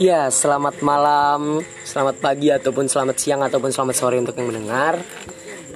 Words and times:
Ya, 0.00 0.32
selamat 0.32 0.80
malam, 0.80 1.60
selamat 1.84 2.16
pagi 2.16 2.48
ataupun 2.48 2.88
selamat 2.88 3.16
siang 3.20 3.44
ataupun 3.44 3.68
selamat 3.68 3.92
sore 3.92 4.16
untuk 4.16 4.32
yang 4.40 4.48
mendengar. 4.48 5.04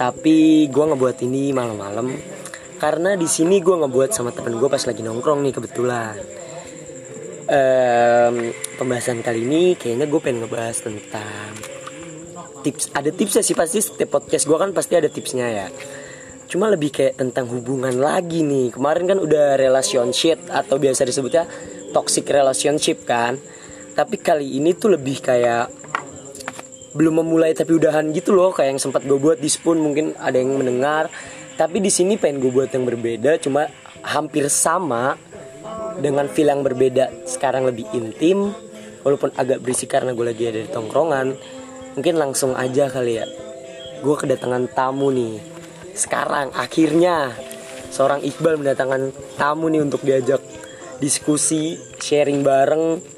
Tapi 0.01 0.65
gue 0.73 0.85
ngebuat 0.89 1.21
ini 1.29 1.53
malam-malam 1.53 2.17
karena 2.81 3.13
di 3.13 3.29
sini 3.29 3.61
gue 3.61 3.77
ngebuat 3.77 4.17
sama 4.17 4.33
temen 4.33 4.57
gue 4.57 4.69
pas 4.73 4.81
lagi 4.81 5.05
nongkrong 5.05 5.45
nih 5.45 5.53
kebetulan. 5.53 6.17
Em, 7.53 8.57
pembahasan 8.81 9.21
kali 9.21 9.45
ini 9.45 9.77
kayaknya 9.77 10.09
gue 10.09 10.21
pengen 10.25 10.49
ngebahas 10.49 10.81
tentang 10.81 11.53
tips. 12.65 12.89
Ada 12.97 13.13
tipsnya 13.13 13.45
sih 13.45 13.53
pasti 13.53 13.85
setiap 13.85 14.17
podcast 14.17 14.49
gue 14.49 14.57
kan 14.57 14.73
pasti 14.73 14.97
ada 14.97 15.13
tipsnya 15.13 15.47
ya. 15.53 15.69
Cuma 16.47 16.71
lebih 16.71 16.95
kayak 16.95 17.19
tentang 17.19 17.51
hubungan 17.51 17.99
lagi 17.99 18.47
nih. 18.47 18.71
Kemarin 18.71 19.05
kan 19.11 19.19
udah 19.19 19.59
relationship 19.59 20.39
atau 20.47 20.79
biasa 20.79 21.03
disebutnya 21.03 21.45
toxic 21.91 22.23
relationship 22.31 23.03
kan. 23.03 23.35
Tapi 23.99 24.15
kali 24.23 24.61
ini 24.61 24.71
tuh 24.79 24.95
lebih 24.95 25.19
kayak 25.19 25.73
belum 26.95 27.21
memulai 27.21 27.51
tapi 27.51 27.75
udahan 27.75 28.15
gitu 28.15 28.31
loh. 28.31 28.55
Kayak 28.55 28.79
yang 28.79 28.81
sempat 28.81 29.03
gue 29.03 29.19
buat 29.19 29.43
di 29.43 29.51
spoon 29.51 29.83
mungkin 29.83 30.15
ada 30.23 30.39
yang 30.39 30.55
mendengar. 30.55 31.11
Tapi 31.59 31.83
di 31.83 31.91
sini 31.91 32.15
pengen 32.15 32.39
gue 32.39 32.53
buat 32.55 32.71
yang 32.71 32.87
berbeda 32.87 33.43
cuma 33.43 33.67
hampir 34.07 34.47
sama 34.47 35.19
dengan 35.99 36.31
feel 36.31 36.47
yang 36.47 36.63
berbeda 36.63 37.27
sekarang 37.27 37.67
lebih 37.67 37.91
intim. 37.91 38.55
Walaupun 39.03 39.35
agak 39.35 39.63
berisik 39.63 39.91
karena 39.91 40.15
gue 40.15 40.27
lagi 40.27 40.47
ada 40.47 40.63
di 40.63 40.71
tongkrongan 40.71 41.35
mungkin 41.99 42.15
langsung 42.23 42.55
aja 42.55 42.87
kali 42.87 43.19
ya. 43.19 43.27
Gue 43.99 44.15
kedatangan 44.15 44.71
tamu 44.71 45.11
nih 45.11 45.56
sekarang 45.97 46.53
akhirnya 46.53 47.33
seorang 47.89 48.21
Iqbal 48.21 48.61
mendatangkan 48.61 49.17
tamu 49.41 49.73
nih 49.73 49.81
untuk 49.81 50.05
diajak 50.05 50.45
diskusi 51.01 51.81
sharing 51.99 52.45
bareng 52.45 53.17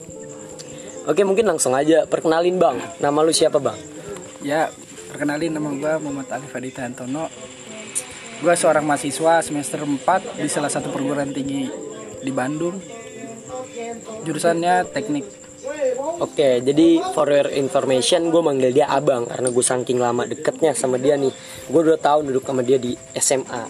Oke 1.09 1.25
mungkin 1.25 1.48
langsung 1.48 1.73
aja 1.73 2.05
perkenalin 2.05 2.61
bang 2.61 2.77
Nama 3.01 3.19
lu 3.25 3.33
siapa 3.33 3.57
bang? 3.57 3.81
Ya, 4.45 4.69
perkenalin 5.11 5.51
nama 5.51 5.73
gue 5.73 5.93
Muhammad 6.05 6.31
Alif 6.31 6.55
Adita 6.55 6.87
Antono. 6.87 7.27
Gue 8.39 8.55
seorang 8.55 8.87
mahasiswa 8.87 9.42
semester 9.42 9.83
4 9.83 10.39
di 10.39 10.47
salah 10.47 10.70
satu 10.70 10.95
perguruan 10.95 11.35
tinggi 11.35 11.67
di 12.23 12.31
Bandung. 12.31 12.79
Jurusannya 14.23 14.87
teknik. 14.95 15.48
Oke 16.23 16.62
jadi 16.62 17.03
for 17.14 17.27
your 17.27 17.51
information 17.55 18.31
gue 18.31 18.42
manggil 18.42 18.70
dia 18.70 18.87
abang 18.87 19.27
Karena 19.27 19.51
gue 19.51 19.64
saking 19.64 19.98
lama 19.98 20.23
deketnya 20.23 20.70
sama 20.75 20.98
dia 21.03 21.19
nih. 21.19 21.34
Gue 21.67 21.81
udah 21.83 21.98
tahun 21.98 22.31
duduk 22.31 22.47
sama 22.47 22.62
dia 22.62 22.78
di 22.78 22.95
SMA 23.19 23.62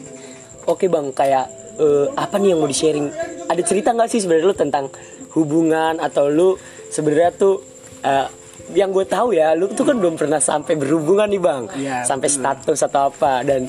Oke 0.69 0.89
bang 0.93 1.09
kayak 1.13 1.47
eh, 1.81 2.07
apa 2.13 2.37
nih 2.37 2.53
yang 2.53 2.61
mau 2.61 2.69
di 2.69 2.77
sharing 2.77 3.09
Ada 3.49 3.63
cerita 3.65 3.97
nggak 3.97 4.09
sih 4.13 4.21
sebenarnya 4.21 4.49
lu 4.49 4.57
tentang 4.57 4.93
hubungan 5.33 5.97
Atau 5.97 6.29
lu 6.29 6.61
sebenarnya 6.93 7.33
tuh 7.37 7.65
eh, 8.05 8.29
yang 8.77 8.93
gue 8.93 9.05
tahu 9.09 9.33
ya 9.33 9.57
lu 9.57 9.71
tuh 9.73 9.85
kan 9.89 9.97
belum 9.97 10.21
pernah 10.21 10.41
sampai 10.41 10.77
berhubungan 10.77 11.29
nih 11.31 11.41
bang. 11.41 11.63
Iya, 11.73 11.97
sampai 12.05 12.29
status 12.29 12.85
atau 12.85 13.09
apa 13.09 13.41
dan 13.41 13.65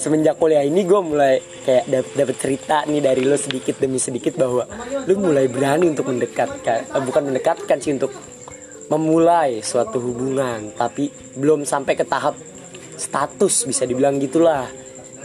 semenjak 0.00 0.40
kuliah 0.40 0.64
ini 0.64 0.88
gue 0.88 1.00
mulai 1.04 1.44
kayak 1.60 1.84
dap- 1.84 2.14
dapet 2.16 2.36
cerita 2.40 2.88
nih 2.88 3.04
dari 3.04 3.20
lu 3.20 3.36
sedikit 3.36 3.76
demi 3.76 4.00
sedikit 4.00 4.40
bahwa 4.40 4.64
lu 5.04 5.20
mulai 5.20 5.44
berani 5.44 5.92
untuk 5.92 6.08
mendekatkan 6.08 6.88
eh, 6.88 7.02
bukan 7.04 7.28
mendekatkan 7.28 7.76
sih 7.76 7.92
untuk 7.92 8.08
memulai 8.88 9.60
suatu 9.60 10.00
hubungan 10.00 10.72
tapi 10.72 11.12
belum 11.36 11.68
sampai 11.68 12.00
ke 12.00 12.08
tahap 12.08 12.32
status 12.96 13.64
bisa 13.64 13.84
dibilang 13.88 14.20
gitulah. 14.20 14.68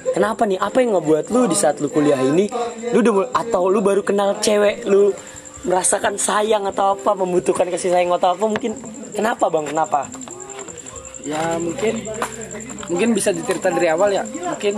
Kenapa 0.05 0.45
nih? 0.47 0.55
Apa 0.61 0.79
yang 0.79 0.95
ngebuat 0.95 1.33
lu 1.33 1.49
di 1.49 1.57
saat 1.57 1.81
lu 1.83 1.89
kuliah 1.89 2.19
ini 2.21 2.47
lu 2.93 3.01
udah 3.01 3.13
mul- 3.15 3.33
atau 3.33 3.67
lu 3.67 3.79
baru 3.79 4.05
kenal 4.05 4.37
cewek 4.43 4.85
lu 4.85 5.11
merasakan 5.65 6.15
sayang 6.15 6.69
atau 6.69 6.93
apa 6.93 7.17
membutuhkan 7.17 7.65
kasih 7.73 7.89
sayang 7.89 8.13
atau 8.13 8.37
apa 8.37 8.45
mungkin 8.45 8.77
kenapa 9.15 9.49
bang? 9.49 9.65
Kenapa? 9.65 10.01
Ya 11.25 11.57
mungkin 11.57 12.05
mungkin 12.90 13.16
bisa 13.16 13.29
diceritain 13.34 13.75
dari 13.75 13.90
awal 13.90 14.09
ya. 14.13 14.23
Mungkin 14.25 14.75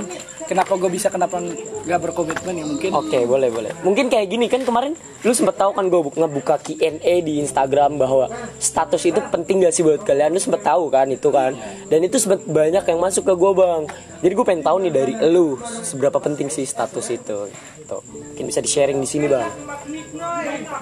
kenapa 0.48 0.74
gue 0.80 0.90
bisa 0.90 1.12
kenapa 1.12 1.44
nggak 1.84 2.00
berkomitmen 2.00 2.54
ya 2.56 2.66
mungkin. 2.66 2.90
Oke 2.96 3.28
boleh 3.28 3.52
boleh. 3.52 3.72
Mungkin 3.84 4.08
kayak 4.08 4.28
gini 4.32 4.48
kan 4.48 4.64
kemarin 4.64 4.96
Lu 5.26 5.34
sempet 5.34 5.58
tahu 5.58 5.74
kan 5.74 5.90
gue 5.90 6.02
ngebuka 6.14 6.56
Q&A 6.62 7.14
di 7.26 7.42
Instagram 7.42 7.98
Bahwa 7.98 8.30
status 8.62 9.02
itu 9.04 9.20
penting 9.34 9.66
gak 9.66 9.74
sih 9.74 9.82
buat 9.82 10.06
kalian? 10.06 10.32
Lu 10.32 10.40
sempet 10.40 10.62
tahu 10.62 10.88
kan 10.94 11.10
itu 11.10 11.28
kan? 11.34 11.58
Dan 11.90 12.06
itu 12.06 12.22
sempet 12.22 12.46
banyak 12.46 12.86
yang 12.86 13.00
masuk 13.02 13.28
ke 13.28 13.34
gue 13.34 13.52
bang. 13.58 13.82
Jadi 14.24 14.34
gue 14.34 14.46
pengen 14.46 14.64
tahu 14.64 14.78
nih 14.88 14.94
dari 14.94 15.14
lu 15.34 15.58
Seberapa 15.84 16.22
penting 16.22 16.48
sih 16.48 16.64
status 16.64 17.12
itu? 17.12 17.50
Tuh, 17.88 18.02
Mungkin 18.04 18.46
bisa 18.46 18.62
di 18.62 18.70
sharing 18.70 19.00
di 19.02 19.10
sini 19.10 19.26
bang. 19.26 19.50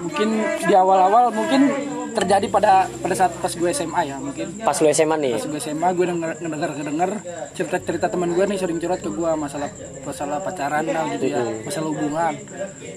Mungkin 0.04 0.28
di 0.68 0.74
awal-awal 0.74 1.32
mungkin 1.32 1.72
terjadi 2.16 2.46
pada 2.48 2.88
pada 2.88 3.14
saat 3.14 3.32
pas 3.36 3.52
gue 3.52 3.70
SMA 3.76 4.00
ya 4.08 4.16
mungkin. 4.16 4.46
Pas 4.64 4.76
lu 4.80 4.88
SMA 4.88 5.16
nih? 5.20 5.34
Pas 5.36 5.46
gue 5.52 5.60
SMA 5.60 5.88
gue 5.92 6.06
denger 6.08 6.30
ngedenger 6.40 6.70
ngedenger 6.80 7.10
cerita 7.52 7.76
cerita 7.84 8.06
teman 8.08 8.32
gue 8.32 8.44
nih 8.48 8.56
sering 8.56 8.80
curhat 8.80 9.00
ke 9.04 9.10
gue 9.12 9.30
masalah 9.56 9.70
masalah 10.04 10.38
pacaran 10.38 10.84
lah 10.84 11.04
gitu 11.10 11.26
ya. 11.26 11.42
Masalah 11.64 11.88
hubungan. 11.88 12.32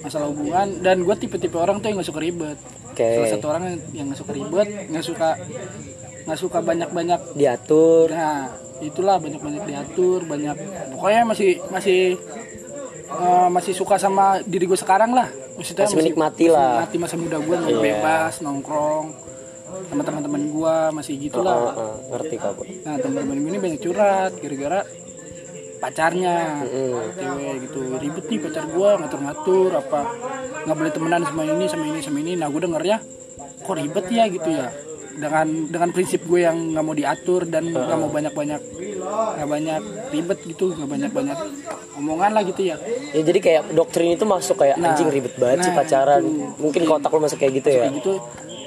Masalah 0.00 0.26
hubungan. 0.28 0.66
Dan 0.78 0.96
gue 1.02 1.16
tipe 1.16 1.36
tipe 1.36 1.56
orang 1.56 1.80
tuh 1.80 1.88
yang 1.88 1.98
gak 1.98 2.06
suka 2.06 2.20
ribet. 2.20 2.58
Oke. 2.90 3.06
salah 3.16 3.30
satu 3.30 3.46
orang 3.48 3.62
yang- 3.64 3.84
yang 3.94 4.06
gak 4.08 4.18
suka 4.18 4.32
ribet 4.34 4.68
nggak 4.90 5.04
suka 5.06 5.28
nggak 6.20 6.36
suka 6.38 6.58
banyak 6.60 6.90
banyak 6.90 7.20
Diatur. 7.32 8.10
Nah 8.10 8.50
itulah 8.78 9.16
banyak 9.16 9.38
banyak 9.38 9.62
diatur 9.64 10.20
banyak. 10.22 10.56
Pokoknya 10.92 11.22
masih 11.24 11.50
masih 11.66 12.20
eh, 13.10 13.48
masih 13.48 13.72
suka 13.72 13.96
sama 13.96 14.38
diri 14.42 14.66
gue 14.66 14.76
sekarang 14.76 15.10
lah. 15.10 15.26
Maksudnya 15.56 15.86
Masih 15.86 15.98
menikmati 15.98 16.46
lah. 16.46 16.84
menikmati 16.84 16.96
masa 16.98 17.16
muda 17.16 17.38
gue 17.38 17.56
Iya. 17.58 17.78
bebas 17.78 18.34
nongkrong 18.40 19.06
sama 19.86 20.02
teman-teman 20.02 20.42
gue 20.48 20.74
masih 20.92 21.14
gitulah 21.20 21.52
Oh, 21.52 21.70
oh, 21.70 21.94
Ngerti 22.10 22.36
kak 22.36 22.52
gue 22.54 22.66
Nah 22.82 22.96
teman-teman 22.96 23.36
gue 23.38 23.50
ini 23.50 23.60
banyak 23.60 23.80
curhat 23.80 24.32
gara-gara 24.34 24.80
pacarnya. 25.80 26.60
Cewek 27.16 27.54
gitu. 27.66 27.80
Ribet 27.96 28.24
nih 28.28 28.38
pacar 28.44 28.64
gue 28.68 28.90
ngatur-ngatur 29.00 29.70
apa 29.74 30.00
nggak 30.60 30.76
boleh 30.76 30.92
temenan 30.92 31.22
sama 31.24 31.42
ini 31.48 31.64
sama 31.66 31.84
ini 31.88 32.00
sama 32.04 32.18
ini. 32.20 32.32
Nah 32.36 32.46
gue 32.52 32.60
dengernya 32.60 32.98
kok 33.64 33.74
ribet 33.74 34.06
ya 34.12 34.24
gitu 34.28 34.50
ya. 34.52 34.68
Dengan 35.10 35.46
dengan 35.68 35.90
prinsip 35.90 36.22
gue 36.24 36.46
yang 36.46 36.76
nggak 36.76 36.84
mau 36.84 36.94
diatur 36.96 37.44
dan 37.48 37.72
nggak 37.72 37.98
mau 37.98 38.08
banyak-banyak 38.12 38.60
nggak 39.00 39.48
banyak 39.48 39.82
ribet 40.12 40.38
gitu 40.46 40.76
nggak 40.76 40.88
banyak-banyak 40.88 41.38
omongan 41.98 42.30
lah 42.36 42.42
gitu 42.44 42.62
ya. 42.62 42.76
Ya 43.16 43.22
jadi 43.24 43.38
kayak 43.40 43.62
doktrin 43.74 44.14
itu 44.14 44.24
masuk 44.28 44.60
kayak 44.60 44.76
Nah, 44.80 44.94
anjing 44.94 45.08
ribet 45.08 45.34
banget 45.40 45.68
sih 45.68 45.72
nah, 45.74 45.82
pacaran. 45.82 46.20
itu. 46.24 46.46
Mungkin 46.60 46.82
kotak 46.86 47.10
lu 47.10 47.20
masuk 47.24 47.38
kayak 47.40 47.52
gitu 47.60 47.68
ya? 47.68 47.80
kayak 47.88 47.94
gitu. 48.00 48.12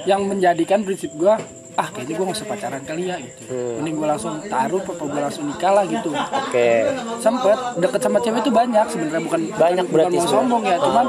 Yang 0.04 0.20
menjadikan 0.28 0.78
prinsip 0.84 1.10
gue 1.16 1.34
ah 1.74 1.88
kayaknya 1.90 2.14
gue 2.14 2.24
nggak 2.24 2.38
usah 2.38 2.48
pacaran 2.48 2.82
kali 2.86 3.04
ya 3.10 3.16
gitu. 3.18 3.44
Mending 3.80 3.94
gue 3.98 4.08
langsung 4.08 4.34
taruh 4.46 4.82
apa 4.82 5.02
gue 5.04 5.20
langsung 5.22 5.44
nikah 5.50 5.72
lah 5.74 5.84
gitu. 5.86 6.10
Oke. 6.14 6.70
Sempet 7.18 7.58
deket 7.78 8.00
sama 8.02 8.18
cewek 8.22 8.40
itu 8.42 8.50
banyak 8.54 8.86
sebenarnya 8.90 9.22
bukan 9.24 9.42
Banyak 9.54 9.84
bukan 9.88 9.94
berarti 9.94 10.16
mau 10.18 10.28
sombong 10.28 10.62
ya 10.66 10.76
cuman 10.80 11.06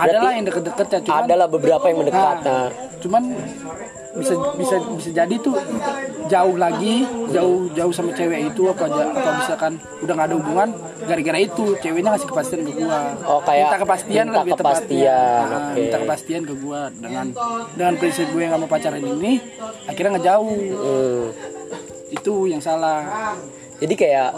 ada 0.00 0.18
lah 0.20 0.32
yang 0.32 0.44
deket-deket 0.48 0.86
ya 0.90 1.00
cuman 1.04 1.22
Adalah 1.26 1.46
beberapa 1.50 1.84
yang 1.92 1.98
mendekat 2.00 2.36
nah, 2.40 2.44
nah, 2.44 2.66
cuman 3.00 3.22
bisa 4.10 4.34
bisa 4.58 4.74
bisa 4.98 5.10
jadi 5.14 5.34
tuh 5.38 5.54
jauh 6.26 6.56
lagi 6.58 7.06
jauh 7.30 7.70
jauh 7.74 7.92
sama 7.94 8.10
cewek 8.10 8.50
itu 8.50 8.62
apa 8.66 8.90
apa 8.90 9.30
misalkan 9.38 9.72
udah 10.02 10.12
nggak 10.18 10.28
ada 10.30 10.36
hubungan 10.36 10.68
gara-gara 11.06 11.38
itu 11.38 11.64
ceweknya 11.78 12.10
ngasih 12.14 12.28
kepastian 12.28 12.60
ke 12.66 12.72
gua. 12.76 13.00
Oh, 13.26 13.40
kayak 13.42 13.66
minta 13.66 13.78
kepastian 13.82 14.24
minta 14.26 14.38
lebih 14.42 14.52
kepastian, 14.58 14.86
tepatnya 14.90 15.50
Nah, 15.50 15.58
oke. 15.58 15.74
minta 15.78 15.96
kepastian 16.02 16.42
ke 16.42 16.54
gua. 16.58 16.80
Dengan 16.92 17.26
dengan 17.74 17.94
prinsip 17.98 18.26
gue 18.30 18.40
yang 18.42 18.50
nggak 18.54 18.62
mau 18.62 18.70
pacaran 18.70 19.02
ini 19.02 19.32
akhirnya 19.86 20.10
ngejauh. 20.18 20.58
Hmm. 20.80 21.26
itu 22.10 22.50
yang 22.50 22.58
salah 22.58 23.06
Jadi 23.80 23.94
kayak 23.96 24.30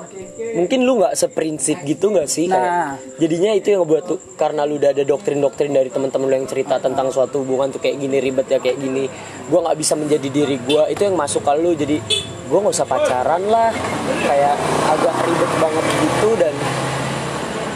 mungkin 0.54 0.86
lu 0.86 1.03
nggak 1.03 1.19
seprinsip 1.19 1.82
gitu 1.82 2.14
nggak 2.14 2.30
sih? 2.30 2.47
Kayak 2.47 2.62
Nah. 2.62 2.94
jadinya 3.19 3.50
itu 3.50 3.75
yang 3.75 3.82
ngebuat 3.82 4.04
tuh 4.06 4.19
karena 4.38 4.62
lu 4.62 4.78
udah 4.78 4.94
ada 4.94 5.02
doktrin-doktrin 5.02 5.75
dari 5.75 5.90
teman-teman 5.90 6.26
lu 6.31 6.34
yang 6.38 6.46
cerita 6.46 6.78
tentang 6.78 7.11
suatu 7.11 7.43
hubungan 7.43 7.75
tuh 7.75 7.82
kayak 7.82 7.99
gini 7.99 8.22
ribet 8.22 8.46
ya 8.46 8.62
kayak 8.62 8.78
gini. 8.78 9.11
Gua 9.50 9.66
nggak 9.66 9.76
bisa 9.82 9.99
menjadi 9.99 10.28
diri 10.31 10.56
gua 10.62 10.87
itu 10.87 11.02
yang 11.02 11.19
masuk 11.19 11.43
ke 11.43 11.52
lu. 11.58 11.75
Jadi 11.75 11.99
gua 12.46 12.62
nggak 12.62 12.75
usah 12.78 12.87
pacaran 12.87 13.43
lah. 13.50 13.75
Kayak 14.22 14.55
agak 14.94 15.14
ribet 15.26 15.52
banget 15.58 15.84
gitu 15.90 16.31
dan 16.38 16.55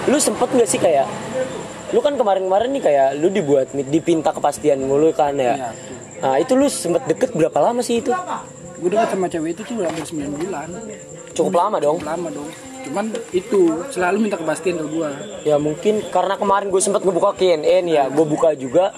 lu 0.06 0.18
sempet 0.22 0.48
nggak 0.54 0.68
sih 0.70 0.78
kayak 0.78 1.06
lu 1.90 1.98
kan 1.98 2.14
kemarin-kemarin 2.14 2.70
nih 2.78 2.82
kayak 2.82 3.08
lu 3.18 3.26
dibuat 3.26 3.74
dipinta 3.74 4.30
kepastian 4.30 4.86
mulu 4.86 5.10
kan 5.10 5.34
ya? 5.34 5.54
Iya, 5.54 5.68
nah 6.22 6.34
itu 6.38 6.54
lu 6.54 6.70
sempet 6.70 7.10
deket 7.10 7.34
berapa 7.34 7.58
lama 7.58 7.82
sih 7.82 7.98
itu? 8.02 8.14
Gue 8.76 8.90
deket 8.92 9.14
sama 9.14 9.26
cewek 9.26 9.50
itu 9.54 9.62
tuh 9.66 9.82
hampir 9.82 10.04
9 10.04 10.30
bulan 10.36 10.68
cukup 11.36 11.54
lama 11.54 11.76
dong. 11.78 11.96
Cukup 11.96 12.10
lama 12.10 12.28
dong. 12.32 12.48
Cuman 12.82 13.04
itu 13.30 13.60
selalu 13.90 14.16
minta 14.20 14.36
kepastian 14.36 14.78
ke 14.78 14.86
gua. 14.86 15.10
Ya 15.42 15.56
mungkin 15.56 16.06
karena 16.06 16.34
kemarin 16.34 16.68
gue 16.68 16.78
sempat 16.78 17.02
ngebuka 17.02 17.34
KNN 17.34 17.84
ya, 17.84 18.06
gue 18.06 18.24
buka 18.24 18.54
juga. 18.54 18.94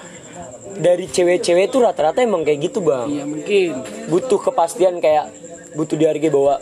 Dari 0.71 1.05
cewek-cewek 1.05 1.69
itu 1.69 1.79
rata-rata 1.79 2.21
emang 2.21 2.45
kayak 2.45 2.71
gitu 2.71 2.79
bang. 2.79 3.09
iya 3.09 3.25
mungkin. 3.25 3.83
Butuh 4.07 4.39
kepastian 4.39 5.01
kayak 5.01 5.33
butuh 5.73 5.97
dihargai 5.97 6.29
bahwa 6.29 6.61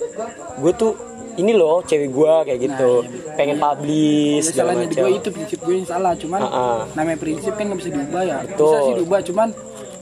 gue 0.57 0.73
tuh 0.73 0.93
ini 1.37 1.53
loh 1.53 1.83
cewek 1.83 2.09
gue 2.09 2.33
kayak 2.47 2.61
gitu. 2.63 3.05
pengen 3.37 3.61
publish 3.61 4.41
Ya, 4.41 4.49
segala 4.49 4.73
salahnya 4.73 4.89
di 4.89 4.97
gue 4.97 5.11
itu 5.13 5.29
prinsip 5.29 5.59
gue 5.61 5.75
yang 5.77 5.85
salah. 5.85 6.17
Cuman 6.17 6.41
Ah-ah. 6.41 6.81
namanya 6.95 7.19
prinsip 7.21 7.53
kan 7.53 7.69
nggak 7.69 7.79
bisa 7.79 7.91
diubah 7.91 8.23
ya. 8.25 8.37
Bisa 8.41 8.51
Betul. 8.55 8.79
sih 8.81 8.95
diubah 8.97 9.21
cuman 9.21 9.49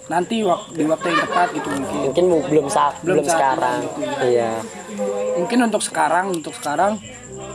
nanti 0.07 0.41
wak- 0.41 0.69
di 0.71 0.85
waktu 0.85 1.07
yang 1.09 1.21
tepat 1.23 1.49
gitu 1.53 1.69
mungkin. 1.71 1.99
Mungkin 2.05 2.25
mu- 2.27 2.45
belum 2.45 2.67
saat 2.69 3.01
belum, 3.01 3.19
Belum 3.19 3.25
saatnya 3.25 3.41
sekarang. 3.57 3.79
gitu, 3.81 4.01
iya. 4.27 4.53
Mungkin 5.35 5.59
untuk 5.63 5.83
sekarang 5.83 6.25
untuk 6.31 6.55
sekarang 6.55 6.93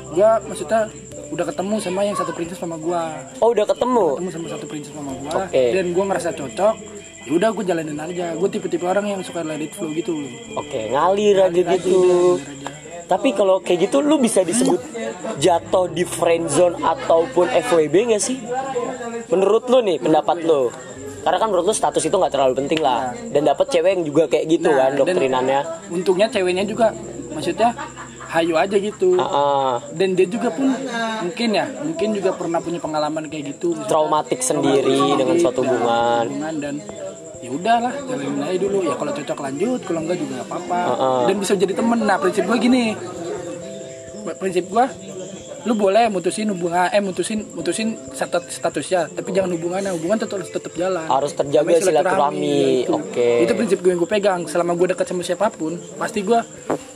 gue 0.10 0.30
maksudnya 0.44 0.90
udah 1.30 1.46
ketemu 1.46 1.76
sama 1.78 2.02
yang 2.02 2.18
satu 2.18 2.34
prinsip 2.34 2.58
sama 2.58 2.76
gue 2.76 3.02
oh 3.38 3.50
udah 3.50 3.64
ketemu? 3.64 4.06
Ketemu 4.16 4.32
sama 4.32 4.48
satu 4.50 4.66
prinsip 4.66 4.92
sama 4.92 5.12
gue 5.14 5.30
Oke. 5.32 5.64
dan 5.72 5.86
gue 5.88 6.04
ngerasa 6.04 6.30
cocok 6.34 6.76
ya 7.20 7.32
udah 7.32 7.50
gue 7.52 7.64
jalanin 7.64 7.96
aja. 7.96 8.26
Gue 8.34 8.50
tipe-tipe 8.50 8.84
orang 8.84 9.06
yang 9.08 9.22
suka 9.22 9.40
let 9.42 9.60
it 9.60 9.70
flow 9.72 9.92
gitu. 9.92 10.18
Oke 10.56 10.90
ngalir 10.90 11.38
aja 11.40 11.54
Aja 11.54 11.62
gitu. 11.72 11.94
ngalir 11.94 12.42
aja. 12.42 12.68
tapi 13.06 13.34
kalau 13.34 13.58
kayak 13.60 13.80
gitu 13.84 14.02
lu 14.02 14.18
bisa 14.18 14.42
disebut 14.42 14.82
jatuh 15.38 15.86
di 15.88 16.02
friend 16.04 16.46
zone 16.48 16.78
ataupun 16.78 17.46
FWB 17.48 17.96
gak 18.10 18.22
sih? 18.22 18.38
Menurut 19.28 19.66
lu 19.66 19.82
nih 19.82 19.98
pendapat 19.98 20.42
lu 20.42 20.74
karena 21.30 21.46
kan 21.46 21.54
menurut 21.54 21.70
lu 21.70 21.76
status 21.78 22.02
itu 22.02 22.16
nggak 22.18 22.34
terlalu 22.34 22.58
penting 22.66 22.82
lah. 22.82 23.14
Dan 23.30 23.46
dapat 23.46 23.70
cewek 23.70 24.02
yang 24.02 24.04
juga 24.04 24.26
kayak 24.26 24.50
gitu 24.50 24.66
Nah, 24.66 24.90
kan 24.90 24.92
doktrinannya. 24.98 25.62
untungnya 25.94 26.26
ceweknya 26.26 26.66
juga 26.66 26.90
maksudnya 27.30 27.70
hayu 28.34 28.58
aja 28.58 28.74
gitu. 28.82 29.14
Ah, 29.22 29.30
ah. 29.30 29.74
dan 29.94 30.18
dia 30.18 30.26
juga 30.26 30.50
pun 30.50 30.74
mungkin 31.22 31.50
ya 31.54 31.70
mungkin 31.86 32.08
juga 32.18 32.34
pernah 32.34 32.58
punya 32.58 32.82
pengalaman 32.82 33.30
kayak 33.30 33.54
gitu. 33.54 33.78
Traumatik 33.86 34.42
sendiri 34.42 35.14
dengan 35.14 35.38
suatu 35.38 35.62
dan 35.62 35.70
hubungan. 35.70 36.26
dan 36.58 36.76
ya 37.46 37.50
udahlah 37.54 37.94
jalanin 38.10 38.42
aja 38.42 38.58
dulu. 38.58 38.78
Ya 38.82 38.98
kalau 38.98 39.14
cocok 39.14 39.38
lanjut 39.38 39.80
kalau 39.86 40.00
enggak 40.02 40.18
juga 40.18 40.32
nggak 40.42 40.50
apa-apa. 40.50 40.82
Heeh. 40.82 41.22
dan 41.30 41.36
bisa 41.38 41.54
jadi 41.54 41.74
temen. 41.78 42.00
Nah 42.02 42.18
prinsip 42.18 42.44
gue 42.50 42.58
gini. 42.58 42.86
Prinsip 44.42 44.66
gue 44.66 44.86
lu 45.62 45.74
boleh 45.74 46.08
mutusin 46.08 46.48
hubungan 46.48 46.88
eh 46.88 47.00
mutusin 47.00 47.44
mutusin 47.50 47.88
status 48.10 48.48
statusnya 48.50 49.10
tapi 49.10 49.30
jangan 49.30 49.52
hubungannya 49.52 49.92
hubungan 49.92 50.16
tetap 50.18 50.40
harus 50.40 50.50
tetap 50.50 50.72
jalan 50.74 51.04
Harus 51.06 51.32
terjaga 51.34 51.76
silaturahmi. 51.78 52.84
itu. 52.84 52.94
Oke. 52.94 53.44
itu 53.44 53.52
prinsip 53.54 53.78
gue 53.80 53.90
yang 53.90 54.00
gue 54.00 54.08
pegang 54.10 54.42
selama 54.46 54.72
gue 54.74 54.88
dekat 54.90 55.06
sama 55.06 55.20
siapa 55.22 55.50
pun 55.50 55.76
pasti 55.96 56.22
gue 56.22 56.40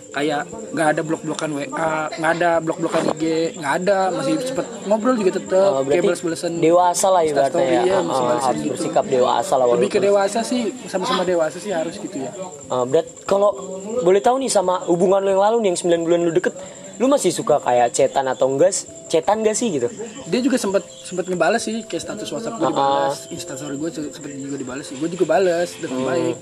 kayak 0.10 0.46
nggak 0.72 0.88
ada 0.90 1.02
blok-blokan 1.02 1.50
WA 1.52 1.66
nggak 2.14 2.32
ada 2.36 2.50
blok-blokan 2.60 3.02
IG 3.12 3.24
nggak 3.58 3.74
ada 3.80 4.14
masih 4.14 4.38
cepet 4.40 4.66
ngobrol 4.86 5.18
juga 5.18 5.32
tetap 5.34 5.70
Oh, 5.74 5.82
kayak 5.82 6.06
balas-balasan 6.06 6.52
dewasa 6.56 7.08
lah 7.10 7.22
ibaratnya 7.24 7.50
Instastory, 7.58 7.74
ya 7.84 7.96
Ah, 7.96 8.02
masih 8.04 8.24
balasan 8.24 8.46
harus 8.46 8.62
gitu. 8.62 8.72
bersikap 8.72 9.06
dewasa 9.08 9.54
lah 9.56 9.66
lebih 9.68 9.90
ke 9.90 10.00
dewasa 10.00 10.40
sih 10.42 10.62
sama-sama 10.86 11.22
dewasa 11.24 11.58
sih 11.58 11.74
harus 11.74 11.98
gitu 11.98 12.18
ya 12.20 12.32
Ah, 12.70 12.86
berat 12.86 13.10
kalau 13.26 13.52
boleh 14.00 14.22
tahu 14.22 14.38
nih 14.38 14.48
sama 14.48 14.86
hubungan 14.86 15.20
lu 15.20 15.34
yang 15.34 15.42
lalu 15.42 15.58
nih 15.60 15.70
yang 15.72 15.80
9 15.82 16.06
bulan 16.06 16.20
lu 16.22 16.32
deket 16.32 16.54
lu 17.02 17.10
masih 17.10 17.34
suka 17.34 17.58
kayak 17.58 17.90
cetan 17.94 18.30
atau 18.30 18.50
enggak 18.50 18.74
cetan 19.10 19.42
gak 19.42 19.58
sih 19.58 19.74
gitu? 19.74 19.90
Dia 20.30 20.40
juga 20.42 20.58
sempat 20.62 20.86
sempat 21.06 21.26
ngebales 21.26 21.62
sih 21.66 21.82
kayak 21.86 22.04
status 22.06 22.30
WhatsApp 22.30 22.58
gue 22.62 22.70
dibalas 22.70 23.18
instastory 23.30 23.76
gue 23.78 23.90
sempat 23.94 24.32
juga 24.38 24.58
dibalas 24.58 24.86
sih. 24.90 24.96
Gue 24.98 25.10
juga 25.10 25.26
balas 25.38 25.70
dengan 25.78 26.00
baik. 26.06 26.38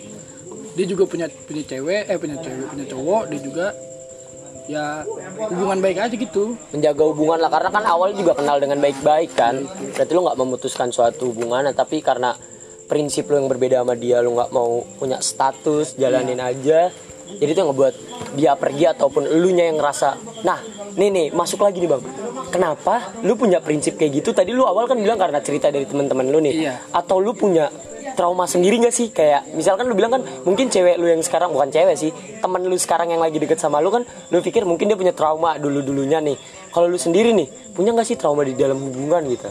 Dia 0.71 0.85
juga 0.87 1.03
punya 1.07 1.27
punya 1.27 1.63
cewek 1.67 2.03
eh 2.07 2.17
punya 2.19 2.37
cewek 2.39 2.65
punya 2.71 2.85
cowok 2.87 3.23
dia 3.31 3.39
juga 3.43 3.65
ya 4.69 5.03
hubungan 5.51 5.79
baik 5.83 5.97
aja 5.99 6.15
gitu. 6.15 6.55
Menjaga 6.71 7.03
hubungan 7.11 7.39
lah 7.43 7.51
karena 7.51 7.69
kan 7.71 7.83
awalnya 7.87 8.17
juga 8.19 8.33
kenal 8.39 8.57
dengan 8.59 8.79
baik-baik 8.79 9.31
kan. 9.35 9.67
Berarti 9.95 10.11
lu 10.15 10.21
nggak 10.23 10.39
memutuskan 10.39 10.89
suatu 10.91 11.31
hubungan 11.31 11.67
tapi 11.75 11.99
karena 11.99 12.35
prinsip 12.91 13.31
lu 13.31 13.39
yang 13.39 13.47
berbeda 13.47 13.87
sama 13.87 13.95
dia 13.95 14.19
lu 14.19 14.35
nggak 14.35 14.51
mau 14.51 14.83
punya 14.99 15.23
status 15.23 15.95
jalanin 15.95 16.43
aja 16.43 16.91
jadi 17.37 17.49
itu 17.53 17.59
yang 17.61 17.69
ngebuat 17.71 17.93
dia 18.35 18.51
pergi 18.55 18.83
ataupun 18.87 19.27
elunya 19.27 19.67
yang 19.67 19.77
ngerasa 19.79 20.09
nah 20.43 20.59
nih 20.95 21.09
nih 21.11 21.27
masuk 21.31 21.63
lagi 21.63 21.79
nih 21.79 21.89
bang. 21.91 22.03
Kenapa 22.51 23.15
lu 23.23 23.39
punya 23.39 23.63
prinsip 23.63 23.95
kayak 23.95 24.23
gitu? 24.23 24.35
Tadi 24.35 24.51
lu 24.51 24.67
awal 24.67 24.83
kan 24.83 24.99
bilang 24.99 25.15
karena 25.15 25.39
cerita 25.39 25.71
dari 25.71 25.87
teman-teman 25.87 26.27
lu 26.27 26.39
nih. 26.43 26.53
Iya. 26.67 26.73
atau 26.91 27.23
lu 27.23 27.31
punya 27.31 27.71
trauma 28.11 28.43
sendiri 28.43 28.75
gak 28.83 28.91
sih? 28.91 29.07
Kayak 29.15 29.47
misalkan 29.55 29.87
lu 29.87 29.95
bilang 29.95 30.19
kan 30.19 30.21
mungkin 30.43 30.67
cewek 30.67 30.99
lu 30.99 31.07
yang 31.07 31.23
sekarang 31.23 31.55
bukan 31.55 31.71
cewek 31.71 31.95
sih 31.95 32.11
teman 32.43 32.59
lu 32.67 32.75
sekarang 32.75 33.07
yang 33.07 33.23
lagi 33.23 33.39
deket 33.39 33.61
sama 33.61 33.79
lu 33.79 33.87
kan 33.87 34.03
lu 34.03 34.43
pikir 34.43 34.67
mungkin 34.67 34.91
dia 34.91 34.97
punya 34.99 35.15
trauma 35.15 35.55
dulu 35.55 35.79
dulunya 35.79 36.19
nih. 36.19 36.35
Kalau 36.75 36.91
lu 36.91 36.99
sendiri 36.99 37.31
nih 37.31 37.47
punya 37.71 37.95
gak 37.95 38.07
sih 38.07 38.19
trauma 38.19 38.43
di 38.43 38.51
dalam 38.51 38.83
hubungan 38.83 39.23
gitu? 39.31 39.47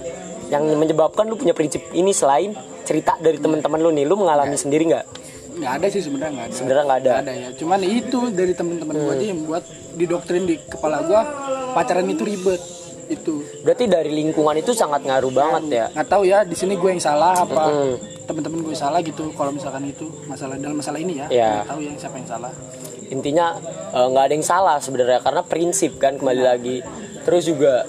Yang 0.52 0.76
menyebabkan 0.76 1.24
lu 1.24 1.40
punya 1.40 1.56
prinsip 1.56 1.80
ini 1.96 2.12
selain 2.12 2.52
cerita 2.84 3.16
dari 3.22 3.38
teman-teman 3.40 3.80
lu 3.80 3.90
nih 3.94 4.04
lu 4.04 4.18
mengalami 4.18 4.58
sendiri 4.58 4.82
nggak 4.90 5.19
nggak 5.60 5.72
ada 5.76 5.86
sih 5.86 6.00
sebenarnya 6.00 6.32
nggak 6.32 6.46
ada. 6.48 6.54
Sebenarnya 6.56 6.84
nggak 6.84 7.00
ada. 7.00 7.12
Nggak 7.12 7.24
ada 7.28 7.34
ya. 7.36 7.48
Cuman 7.54 7.78
itu 7.84 8.18
dari 8.32 8.52
teman-teman 8.56 8.94
gue 8.96 9.12
aja 9.12 9.26
yang 9.28 9.40
buat 9.44 9.64
didoktrin 9.94 10.44
di 10.48 10.56
kepala 10.56 11.04
gue 11.04 11.20
pacaran 11.70 12.06
itu 12.08 12.22
ribet 12.24 12.60
itu. 13.06 13.34
Berarti 13.60 13.84
dari 13.84 14.10
lingkungan 14.14 14.56
itu 14.56 14.72
sangat 14.72 15.02
ngaruh 15.04 15.32
banget 15.34 15.62
ya? 15.68 15.86
Nggak 15.92 16.08
tahu 16.08 16.22
ya 16.24 16.38
di 16.42 16.56
sini 16.56 16.78
gue 16.78 16.90
yang 16.90 17.02
salah 17.02 17.34
apa 17.36 17.62
Mm. 17.68 17.94
teman-teman 18.24 18.62
gue 18.62 18.76
salah 18.78 19.02
gitu 19.02 19.34
kalau 19.34 19.50
misalkan 19.50 19.82
itu 19.84 20.06
masalah 20.24 20.54
dalam 20.54 20.78
masalah 20.78 21.02
ini 21.02 21.18
ya. 21.18 21.26
Iya. 21.26 21.50
nggak 21.60 21.70
tahu 21.74 21.80
yang 21.82 21.96
siapa 21.98 22.16
yang 22.16 22.28
salah. 22.30 22.52
Intinya 23.10 23.46
eh, 23.90 24.06
nggak 24.06 24.24
ada 24.30 24.32
yang 24.32 24.46
salah 24.46 24.76
sebenarnya 24.78 25.18
karena 25.20 25.42
prinsip 25.42 25.98
kan 25.98 26.14
kembali 26.14 26.42
lagi. 26.46 26.76
Terus 27.26 27.50
juga 27.50 27.84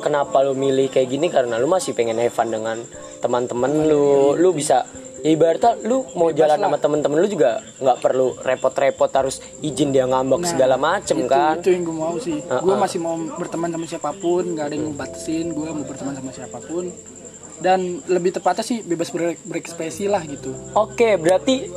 kenapa 0.00 0.40
lu 0.42 0.56
milih 0.56 0.88
kayak 0.88 1.06
gini? 1.06 1.28
Karena 1.28 1.60
lu 1.60 1.68
masih 1.68 1.92
pengen 1.92 2.16
have 2.16 2.32
fun 2.32 2.48
dengan 2.48 2.80
teman-teman 3.20 3.84
lu. 3.84 4.32
Lu 4.34 4.56
bisa 4.56 4.88
ya 5.22 5.30
ibaratnya 5.30 5.78
lu 5.86 6.02
mau 6.18 6.34
jalan 6.34 6.58
sama 6.58 6.76
teman-teman 6.82 7.16
lu 7.22 7.28
juga 7.30 7.62
nggak 7.78 7.96
perlu 8.02 8.34
repot-repot 8.42 9.10
harus 9.14 9.38
izin 9.62 9.94
dia 9.94 10.04
ngambek 10.10 10.42
segala 10.50 10.74
macem 10.74 11.22
itu, 11.22 11.30
kan? 11.30 11.62
itu 11.62 11.70
yang 11.70 11.82
gue 11.86 11.96
mau 11.96 12.14
sih. 12.18 12.38
Gue 12.42 12.74
masih 12.74 12.98
mau 12.98 13.14
berteman 13.38 13.70
sama 13.70 13.86
siapa 13.86 14.10
pun 14.18 14.42
nggak 14.58 14.66
ada 14.66 14.74
yang 14.74 14.84
ngebatasin 14.90 15.46
gue 15.54 15.68
mau 15.70 15.86
berteman 15.86 16.14
sama 16.18 16.30
siapa 16.34 16.58
pun. 16.58 16.90
Dan 17.62 18.02
lebih 18.10 18.34
tepatnya 18.34 18.66
sih 18.66 18.82
bebas 18.82 19.14
ber- 19.14 19.38
berekspresi 19.46 20.10
lah 20.10 20.26
gitu. 20.26 20.50
Oke 20.74 21.14
berarti 21.14 21.70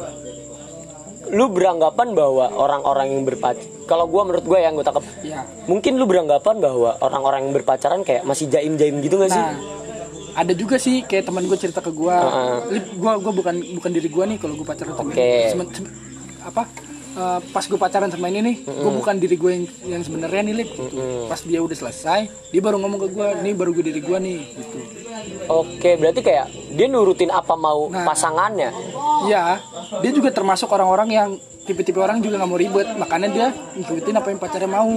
lu 1.30 1.50
beranggapan 1.50 2.18
bahwa 2.18 2.50
orang-orang 2.54 3.14
yang 3.14 3.24
berpacaran 3.26 3.66
kalau 3.90 4.06
gua 4.06 4.30
menurut 4.30 4.46
gua 4.46 4.62
yang 4.62 4.78
gue 4.78 4.86
tangkap 4.86 5.06
ya 5.26 5.42
mungkin 5.66 5.98
lu 5.98 6.06
beranggapan 6.06 6.62
bahwa 6.62 7.02
orang-orang 7.02 7.50
yang 7.50 7.54
berpacaran 7.58 8.06
kayak 8.06 8.22
masih 8.30 8.46
jaim-jaim 8.46 9.02
gitu 9.02 9.18
gak 9.18 9.34
sih? 9.34 9.42
Nah 9.42 9.58
ada 10.36 10.52
juga 10.52 10.76
sih 10.76 11.02
kayak 11.02 11.26
teman 11.26 11.44
gue 11.44 11.56
cerita 11.56 11.80
ke 11.80 11.90
gue 11.90 12.16
Lip, 12.70 12.86
gue 12.94 13.12
gue 13.18 13.34
bukan 13.34 13.56
bukan 13.74 13.92
diri 13.92 14.08
gue 14.08 14.24
nih 14.26 14.38
kalau 14.38 14.54
gue 14.54 14.64
pacaran 14.64 14.94
sama 14.94 15.10
ini. 15.10 15.48
Semen- 15.48 15.72
sem- 15.72 15.92
apa 16.42 16.64
eh, 17.16 17.40
pas 17.50 17.64
gue 17.64 17.80
pacaran 17.80 18.10
sama 18.10 18.28
ini 18.28 18.40
nih 18.44 18.56
gue 18.62 18.92
bukan 18.94 19.16
diri 19.16 19.34
gue 19.34 19.52
yang 19.54 19.66
yang 19.90 20.02
sebenarnya 20.02 20.42
nih 20.44 20.56
lip 20.56 20.70
gitu. 20.70 21.00
pas 21.26 21.40
dia 21.40 21.60
udah 21.60 21.74
selesai 21.74 22.20
dia 22.52 22.62
baru 22.62 22.78
ngomong 22.78 23.00
ke 23.00 23.10
gue 23.10 23.28
nih 23.42 23.54
baru 23.54 23.72
gue 23.72 23.86
diri 23.86 24.00
gue 24.00 24.18
nih 24.20 24.40
gitu 24.54 24.78
Oke, 25.48 25.96
berarti 25.96 26.20
kayak 26.20 26.46
dia 26.72 26.86
nurutin 26.86 27.30
apa 27.30 27.56
mau 27.56 27.88
Nah. 27.88 28.04
pasangannya. 28.04 28.70
Iya, 29.24 29.62
dia 30.02 30.12
juga 30.12 30.30
termasuk 30.30 30.68
orang-orang 30.68 31.10
yang 31.10 31.30
tipe-tipe 31.66 31.98
orang 31.98 32.22
juga 32.22 32.38
nggak 32.40 32.50
mau 32.50 32.60
ribet, 32.62 32.88
makanya 32.96 33.28
dia 33.34 33.48
ngikutin 33.76 34.16
apa 34.16 34.28
yang 34.30 34.40
pacarnya 34.40 34.70
mau. 34.70 34.90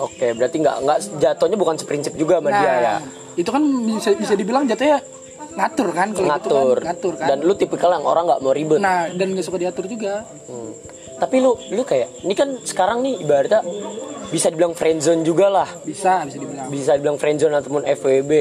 Oke, 0.00 0.32
berarti 0.32 0.56
nggak 0.62 0.76
nggak 0.86 0.98
jatuhnya 1.20 1.56
bukan 1.58 1.76
seprinsip 1.76 2.14
juga 2.16 2.40
sama 2.40 2.50
dia 2.54 2.72
ya. 2.80 2.96
itu 3.32 3.48
kan 3.48 3.64
bisa 3.64 4.12
bisa 4.12 4.36
dibilang 4.36 4.68
jatuhnya 4.68 5.00
ngatur 5.52 5.88
kan 5.92 6.08
kalau 6.12 6.24
gitu 6.24 6.32
Ngatur. 6.32 6.76
kan 6.80 6.86
ngatur 6.96 7.14
kan. 7.16 7.26
Dan 7.28 7.38
lu 7.44 7.52
tipikal 7.56 7.90
yang 7.92 8.04
orang 8.04 8.24
nggak 8.28 8.40
mau 8.40 8.52
ribet. 8.56 8.78
nah, 8.80 9.08
dan 9.12 9.26
nggak 9.36 9.44
suka 9.44 9.60
diatur 9.60 9.84
juga. 9.88 10.24
Hmm. 10.48 10.72
Tapi 11.20 11.36
lu 11.38 11.54
lu 11.76 11.82
kayak 11.84 12.24
ini 12.24 12.34
kan 12.34 12.48
sekarang 12.64 13.04
nih 13.04 13.20
ibaratnya 13.22 13.60
bisa 14.32 14.48
dibilang 14.48 14.72
friendzone 14.72 15.22
juga 15.22 15.52
lah. 15.52 15.68
Bisa, 15.84 16.24
bisa 16.24 16.40
dibilang. 16.40 16.66
Bisa 16.72 16.90
dibilang 16.96 17.18
friendzone 17.20 17.54
ataupun 17.60 17.82
FWB. 17.84 18.32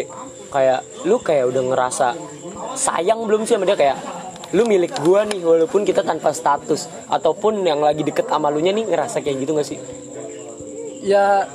Kayak 0.52 0.80
lu 1.04 1.20
kayak 1.20 1.52
udah 1.52 1.64
ngerasa 1.68 2.08
sayang 2.76 3.28
belum 3.28 3.44
sih 3.44 3.60
sama 3.60 3.68
dia 3.68 3.76
kayak 3.76 3.98
lu 4.52 4.68
milik 4.68 5.00
gua 5.00 5.24
nih 5.24 5.40
walaupun 5.40 5.88
kita 5.88 6.04
tanpa 6.04 6.36
status 6.36 6.92
ataupun 7.08 7.64
yang 7.64 7.80
lagi 7.80 8.04
deket 8.04 8.28
sama 8.28 8.52
lu 8.52 8.60
nya 8.60 8.76
nih 8.76 8.84
ngerasa 8.84 9.24
kayak 9.24 9.38
gitu 9.48 9.52
gak 9.56 9.68
sih? 9.68 9.80
Ya 11.02 11.48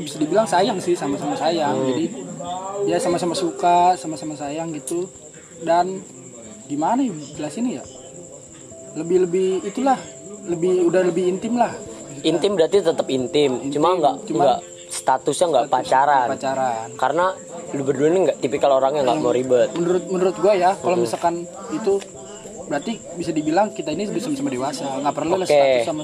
bisa 0.00 0.16
dibilang 0.20 0.48
sayang 0.48 0.80
sih 0.80 0.96
sama-sama 0.96 1.36
sayang. 1.36 1.76
Hmm. 1.76 1.88
Jadi 1.92 2.06
ya 2.88 2.96
sama-sama 3.00 3.36
suka, 3.36 3.96
sama-sama 4.00 4.36
sayang 4.36 4.72
gitu. 4.76 5.08
Dan 5.62 6.00
gimana 6.66 7.04
ya 7.04 7.12
jelasin 7.36 7.68
ya? 7.68 7.84
Lebih-lebih 8.96 9.64
itulah, 9.68 9.96
lebih 10.48 10.88
udah 10.88 11.02
lebih 11.08 11.24
intim 11.28 11.56
lah. 11.56 11.72
Intim 12.22 12.54
berarti 12.54 12.84
tetap 12.84 13.08
intim, 13.08 13.72
cuma 13.72 13.96
nggak 13.96 14.16
cuma- 14.28 14.44
nggak 14.44 14.60
statusnya 14.92 15.46
nggak 15.48 15.66
pacaran. 15.72 16.28
Pacaran. 16.36 16.86
Karena 17.00 17.26
lu 17.72 17.82
berdua 17.88 18.12
ini 18.12 18.28
nggak 18.28 18.38
tipikal 18.44 18.76
orang 18.76 19.00
yang 19.00 19.04
nggak 19.08 19.20
mau 19.24 19.32
ribet. 19.32 19.72
menurut 19.72 20.04
menurut 20.12 20.36
gue 20.36 20.52
ya 20.60 20.76
kalau 20.76 20.96
misalkan 21.00 21.48
itu 21.72 21.96
berarti 22.72 22.96
bisa 23.12 23.30
dibilang 23.30 23.68
kita 23.70 23.92
ini 23.92 24.08
sudah 24.08 24.22
sama-sama 24.22 24.48
dewasa 24.48 24.82
nggak 24.96 25.12
perlu 25.12 25.34
lah 25.34 25.44
Oke. 25.44 25.52
status 25.52 25.84
sama 25.84 26.02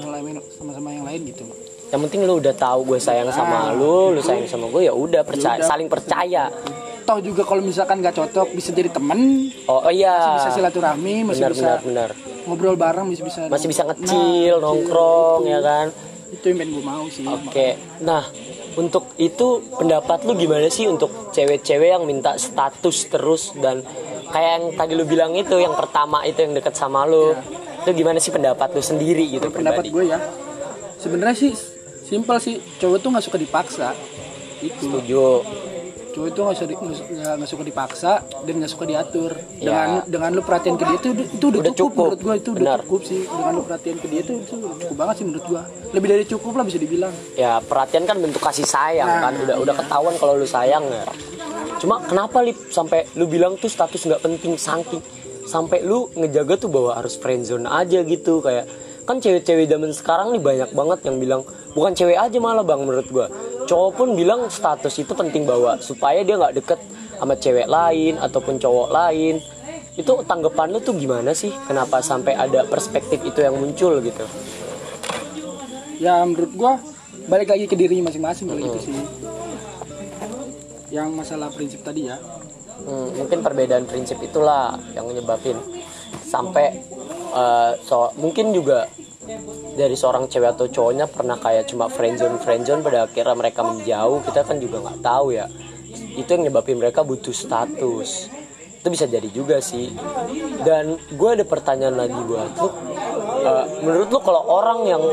sama-sama 0.53 0.87
yang 0.91 1.01
lain 1.03 1.21
gitu 1.25 1.43
Yang 1.89 2.01
penting 2.05 2.19
lu 2.21 2.37
udah 2.37 2.53
tahu 2.53 2.79
gue 2.85 2.99
sayang 3.01 3.33
sama 3.33 3.73
lu, 3.73 4.13
lu 4.13 4.21
sayang 4.21 4.45
sama 4.45 4.69
gue 4.69 4.85
ya 4.85 4.93
udah 4.93 5.25
percaya, 5.25 5.57
saling 5.59 5.89
percaya. 5.89 6.53
toh 7.01 7.17
juga 7.17 7.41
kalau 7.41 7.65
misalkan 7.65 7.97
nggak 7.97 8.13
cocok 8.13 8.53
bisa 8.53 8.69
jadi 8.69 8.87
temen 8.87 9.49
Oh, 9.65 9.81
oh 9.81 9.89
iya. 9.89 10.37
bisa 10.37 10.53
silaturahmi 10.53 11.25
masih 11.25 11.41
Benar 11.41 11.51
bisa 11.51 11.69
benar 11.81 11.81
benar. 11.81 12.09
ngobrol 12.45 12.77
bareng 12.77 13.09
masih 13.09 13.25
bisa 13.25 13.49
Masih 13.49 13.67
bisa 13.67 13.81
ngecil, 13.83 14.61
nongkrong 14.61 15.41
ya 15.43 15.59
kan. 15.59 15.87
itu 16.29 16.45
yang 16.45 16.57
pengen 16.59 16.71
gue 16.71 16.85
mau 16.85 17.05
sih 17.09 17.25
Oke. 17.25 17.67
Nah, 17.99 18.21
untuk 18.75 19.17
itu 19.17 19.47
pendapat 19.73 20.21
lu 20.23 20.37
gimana 20.37 20.69
sih 20.69 20.85
untuk 20.85 21.33
cewek-cewek 21.33 21.89
yang 21.89 22.05
minta 22.05 22.37
status 22.37 23.09
terus 23.09 23.49
dan 23.55 23.81
kayak 24.29 24.51
yang 24.51 24.65
tadi 24.73 24.93
lu 24.93 25.03
bilang 25.03 25.31
itu 25.33 25.55
yang 25.55 25.73
pertama 25.73 26.23
itu 26.23 26.39
yang 26.39 26.53
deket 26.53 26.73
sama 26.73 27.03
lu. 27.03 27.33
Itu 27.79 27.89
gimana 27.91 28.17
sih 28.17 28.29
pendapat 28.29 28.69
lu 28.69 28.81
sendiri 28.81 29.25
gitu 29.29 29.47
pendapat 29.47 29.83
pribadi? 29.83 29.95
gue 29.97 30.03
ya 30.07 30.19
sebenarnya 30.97 31.37
sih 31.37 31.51
simpel 32.03 32.37
sih. 32.37 32.57
Cowok 32.77 32.97
tuh 32.99 33.09
nggak 33.09 33.23
suka 33.23 33.37
dipaksa. 33.37 33.89
Itu. 34.59 34.75
Setuju. 34.81 35.25
Cowok 36.09 36.27
itu 36.27 36.39
nggak 36.41 36.57
suka 36.57 36.67
di- 36.67 36.79
suka 37.47 37.63
dipaksa 37.63 38.11
dan 38.43 38.53
nggak 38.57 38.67
suka 38.67 38.83
diatur. 38.83 39.31
Ya. 39.55 39.63
dengan 39.63 39.89
dengan 40.05 40.29
lu 40.33 40.41
perhatian 40.41 40.73
ke 40.73 40.83
dia 40.83 40.97
itu 40.97 41.09
itu 41.15 41.45
udah, 41.47 41.59
Udah 41.61 41.71
cukup, 41.71 41.77
cukup. 41.79 42.03
menurut 42.03 42.19
gue 42.19 42.35
itu 42.35 42.49
udah 42.49 42.59
Benar. 42.59 42.79
cukup 42.83 43.01
sih. 43.05 43.21
Dengan 43.23 43.51
lu 43.51 43.61
perhatian 43.63 43.97
ke 43.97 44.07
dia 44.07 44.19
itu 44.19 44.33
itu 44.35 44.55
cukup 44.59 44.95
banget 44.97 45.15
sih 45.15 45.25
menurut 45.25 45.45
gue 45.45 45.61
lebih 45.89 46.07
dari 46.07 46.25
cukup 46.25 46.51
lah 46.51 46.65
bisa 46.65 46.77
dibilang. 46.77 47.13
Ya 47.33 47.51
perhatian 47.59 48.03
kan 48.03 48.17
bentuk 48.17 48.39
kasih 48.39 48.65
sayang 48.65 49.07
Nah, 49.07 49.21
kan 49.23 49.33
udah 49.39 49.55
udah 49.57 49.75
ketahuan 49.75 50.15
kalau 50.17 50.33
lu 50.35 50.45
sayang 50.45 50.83
ya 50.83 51.05
cuma 51.79 52.03
kenapa 52.03 52.43
lip? 52.43 52.59
Sampai 52.69 53.07
lu 53.15 53.25
bilang 53.25 53.55
tuh 53.55 53.71
status 53.71 54.05
nggak 54.05 54.21
penting 54.21 54.59
saking 54.59 55.01
sampai 55.49 55.81
lu 55.81 56.13
ngejaga 56.13 56.61
tuh 56.61 56.69
bahwa 56.69 56.93
harus 56.93 57.17
friendzone 57.17 57.65
aja 57.65 58.05
gitu. 58.05 58.43
Kayak 58.43 58.69
kan 59.09 59.17
cewek-cewek 59.17 59.65
zaman 59.65 59.89
sekarang 59.89 60.37
nih 60.37 60.43
banyak 60.43 60.69
banget 60.77 60.99
yang 61.09 61.17
bilang 61.17 61.41
bukan 61.73 61.97
cewek 61.97 62.13
aja 62.13 62.37
malah 62.37 62.61
bang 62.61 62.85
menurut 62.85 63.07
gua. 63.09 63.27
Cowok 63.65 63.91
pun 63.97 64.07
bilang 64.13 64.45
status 64.53 64.93
itu 65.01 65.13
penting 65.17 65.49
bahwa 65.49 65.81
supaya 65.81 66.21
dia 66.21 66.37
nggak 66.37 66.61
deket 66.61 66.79
sama 67.17 67.33
cewek 67.33 67.65
lain 67.65 68.21
ataupun 68.21 68.61
cowok 68.61 68.89
lain. 68.93 69.41
Itu 69.97 70.21
tanggapan 70.23 70.71
lu 70.71 70.79
tuh 70.79 70.95
gimana 70.95 71.33
sih? 71.33 71.51
Kenapa 71.65 71.99
sampai 71.99 72.37
ada 72.37 72.63
perspektif 72.69 73.19
itu 73.25 73.41
yang 73.41 73.57
muncul 73.57 73.97
gitu? 73.99 74.25
Ya 75.99 76.21
menurut 76.23 76.53
gua 76.53 76.77
balik 77.25 77.49
lagi 77.51 77.65
ke 77.69 77.75
diri 77.77 78.01
masing-masing 78.01 78.49
kalau 78.49 78.61
itu 78.61 78.79
sih 78.89 78.93
yang 80.89 81.13
masalah 81.13 81.49
prinsip 81.53 81.81
tadi 81.85 82.09
ya? 82.09 82.17
Hmm, 82.79 83.11
mungkin 83.15 83.43
perbedaan 83.43 83.85
prinsip 83.85 84.17
itulah 84.23 84.79
yang 84.95 85.05
menyebabin 85.09 85.59
sampai 86.23 86.79
eh, 87.35 87.71
so, 87.83 88.09
mungkin 88.17 88.55
juga 88.55 88.87
dari 89.77 89.93
seorang 89.93 90.25
cewek 90.25 90.57
atau 90.57 90.65
cowoknya 90.65 91.05
pernah 91.05 91.37
kayak 91.37 91.69
cuma 91.69 91.85
friendzone 91.85 92.41
friendzone 92.41 92.81
pada 92.81 93.05
akhirnya 93.05 93.35
mereka 93.37 93.61
menjauh 93.61 94.25
kita 94.25 94.41
kan 94.47 94.57
juga 94.57 94.81
nggak 94.81 94.99
tahu 95.05 95.35
ya. 95.35 95.45
Itu 96.17 96.29
yang 96.37 96.49
nyebabin 96.49 96.81
mereka 96.81 97.05
butuh 97.05 97.33
status 97.33 98.38
itu 98.79 98.87
bisa 98.87 99.05
jadi 99.11 99.27
juga 99.27 99.59
sih. 99.59 99.91
Dan 100.63 100.95
gue 100.95 101.29
ada 101.29 101.43
pertanyaan 101.43 101.99
lagi 101.99 102.15
buat 102.15 102.55
lu. 102.55 102.69
Eh, 103.39 103.65
menurut 103.83 104.07
lu 104.07 104.19
kalau 104.23 104.41
orang 104.47 104.79
yang 104.87 105.03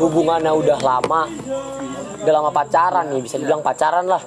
hubungannya 0.00 0.52
udah 0.52 0.78
lama 0.80 1.28
udah 2.20 2.34
lama 2.36 2.50
pacaran 2.52 3.08
nih 3.16 3.20
bisa 3.24 3.36
dibilang 3.40 3.64
pacaran 3.64 4.04
lah. 4.08 4.20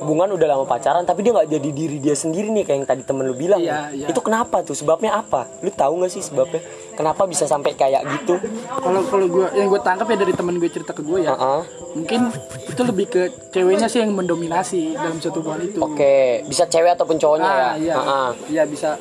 Hubungan 0.00 0.32
udah 0.36 0.48
lama 0.56 0.64
pacaran 0.64 1.04
tapi 1.04 1.24
dia 1.24 1.32
nggak 1.36 1.48
jadi 1.56 1.70
diri 1.72 1.96
dia 2.00 2.16
sendiri 2.16 2.48
nih 2.52 2.64
kayak 2.64 2.78
yang 2.84 2.88
tadi 2.88 3.02
temen 3.04 3.24
lu 3.28 3.36
bilang 3.36 3.60
Iya, 3.60 3.92
iya. 3.92 4.06
itu 4.08 4.20
kenapa 4.20 4.60
tuh? 4.64 4.76
Sebabnya 4.76 5.20
apa? 5.20 5.48
Lu 5.60 5.68
tahu 5.72 6.00
nggak 6.04 6.12
sih 6.12 6.24
sebabnya 6.24 6.60
kenapa 6.94 7.26
bisa 7.26 7.44
sampai 7.44 7.74
kayak 7.74 8.06
gitu? 8.18 8.38
Kalau 8.70 9.02
kalau 9.06 9.26
gue 9.26 9.46
yang 9.58 9.68
gue 9.68 9.80
tangkap 9.82 10.06
ya 10.08 10.16
dari 10.18 10.32
temen 10.32 10.56
gue 10.56 10.70
cerita 10.70 10.94
ke 10.94 11.02
gue 11.02 11.26
ya. 11.26 11.34
Heeh. 11.34 11.62
mungkin 11.94 12.26
itu 12.66 12.82
lebih 12.82 13.06
ke 13.06 13.22
ceweknya 13.54 13.86
sih 13.86 14.02
yang 14.02 14.10
mendominasi 14.18 14.98
dalam 14.98 15.18
satu 15.22 15.42
hubungan 15.42 15.62
itu. 15.62 15.78
Oke 15.78 16.42
bisa 16.50 16.66
cewek 16.66 16.98
ataupun 16.98 17.18
cowoknya 17.22 17.50
ya? 17.50 17.66
ah, 17.66 17.74
iya. 17.78 17.94
Heeh. 17.94 18.30
iya 18.50 18.62
bisa. 18.66 18.98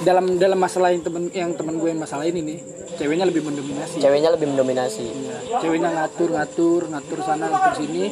Dalam 0.00 0.40
dalam 0.40 0.56
masalah 0.56 0.96
yang 0.96 1.04
temen 1.04 1.28
yang 1.36 1.52
temen 1.52 1.76
gue 1.76 1.88
yang 1.92 2.00
masalah 2.00 2.24
ini 2.24 2.40
nih 2.40 2.58
ceweknya 2.96 3.28
lebih 3.28 3.44
mendominasi. 3.44 3.96
Ceweknya 4.00 4.30
lebih 4.32 4.46
mendominasi. 4.52 5.04
Iya, 5.04 5.36
ceweknya 5.60 5.90
ngatur 5.92 6.28
ngatur 6.32 6.80
ngatur 6.88 7.18
sana 7.20 7.44
ngatur 7.52 7.72
sini. 7.84 8.04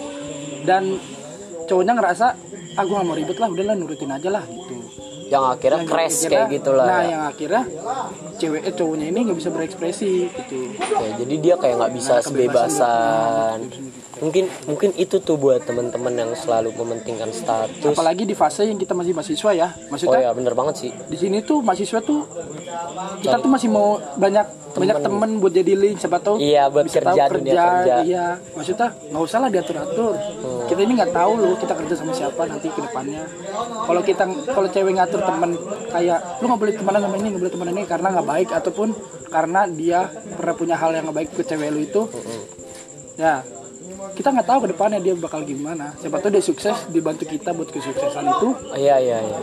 Dan 0.69 1.01
cowoknya 1.65 1.93
ngerasa 1.97 2.27
ah 2.77 2.85
gue 2.85 2.95
gak 2.95 3.07
mau 3.09 3.17
ribet 3.17 3.39
lah 3.41 3.49
udahlah 3.49 3.75
nurutin 3.75 4.13
aja 4.13 4.29
lah. 4.29 4.45
gitu 4.45 4.68
yang 5.29 5.45
akhirnya 5.47 5.79
Yang 5.79 5.89
crash 5.89 6.17
akhirnya- 6.19 6.31
kayak 6.41 6.55
gitulah 6.55 6.87
nah 6.87 6.99
ya. 6.99 7.09
yang 7.09 7.23
akhirnya 7.27 7.63
cewek 8.35 8.63
eh, 8.63 8.75
cowoknya 8.75 9.07
ini 9.07 9.19
nggak 9.23 9.39
bisa 9.39 9.51
berekspresi 9.51 10.11
gitu. 10.27 10.59
Oke, 10.73 11.07
jadi 11.19 11.35
dia 11.37 11.55
kayak 11.55 11.75
nggak 11.77 11.93
bisa 11.95 12.15
Nah, 12.15 12.25
sebebasan 12.25 13.57
mungkin 14.19 14.45
mungkin 14.67 14.91
itu 14.99 15.23
tuh 15.23 15.39
buat 15.39 15.63
teman-teman 15.63 16.15
yang 16.15 16.31
selalu 16.35 16.75
mementingkan 16.75 17.31
status. 17.31 17.95
Apalagi 17.95 18.27
di 18.27 18.35
fase 18.35 18.67
yang 18.67 18.79
kita 18.79 18.93
masih 18.95 19.15
mahasiswa 19.15 19.51
ya 19.55 19.69
oh 19.69 19.91
maksudnya 19.95 20.21
ya 20.27 20.31
bener 20.35 20.55
banget 20.55 20.75
sih. 20.87 20.91
di 20.91 21.17
sini 21.17 21.39
tuh 21.43 21.63
mahasiswa 21.63 22.01
tuh 22.03 22.27
kita 23.23 23.37
tuh 23.39 23.51
masih 23.51 23.69
mau 23.71 23.99
banyak 24.19 24.47
banyak 24.79 24.97
temen. 25.03 25.31
buat 25.43 25.53
jadi 25.55 25.73
link 25.75 25.99
siapa 25.99 26.23
tahu 26.23 26.39
Iya, 26.39 26.71
buat 26.71 26.87
bisa 26.87 27.03
kerja, 27.03 27.23
tahu 27.27 27.43
dunia 27.43 27.53
kerja. 27.55 27.95
Hmm. 27.99 28.07
iya. 28.07 28.27
Maksudnya 28.55 28.89
nggak 28.95 29.23
usah 29.23 29.39
lah 29.43 29.51
diatur 29.51 29.77
atur 29.83 30.15
kita 30.69 30.81
ini 30.85 30.93
nggak 31.01 31.13
tahu 31.17 31.33
loh 31.41 31.55
kita 31.57 31.73
kerja 31.75 31.95
sama 31.97 32.13
siapa 32.13 32.43
nanti 32.45 32.69
ke 32.69 32.81
depannya. 32.85 33.23
Kalau 33.59 34.03
kita 34.05 34.25
kalau 34.53 34.69
cewek 34.69 34.93
ngatur 34.95 35.21
temen 35.25 35.51
kayak 35.91 36.19
lu 36.39 36.45
nggak 36.47 36.61
boleh 36.61 36.75
temenan 36.77 37.01
sama 37.03 37.17
ini 37.17 37.27
nggak 37.33 37.43
boleh 37.43 37.55
temenan 37.57 37.75
ini 37.75 37.85
karena 37.89 38.09
nggak 38.15 38.29
baik 38.29 38.49
ataupun 38.53 38.89
karena 39.29 39.61
dia 39.69 40.01
pernah 40.37 40.55
punya 40.55 40.77
hal 40.77 40.91
yang 40.93 41.05
nggak 41.09 41.17
baik 41.17 41.31
ke 41.35 41.43
cewek 41.43 41.69
lu 41.73 41.81
itu. 41.83 42.03
Hmm. 42.07 42.43
ya 43.19 43.43
kita 44.11 44.29
nggak 44.31 44.47
tahu 44.47 44.59
ke 44.61 44.69
depannya 44.69 44.99
dia 44.99 45.15
bakal 45.15 45.41
gimana. 45.43 45.93
Siapa 45.97 46.17
tahu 46.19 46.31
dia 46.31 46.41
sukses 46.41 46.77
dibantu 46.89 47.25
kita 47.25 47.51
buat 47.51 47.69
kesuksesan 47.69 48.25
itu. 48.25 48.49
Oh, 48.49 48.77
iya 48.77 48.97
iya 48.97 49.19
iya. 49.19 49.39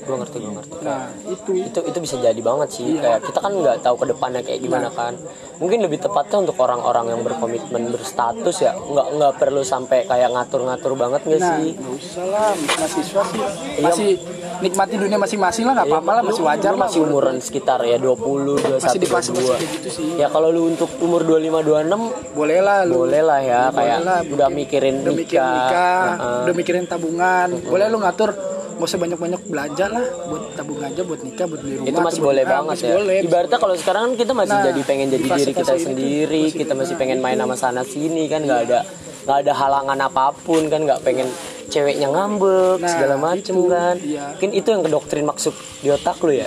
Gue 0.00 0.16
ngerti 0.16 0.36
gue 0.38 0.52
ngerti. 0.52 0.74
Nah 0.80 1.02
itu. 1.24 1.50
Itu 1.62 1.80
itu 1.82 1.98
bisa 1.98 2.14
jadi 2.16 2.40
banget 2.40 2.68
sih. 2.70 2.86
Iya. 2.88 3.00
kayak 3.02 3.20
kita 3.24 3.38
kan 3.40 3.52
nggak 3.52 3.76
tahu 3.80 3.96
ke 3.96 4.06
depannya 4.06 4.40
kayak 4.40 4.60
gimana 4.60 4.88
kan. 4.90 5.12
Mungkin 5.56 5.78
lebih 5.80 5.98
tepatnya 5.98 6.38
untuk 6.42 6.56
orang-orang 6.56 7.06
yang 7.08 7.20
berkomitmen 7.22 7.90
berstatus 7.90 8.56
ya. 8.60 8.72
Nggak 8.72 9.06
nggak 9.12 9.32
perlu 9.36 9.62
sampai 9.62 10.04
kayak 10.04 10.30
ngatur-ngatur 10.30 10.92
banget 10.94 11.20
nggak 11.22 11.34
Nah, 11.36 11.52
sih? 11.54 11.70
nggak 11.72 11.92
usah 11.92 12.24
lah, 12.26 12.50
mahasiswa 12.54 13.22
sih 13.24 13.44
masih 13.78 14.08
nikmati 14.56 14.96
dunia 14.96 15.16
masing-masing 15.16 15.64
lah, 15.64 15.76
nggak 15.76 15.88
apa-apa 15.90 16.12
lah, 16.12 16.22
masih 16.24 16.42
wajar 16.42 16.72
lu 16.72 16.76
lah. 16.76 16.82
masih 16.82 16.98
umuran 17.02 17.36
sekitar 17.38 17.80
ya 17.82 17.96
20 17.96 18.56
21 18.56 18.80
masih 18.80 18.98
di 18.98 19.06
fase 19.06 19.28
22 19.30 19.52
kayak 19.52 19.70
gitu 19.74 19.88
sih. 19.92 20.08
ya 20.16 20.26
kalau 20.26 20.48
lu 20.48 20.64
untuk 20.66 20.88
umur 20.98 21.20
25 21.22 21.60
26 21.60 22.32
Boleh 22.32 22.60
lah, 22.60 22.78
lu. 22.82 23.04
boleh 23.04 23.20
lah 23.20 23.40
ya 23.40 23.62
Boleh 23.68 23.76
kayak 23.76 23.98
lah, 24.06 24.22
udah 24.24 24.46
mikirin 24.48 25.02
udah 25.02 25.12
mikirin 25.12 25.42
nikah, 25.42 26.02
Heeh. 26.14 26.40
udah 26.44 26.54
mikirin 26.54 26.84
tabungan. 26.84 27.48
Boleh 27.60 27.86
lu 27.86 27.98
ngatur, 27.98 28.30
nggak 28.72 28.86
usah 28.86 28.98
banyak-banyak 28.98 29.40
belanja 29.44 29.86
lah, 29.88 30.04
buat 30.24 30.42
tabung 30.52 30.78
aja, 30.78 31.00
buat 31.02 31.20
nikah, 31.20 31.44
buat 31.44 31.60
beli 31.60 31.74
rumah. 31.76 31.88
itu 31.88 31.98
masih 31.98 32.16
buat- 32.16 32.28
boleh 32.28 32.42
ah, 32.42 32.50
banget 32.52 32.70
masih 32.70 32.86
ya 32.86 32.94
Boleh. 32.94 33.18
ibaratnya 33.20 33.58
kalau 33.58 33.74
sekarang 33.74 34.02
kan 34.04 34.12
kita 34.14 34.32
masih 34.32 34.54
Nah, 34.54 34.64
jadi 34.64 34.80
pengen 34.82 35.06
jadi 35.10 35.24
diri 35.26 35.52
kita 35.52 35.74
sendiri 35.76 36.42
masih- 36.44 36.56
kita 36.56 36.72
masih 36.74 36.94
nah, 36.94 37.00
pengen 37.00 37.18
main 37.18 37.34
itu. 37.34 37.42
sama 37.42 37.56
sana 37.56 37.82
sini 37.82 38.22
kan 38.26 38.40
nggak 38.40 38.60
ada 38.64 38.80
nggak 39.26 39.38
ada 39.42 39.52
halangan 39.54 39.98
apa 40.00 40.24
pun 40.36 40.62
kan 40.64 40.80
nggak 40.80 41.00
pengen 41.02 41.26
ceweknya 41.66 42.06
ngambek 42.06 42.78
Nah, 42.78 42.86
segala 42.86 43.14
macem 43.18 43.54
itu, 43.54 43.66
kan 43.66 43.94
iya. 43.98 44.24
mungkin 44.30 44.50
itu 44.52 44.68
yang 44.68 44.82
kedoktrin 44.82 45.24
maksud 45.24 45.50
di 45.80 45.88
otak 45.88 46.20
lu 46.20 46.30
ya 46.32 46.46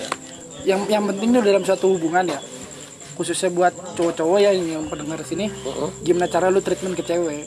Yang 0.62 0.82
yang 0.88 1.04
penting 1.06 1.30
tuh 1.32 1.42
dalam 1.42 1.60
suatu 1.62 1.86
hubungan 1.90 2.24
ya, 2.26 2.40
khususnya 3.20 3.52
buat 3.52 3.76
cowok-cowok 3.94 4.40
ya 4.40 4.56
yang, 4.56 4.88
pendengar 4.88 5.20
sini, 5.22 5.52
gimana 6.00 6.26
cara 6.26 6.48
lu 6.48 6.60
treatment 6.60 6.96
ke 6.96 7.04
cewek. 7.04 7.44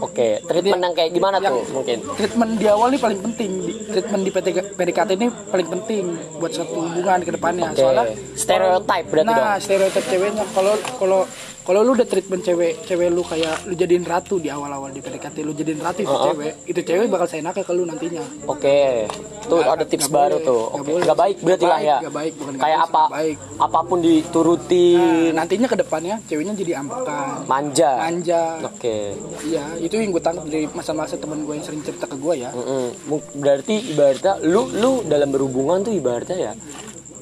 oke 0.00 0.26
treatment 0.42 0.80
yang 0.80 0.94
kayak 0.94 1.10
gimana 1.12 1.36
yang- 1.38 1.52
tuh 1.52 1.64
mungkin 1.74 1.98
treatment 2.16 2.52
di 2.56 2.64
awal 2.64 2.88
ini 2.88 2.96
paling 2.96 3.20
penting 3.20 3.50
treatment 3.86 4.22
di 4.22 4.30
PTK 4.30 4.58
PDKT 4.72 5.10
ini 5.12 5.28
paling 5.28 5.68
penting 5.68 6.04
buat 6.38 6.48
suatu 6.48 6.80
hubungan 6.80 7.20
ke 7.20 7.30
depannya 7.30 7.68
Oke. 7.68 7.76
soalnya 7.76 8.04
Stereotype 8.32 9.06
berarti 9.06 9.28
nah 9.28 9.36
dong. 9.52 9.60
stereotip 9.60 10.04
ceweknya 10.06 10.44
kalau 10.50 10.72
kalau 10.96 11.20
kalau 11.70 11.86
lu 11.86 11.94
udah 11.94 12.02
treatment 12.02 12.42
cewek 12.42 12.82
cewek 12.82 13.08
lu 13.08 13.22
kayak 13.22 13.62
lu 13.62 13.74
jadiin 13.74 14.02
ratu 14.02 14.36
di 14.36 14.50
awal-awal 14.50 14.90
di 14.90 14.98
PDKT 14.98 15.36
lu 15.40 15.54
jadiin 15.54 15.78
ratu 15.78 16.02
itu 16.02 16.10
cewek 16.10 16.52
itu 16.66 16.80
cewek 16.82 17.06
bakal 17.06 17.26
seenaknya 17.26 17.62
ke 17.62 17.70
lu 17.70 17.86
nantinya 17.86 18.26
Oke, 18.44 19.06
tuh 19.40 19.54
Nggak- 19.56 19.70
ada 19.72 19.84
tips 19.84 20.02
nggak 20.02 20.10
baru 20.12 20.34
boleh, 20.34 20.48
tuh. 20.48 20.62
Oke, 20.68 20.82
boleh. 20.84 21.02
nggak 21.06 21.18
baik 21.20 21.36
berarti 21.38 21.64
lah 21.64 21.78
ya. 21.80 21.96
nggak 22.00 22.16
baik, 22.16 22.32
bukan 22.34 22.52
Kayak 22.58 22.80
apa, 22.82 23.02
baik. 23.08 23.36
apa 23.56 23.78
pun 23.82 23.98
diturutin, 24.00 25.30
nantinya 25.30 25.68
ke 25.68 25.76
depannya 25.76 26.14
ceweknya 26.24 26.52
jadi 26.54 26.72
ambekan 26.76 27.46
manja. 27.46 27.90
manja 28.00 28.42
Oke. 28.64 28.98
iya 29.44 29.64
itu 29.78 29.94
yang 29.94 30.10
gue 30.10 30.20
tangkap 30.20 30.44
dari 30.44 30.66
masa-masa 30.68 31.14
temen 31.14 31.38
gue 31.40 31.54
yang 31.54 31.62
sering 31.62 31.80
cerita 31.80 32.04
ke 32.04 32.16
gue 32.16 32.34
ya 32.36 32.50
Mm-mm. 32.50 32.84
Mu- 33.06 33.28
Berarti 33.32 33.94
ibaratnya 33.94 34.42
lu 34.42 34.66
lu 34.72 34.92
dalam 35.04 35.28
berhubungan 35.28 35.80
tuh 35.80 35.92
ibaratnya 35.92 36.36
ya 36.36 36.52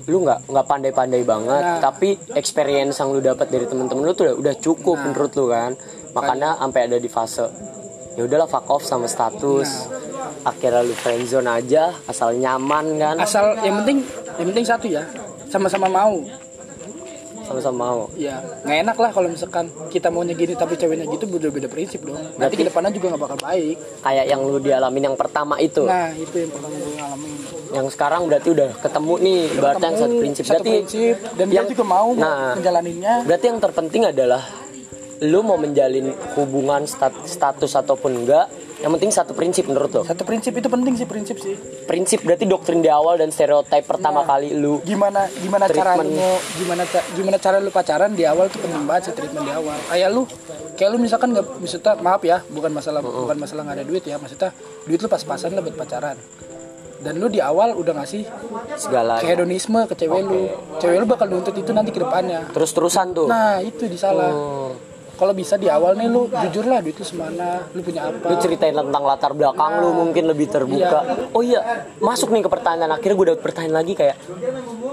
lu 0.08 0.24
nggak 0.24 0.48
nggak 0.48 0.66
pandai-pandai 0.66 1.22
banget 1.22 1.62
Nah. 1.62 1.80
tapi 1.80 2.16
experience 2.32 2.96
yang 2.96 3.12
lu 3.12 3.20
dapat 3.20 3.46
dari 3.46 3.68
temen-temen 3.68 4.02
lu 4.02 4.12
tuh 4.12 4.32
udah, 4.32 4.36
udah 4.40 4.54
cukup 4.56 4.96
Nah. 4.96 5.04
menurut 5.12 5.32
lu 5.36 5.44
kan 5.46 5.76
makanya 6.16 6.56
sampai 6.56 6.80
ada 6.88 6.96
di 6.96 7.06
fase 7.06 7.44
ya 8.16 8.24
udahlah 8.24 8.48
fuck 8.48 8.66
off 8.66 8.82
sama 8.82 9.04
status 9.04 9.68
Nah. 9.84 10.48
akhirnya 10.48 10.80
lu 10.80 10.96
friendzone 10.96 11.46
aja 11.46 11.92
asal 12.08 12.32
nyaman 12.32 12.96
kan 12.96 13.16
asal 13.20 13.52
yang 13.60 13.84
penting 13.84 14.00
yang 14.40 14.46
penting 14.48 14.64
satu 14.64 14.86
ya 14.88 15.04
sama-sama 15.46 15.86
mau 15.86 16.16
sama-sama 17.48 17.76
mau. 17.80 18.00
Ya 18.14 18.36
nggak 18.62 18.78
enak 18.84 18.96
lah 18.98 19.10
kalau 19.10 19.26
misalkan 19.26 19.64
kita 19.88 20.08
maunya 20.08 20.32
gini 20.32 20.52
tapi 20.52 20.76
ceweknya 20.76 21.08
gitu 21.08 21.24
beda 21.24 21.48
beda 21.48 21.66
prinsip 21.66 22.04
dong. 22.04 22.14
Nanti 22.14 22.36
Berarti- 22.36 22.56
ke 22.56 22.64
depannya 22.66 22.90
juga 22.92 23.06
nggak 23.08 23.22
bakal 23.22 23.38
baik. 23.40 23.76
Kayak 23.98 24.24
yang 24.26 24.40
lu 24.42 24.58
dialamin 24.58 25.02
yang 25.02 25.16
pertama 25.16 25.56
itu? 25.58 25.82
Nah 25.82 26.12
itu 26.12 26.36
yang 26.38 26.50
pertama 26.50 26.74
gue 26.74 26.92
ngalamin 26.94 27.32
yang 27.68 27.86
sekarang 27.86 28.24
berarti 28.24 28.48
udah 28.50 28.70
ketemu 28.78 29.12
nih 29.18 29.40
ibaratnya 29.52 29.76
yang 29.82 29.92
satu 29.94 30.04
Ketemu, 30.06 30.20
prinsip. 30.20 30.42
satu 30.42 30.52
berarti 30.54 30.70
prinsip 30.72 31.14
dan 31.34 31.46
yang- 31.46 31.66
dia 31.66 31.70
juga 31.70 31.84
mau 31.86 32.08
nah 32.14 32.52
menjalaninnya 32.54 33.14
berarti 33.22 33.44
yang 33.46 33.58
terpenting 33.60 34.02
adalah 34.06 34.42
lu 35.20 35.40
mau 35.42 35.58
menjalin 35.58 36.06
hubungan 36.32 36.86
stat- 36.86 37.26
status 37.26 37.72
ataupun 37.74 38.24
enggak 38.24 38.48
yang 38.78 38.94
penting 38.94 39.10
satu 39.10 39.34
prinsip 39.34 39.66
menurut 39.66 39.90
lo. 39.90 40.02
Satu 40.06 40.22
prinsip 40.22 40.54
itu 40.54 40.70
penting 40.70 40.94
sih 40.94 41.02
prinsip 41.02 41.36
sih. 41.42 41.58
Prinsip 41.84 42.22
berarti 42.22 42.46
doktrin 42.46 42.78
di 42.78 42.86
awal 42.86 43.18
dan 43.18 43.34
stereotip 43.34 43.82
pertama 43.82 44.22
kali 44.22 44.54
lu 44.54 44.78
gimana 44.86 45.26
gimana 45.42 45.66
cara 45.66 45.98
lu 45.98 46.14
gimana 46.54 46.82
gimana 47.18 47.36
cara 47.42 47.58
lu 47.58 47.74
pacaran 47.74 48.14
di 48.14 48.22
awal 48.22 48.46
tuh 48.46 48.62
penting 48.62 48.86
banget 48.86 49.10
sih 49.10 49.14
treatment 49.18 49.50
di 49.50 49.54
awal. 49.54 49.74
Kayak 49.90 50.08
lu 50.14 50.22
kayak 50.78 50.90
lu 50.94 50.98
misalkan 51.02 51.34
nggak 51.34 51.46
maksudnya 51.58 51.92
maaf 51.98 52.22
ya 52.22 52.38
bukan 52.46 52.70
masalah 52.70 53.00
bukan 53.02 53.36
masalah 53.36 53.62
nggak 53.66 53.76
ada 53.82 53.86
duit 53.86 54.04
ya 54.06 54.14
maksudnya 54.14 54.54
duit 54.86 55.00
lu 55.02 55.08
pas-pasan 55.10 55.58
lah 55.58 55.62
buat 55.66 55.74
pacaran. 55.74 56.16
Dan 56.98 57.22
lu 57.22 57.30
di 57.30 57.38
awal 57.38 57.78
udah 57.78 57.94
ngasih 58.02 58.26
segala. 58.74 59.22
hedonisme 59.22 59.86
ke 59.86 59.94
cewek 59.94 60.22
lu. 60.22 60.50
Cewek 60.82 60.98
lu 60.98 61.06
bakal 61.06 61.30
nuntut 61.30 61.54
itu 61.54 61.70
nanti 61.70 61.94
ke 61.94 62.02
depannya. 62.02 62.46
Terus 62.50 62.70
terusan 62.74 63.14
tuh. 63.14 63.30
Nah 63.30 63.62
itu 63.62 63.86
di 63.86 63.98
salah 63.98 64.30
Oh. 64.30 64.70
Kalau 65.18 65.34
bisa 65.34 65.58
di 65.58 65.66
awal 65.66 65.98
nih 65.98 66.06
lu 66.06 66.30
jujur 66.30 66.64
lah 66.70 66.78
duit 66.78 66.94
lu 66.94 67.02
semana 67.02 67.66
lu 67.74 67.82
punya 67.82 68.06
apa? 68.06 68.30
Lu 68.30 68.38
ceritain 68.38 68.70
tentang 68.70 69.02
latar 69.02 69.34
belakang 69.34 69.82
lu 69.82 69.90
mungkin 69.90 70.30
lebih 70.30 70.46
terbuka. 70.46 71.28
Oh 71.34 71.42
iya 71.42 71.90
masuk 71.98 72.30
nih 72.30 72.46
ke 72.46 72.50
pertanyaan. 72.50 72.94
Akhirnya 72.94 73.16
gue 73.18 73.26
dapet 73.34 73.42
pertanyaan 73.42 73.82
lagi 73.82 73.92
kayak 73.98 74.16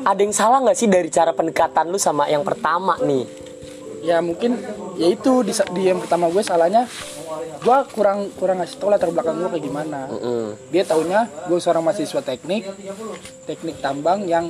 ada 0.01 0.19
yang 0.19 0.33
salah 0.33 0.65
nggak 0.65 0.77
sih 0.77 0.89
dari 0.89 1.13
cara 1.13 1.31
pendekatan 1.31 1.93
lu 1.93 2.01
sama 2.01 2.25
yang 2.25 2.41
pertama 2.41 2.97
nih? 3.05 3.29
Ya 4.01 4.17
mungkin 4.21 4.57
ya 4.97 5.13
itu 5.13 5.45
di, 5.45 5.53
di 5.53 5.81
yang 5.93 6.01
pertama 6.01 6.29
gue 6.33 6.41
salahnya 6.41 6.89
gue 7.65 7.77
kurang 7.93 8.29
kurang 8.37 8.61
ngasih 8.61 8.77
tau 8.77 8.89
latar 8.93 9.09
belakang 9.09 9.37
gue 9.41 9.49
kayak 9.57 9.65
gimana. 9.65 9.99
Mm. 10.09 10.49
dia 10.69 10.83
taunya 10.85 11.25
gue 11.49 11.57
seorang 11.57 11.81
mahasiswa 11.81 12.21
teknik 12.21 12.69
teknik 13.49 13.81
tambang 13.81 14.25
yang 14.29 14.49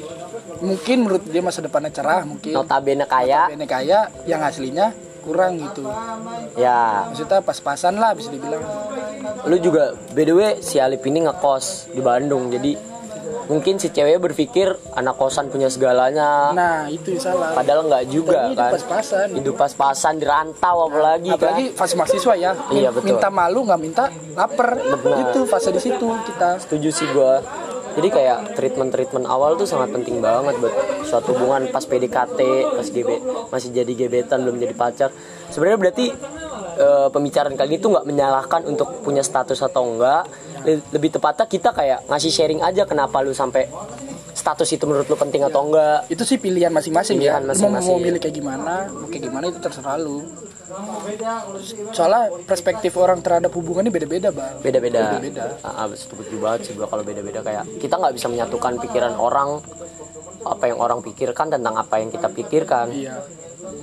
mungkin 0.60 1.08
menurut 1.08 1.24
dia 1.24 1.44
masa 1.44 1.60
depannya 1.64 1.92
cerah 1.92 2.24
mungkin. 2.24 2.52
Notabene 2.52 3.08
kaya. 3.08 3.52
Ini 3.52 3.68
kaya 3.68 4.12
yang 4.28 4.44
aslinya 4.44 4.92
kurang 5.26 5.58
gitu. 5.58 5.84
Ya. 6.56 7.10
Maksudnya 7.10 7.42
pas-pasan 7.42 7.98
lah 7.98 8.14
bisa 8.14 8.30
dibilang. 8.30 8.62
Lu 9.50 9.58
juga 9.58 9.98
by 10.14 10.24
the 10.24 10.34
way 10.38 10.52
si 10.62 10.78
Alip 10.78 11.02
ini 11.10 11.26
ngekos 11.26 11.90
di 11.90 12.02
Bandung 12.06 12.54
jadi 12.54 12.78
mungkin 13.46 13.78
si 13.78 13.94
cewek 13.94 14.18
berpikir 14.22 14.74
anak 14.98 15.18
kosan 15.18 15.50
punya 15.54 15.70
segalanya. 15.70 16.54
Nah 16.54 16.90
itu 16.90 17.14
yang 17.14 17.22
salah. 17.22 17.54
Padahal 17.54 17.86
nggak 17.86 18.04
juga 18.10 18.50
Tapi 18.50 18.58
kan. 18.58 18.72
pas-pasan. 18.74 19.28
Hidup 19.38 19.56
pas-pasan 19.58 20.14
di 20.18 20.26
rantau 20.26 20.90
apalagi, 20.90 21.30
apalagi 21.34 21.66
kan 21.74 21.78
fase 21.78 21.94
mahasiswa 21.98 22.34
ya. 22.38 22.52
Iya, 22.74 22.90
betul. 22.90 23.06
minta 23.14 23.28
malu 23.30 23.60
nggak 23.66 23.82
minta 23.82 24.04
lapar. 24.34 24.78
Itu 25.30 25.46
fase 25.46 25.70
di 25.74 25.82
situ 25.82 26.08
kita. 26.26 26.62
Setuju 26.62 26.90
sih 26.90 27.08
gua 27.14 27.42
jadi 27.96 28.08
kayak 28.10 28.38
treatment-treatment 28.54 29.26
awal 29.26 29.56
tuh 29.56 29.64
sangat 29.64 29.90
penting 29.90 30.20
banget 30.20 30.56
buat 30.58 30.74
suatu 31.02 31.32
hubungan 31.32 31.68
pas 31.68 31.82
PDKT, 31.82 32.40
pas 32.70 32.84
GB, 32.86 33.10
masih 33.48 33.70
jadi 33.72 33.92
gebetan 33.98 34.42
belum 34.42 34.58
jadi 34.58 34.74
pacar. 34.74 35.10
Sebenarnya 35.48 35.80
berarti 35.80 36.06
eh, 36.76 37.08
pembicaraan 37.08 37.54
kali 37.54 37.70
ini 37.70 37.80
tuh 37.80 37.92
nggak 37.92 38.06
menyalahkan 38.06 38.62
untuk 38.66 39.00
punya 39.00 39.22
status 39.22 39.62
atau 39.62 39.88
enggak. 39.88 40.28
Le- 40.62 40.84
Lebih 40.90 41.14
tepatnya 41.14 41.46
kita 41.46 41.72
kayak 41.72 42.04
ngasih 42.06 42.30
sharing 42.30 42.60
aja 42.60 42.84
kenapa 42.84 43.20
lu 43.20 43.32
sampai 43.32 43.72
status 44.32 44.68
itu 44.70 44.84
menurut 44.84 45.06
lu 45.06 45.16
penting 45.16 45.42
atau 45.42 45.64
enggak. 45.64 46.06
itu 46.08 46.22
sih 46.22 46.36
pilihan 46.36 46.68
masing-masing 46.70 47.18
ya 47.18 47.38
Lu 47.38 47.48
mau, 47.48 47.50
masing-masing. 47.50 47.88
mau 47.88 47.98
milih 47.98 48.20
kayak 48.20 48.36
gimana 48.36 48.74
mau 48.90 49.08
kayak 49.08 49.24
gimana 49.24 49.46
itu 49.46 49.58
terserah 49.58 49.96
lu 49.96 50.28
soalnya 51.94 52.34
perspektif 52.46 52.98
orang 52.98 53.22
terhadap 53.22 53.54
hubungan 53.54 53.86
ini 53.86 53.92
beda-beda 53.94 54.30
bang 54.34 54.58
Beda-beda. 54.62 55.22
Beda-beda. 55.22 55.44
Ah, 55.62 55.86
ah, 55.86 55.88
setuju 55.94 56.36
banget 56.42 56.70
sih 56.70 56.74
gua 56.74 56.90
kalau 56.90 57.06
beda-beda 57.06 57.46
kayak 57.46 57.64
kita 57.78 57.96
nggak 58.02 58.14
bisa 58.18 58.28
menyatukan 58.30 58.74
pikiran 58.82 59.14
orang 59.18 59.62
apa 60.46 60.64
yang 60.70 60.78
orang 60.78 61.02
pikirkan 61.02 61.50
tentang 61.54 61.76
apa 61.78 62.02
yang 62.02 62.10
kita 62.10 62.30
pikirkan. 62.30 62.90
iya 62.94 63.22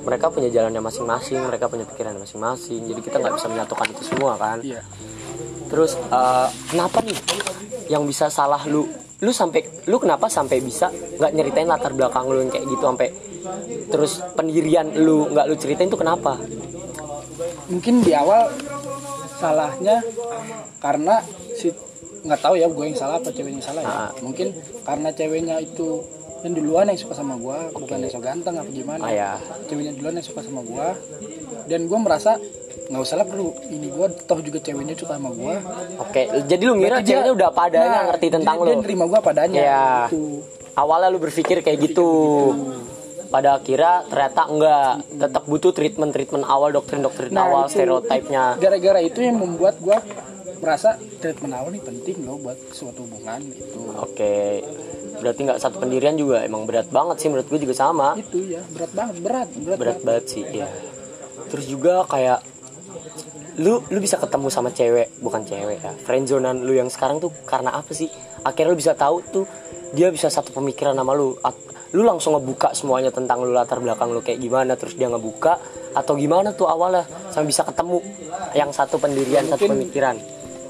mereka 0.02 0.30
punya 0.30 0.50
jalannya 0.50 0.82
masing-masing, 0.82 1.42
mereka 1.46 1.70
punya 1.70 1.86
pikiran 1.86 2.18
masing-masing. 2.18 2.90
Jadi 2.90 3.00
kita 3.02 3.16
nggak 3.22 3.34
bisa 3.38 3.46
menyatukan 3.50 3.86
itu 3.90 4.02
semua 4.06 4.34
kan. 4.34 4.58
iya 4.62 4.82
Terus 5.70 5.96
eh, 5.96 6.48
kenapa 6.68 7.00
nih 7.02 7.18
yang 7.88 8.04
bisa 8.04 8.28
salah 8.28 8.62
lu? 8.66 8.86
Lu 9.22 9.30
sampai 9.30 9.86
lu 9.86 10.02
kenapa 10.02 10.26
sampai 10.26 10.58
bisa 10.58 10.90
nggak 10.90 11.32
nyeritain 11.32 11.70
latar 11.70 11.94
belakang 11.94 12.26
lu 12.26 12.42
yang 12.42 12.50
kayak 12.50 12.66
gitu 12.66 12.82
sampai 12.82 13.08
terus 13.90 14.22
pendirian 14.34 14.86
lu 14.98 15.30
nggak 15.30 15.46
lu 15.46 15.54
ceritain 15.54 15.86
itu 15.86 15.98
kenapa? 15.98 16.38
Mungkin 17.72 17.94
di 17.98 18.12
awal 18.12 18.52
salahnya 19.34 20.04
karena 20.78 21.24
si 21.52 21.72
nggak 22.22 22.38
tahu 22.38 22.54
ya 22.54 22.68
gue 22.68 22.84
yang 22.84 22.94
salah 22.94 23.16
apa 23.16 23.28
ceweknya 23.28 23.58
yang 23.58 23.64
salah 23.64 23.82
ya 23.82 23.90
Ah. 23.90 24.10
mungkin 24.20 24.54
karena 24.82 25.08
ceweknya 25.10 25.56
itu 25.58 26.04
yang 26.42 26.52
duluan 26.52 26.86
yang 26.86 26.94
suka 26.96 27.14
sama 27.14 27.34
gue 27.34 27.58
bukan 27.72 27.98
yang 27.98 28.12
so 28.12 28.20
ganteng 28.20 28.54
apa 28.54 28.68
gimana 28.68 29.00
Ah, 29.00 29.10
ya. 29.10 29.30
ceweknya 29.66 29.94
duluan 29.94 30.14
yang 30.14 30.26
suka 30.26 30.40
sama 30.40 30.60
gue 30.60 30.88
dan 31.66 31.80
gue 31.82 31.98
merasa 31.98 32.38
nggak 32.84 32.98
usah 33.00 33.16
lah 33.16 33.26
perlu 33.26 33.50
ini 33.68 33.88
gue 33.88 34.06
toh 34.22 34.38
juga 34.38 34.58
ceweknya 34.60 34.94
suka 34.94 35.16
sama 35.16 35.30
gue 35.32 35.54
Oke, 35.98 36.22
jadi 36.44 36.62
lu 36.62 36.74
ngira 36.76 36.88
Berarti 36.92 37.02
dia- 37.02 37.10
ceweknya 37.16 37.32
udah 37.32 37.48
apa 37.48 37.60
adanya 37.64 37.88
Nah, 37.88 38.02
ngerti 38.08 38.26
tentang 38.28 38.54
dia, 38.54 38.62
lu. 38.62 38.68
dia 38.68 38.78
nerima 38.80 39.04
gue 39.06 39.20
padanya 39.20 39.62
gitu. 40.04 40.22
Awalnya 40.72 41.08
lu 41.08 41.18
berpikir 41.18 41.56
kayak 41.58 41.78
gitu. 41.80 42.08
Pada 43.32 43.56
akhirnya 43.56 44.04
ternyata 44.06 44.42
enggak. 44.44 44.92
Tetap 45.10 45.42
butuh 45.42 45.72
treatment-treatment 45.72 46.44
awal, 46.44 46.68
doktrin-doktrin 46.70 47.32
awal, 47.32 47.64
Nah, 47.64 47.66
itu- 47.66 47.72
stereotipnya. 47.74 48.44
gara-gara 48.56 49.00
itu 49.00 49.18
yang 49.18 49.40
membuat 49.40 49.80
gue 49.80 49.96
merasa 50.58 50.94
treatment 51.18 51.50
awal 51.52 51.70
nih 51.70 51.82
penting 51.82 52.16
loh 52.22 52.38
buat 52.38 52.54
suatu 52.70 53.02
hubungan 53.02 53.42
gitu 53.50 53.82
Oke, 53.98 54.62
berarti 55.18 55.40
nggak 55.42 55.58
satu 55.58 55.76
pendirian 55.76 56.14
juga 56.14 56.38
emang 56.40 56.62
berat 56.62 56.86
banget 56.88 57.18
sih 57.18 57.26
menurut 57.26 57.48
gue 57.48 57.58
juga 57.58 57.74
sama. 57.74 58.14
itu 58.14 58.46
ya 58.46 58.62
berat 58.70 58.92
banget 58.92 59.16
berat 59.18 59.48
berat, 59.56 59.78
Berat 59.80 59.98
banget 60.04 60.24
sih, 60.28 60.44
ya. 60.46 60.70
Terus 61.48 61.66
juga 61.66 62.06
kayak 62.06 62.46
lu 63.54 63.82
lu 63.84 63.98
bisa 63.98 64.16
ketemu 64.16 64.48
sama 64.48 64.70
cewek 64.70 65.12
bukan 65.18 65.42
cewek 65.42 65.76
ya 65.78 65.92
friendzonan 66.00 66.56
lu 66.58 66.72
yang 66.72 66.88
sekarang 66.88 67.18
tuh 67.18 67.28
karena 67.44 67.74
apa 67.74 67.92
sih 67.92 68.08
akhirnya 68.40 68.70
lu 68.70 68.78
bisa 68.78 68.94
tahu 68.94 69.20
tuh 69.26 69.44
dia 69.90 70.08
bisa 70.08 70.32
satu 70.32 70.52
pemikiran 70.52 70.94
sama 70.94 71.12
lu 71.12 71.36
lu 71.92 72.02
langsung 72.02 72.32
ngebuka 72.32 72.72
semuanya 72.72 73.08
tentang 73.08 73.40
lu 73.40 73.52
latar 73.52 73.76
belakang 73.76 74.08
lu 74.08 74.20
kayak 74.20 74.38
gimana 74.38 74.72
terus 74.74 74.92
dia 74.92 75.06
ngebuka 75.06 75.60
atau 75.92 76.12
gimana 76.14 76.50
tuh 76.50 76.64
awalnya 76.64 77.04
sampai 77.28 77.46
bisa 77.46 77.62
ketemu 77.62 78.00
yang 78.52 78.70
satu 78.70 78.96
pendirian 78.96 79.44
satu 79.46 79.64
Mungkin- 79.66 79.76
pemikiran? 79.86 80.16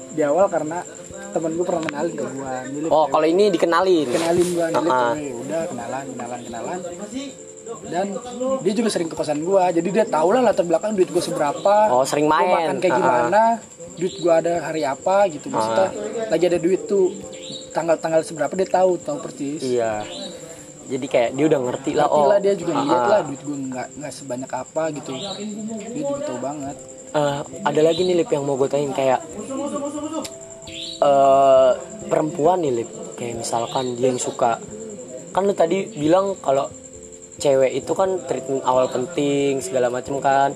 di 0.09 0.21
awal 0.21 0.45
karena 0.45 0.83
temen 1.33 1.51
gue 1.51 1.65
pernah 1.65 1.81
kenalin 1.81 2.13
ke 2.13 2.21
gue 2.21 2.33
milih 2.69 2.89
oh 2.91 3.05
kalau 3.07 3.25
ini 3.25 3.49
dikenalin? 3.49 4.05
Kenalin 4.07 4.47
gue 4.47 4.65
milih 4.67 4.77
Ah-ah. 4.85 5.11
cewek 5.11 5.33
udah 5.39 5.61
kenalan 5.65 6.03
kenalan 6.07 6.39
kenalan. 6.43 6.79
Dan 7.83 8.05
dia 8.61 8.73
juga 8.75 8.89
sering 8.91 9.07
ke 9.07 9.15
kosan 9.15 9.41
gue 9.41 9.63
jadi 9.73 9.89
dia 9.89 10.05
tahu 10.05 10.29
lah 10.29 10.43
latar 10.43 10.61
belakang 10.61 10.93
duit 10.93 11.07
gue 11.07 11.17
seberapa. 11.19 11.75
Oh, 11.89 12.03
sering 12.03 12.27
gua 12.27 12.37
main. 12.37 12.51
makan 12.69 12.75
kayak 12.77 12.91
Ah-ah. 12.91 13.01
gimana. 13.01 13.43
Duit 13.95 14.13
gue 14.15 14.33
ada 14.35 14.53
hari 14.61 14.83
apa 14.83 15.15
gitu. 15.27 15.47
Maksudnya 15.47 15.89
lagi 16.27 16.43
ada 16.45 16.59
duit 16.59 16.81
tuh. 16.83 17.09
Tanggal-tanggal 17.71 18.21
seberapa 18.21 18.53
dia 18.53 18.67
tahu 18.67 18.99
tahu 18.99 19.17
persis. 19.19 19.63
Iya 19.63 20.05
jadi 20.83 21.05
kayak 21.07 21.29
dia 21.39 21.45
udah 21.47 21.59
ngerti 21.63 21.91
lah 21.95 22.07
Ngerti 22.07 22.21
oh. 22.21 22.27
lah 22.27 22.37
dia 22.43 22.53
juga 22.59 22.71
lihat 22.83 22.99
ah-ah. 22.99 23.09
lah 23.09 23.21
duit 23.23 23.41
gue 23.41 23.57
nggak 23.71 23.87
nggak 23.99 24.13
sebanyak 24.13 24.51
apa 24.51 24.83
gitu. 24.93 25.11
Dia 25.15 26.01
juga 26.03 26.21
tahu 26.27 26.39
banget. 26.43 26.75
Eh, 27.13 27.39
ada 27.63 27.81
lagi 27.85 28.01
nih 28.03 28.15
lip 28.19 28.29
yang 28.33 28.43
mau 28.43 28.55
gue 28.57 28.67
tanyain 28.67 28.93
kayak 28.93 29.19
eh 31.03 31.71
perempuan 32.11 32.57
nih 32.61 32.73
lip. 32.83 32.89
Kayak 33.15 33.35
misalkan 33.45 33.95
dia 33.95 34.07
yang 34.11 34.19
suka 34.19 34.59
kan 35.33 35.49
lu 35.49 35.53
tadi 35.57 35.89
bilang 35.97 36.37
kalau 36.37 36.69
cewek 37.41 37.73
itu 37.73 37.91
kan 37.97 38.21
treatment 38.29 38.61
awal 38.65 38.85
penting 38.91 39.63
segala 39.63 39.87
macem 39.87 40.19
kan. 40.19 40.51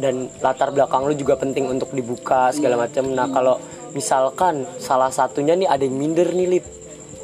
Dan 0.00 0.32
latar 0.40 0.72
belakang 0.72 1.04
lu 1.04 1.12
juga 1.12 1.36
penting 1.36 1.68
untuk 1.68 1.92
dibuka 1.92 2.48
segala 2.56 2.88
macem. 2.88 3.04
Nah 3.12 3.28
kalau 3.28 3.60
misalkan 3.92 4.64
salah 4.80 5.12
satunya 5.12 5.52
nih 5.58 5.68
ada 5.68 5.82
yang 5.84 5.96
minder 5.98 6.28
nih 6.32 6.58
lip 6.58 6.79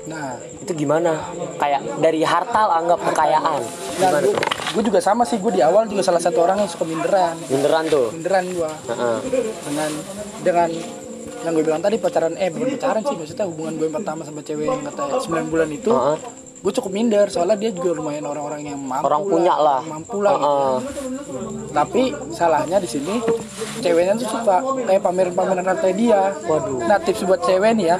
nah 0.06 0.38
itu 0.62 0.72
gimana? 0.74 1.34
Kayak 1.58 1.80
dari 1.98 2.22
harta 2.22 2.60
lah, 2.66 2.76
anggap 2.82 3.00
kekayaan. 3.10 3.60
Dan 3.98 4.12
gimana 4.12 4.18
gue, 4.74 4.82
juga 4.86 5.00
sama 5.02 5.22
sih 5.26 5.38
gue 5.42 5.52
di 5.54 5.62
awal 5.62 5.90
juga 5.90 6.02
salah 6.06 6.22
satu 6.22 6.46
orang 6.46 6.62
yang 6.62 6.70
suka 6.70 6.86
minderan. 6.86 7.34
Minderan 7.50 7.84
tuh? 7.90 8.14
Minderan 8.14 8.44
gue 8.50 8.70
Heeh. 8.90 9.18
dengan 9.66 9.90
dengan 10.42 10.68
yang 11.46 11.52
gue 11.54 11.64
bilang 11.64 11.82
tadi 11.82 11.96
pacaran 12.02 12.34
eh 12.34 12.50
bukan 12.50 12.74
pacaran 12.74 13.02
sih 13.06 13.16
maksudnya 13.18 13.46
hubungan 13.46 13.72
gue 13.78 13.86
yang 13.86 13.96
pertama 14.02 14.22
sama 14.26 14.40
cewek 14.42 14.66
yang 14.66 14.82
kata 14.82 15.02
9 15.22 15.52
bulan 15.52 15.68
itu 15.70 15.90
Heeh. 15.94 16.16
Gue 16.56 16.72
cukup 16.72 16.90
minder 16.90 17.26
soalnya 17.26 17.56
dia 17.56 17.70
juga 17.70 17.94
lumayan 17.94 18.24
orang-orang 18.24 18.60
yang 18.64 18.78
mampu 18.78 19.04
orang 19.04 19.22
punya 19.22 19.54
lah 19.54 19.80
mampu 19.82 20.18
lah 20.18 20.34
gitu. 20.34 20.46
Heeh. 20.46 20.76
tapi 21.70 22.02
salahnya 22.30 22.78
di 22.78 22.88
sini 22.88 23.14
ceweknya 23.78 24.16
tuh 24.16 24.28
suka 24.30 24.56
kayak 24.82 25.00
pameran-pameran 25.00 25.64
harta 25.64 25.88
dia 25.90 26.32
Waduh. 26.42 26.80
nah 26.82 26.98
tips 26.98 27.22
buat 27.22 27.40
cewek 27.40 27.72
nih 27.74 27.86
ya 27.86 27.98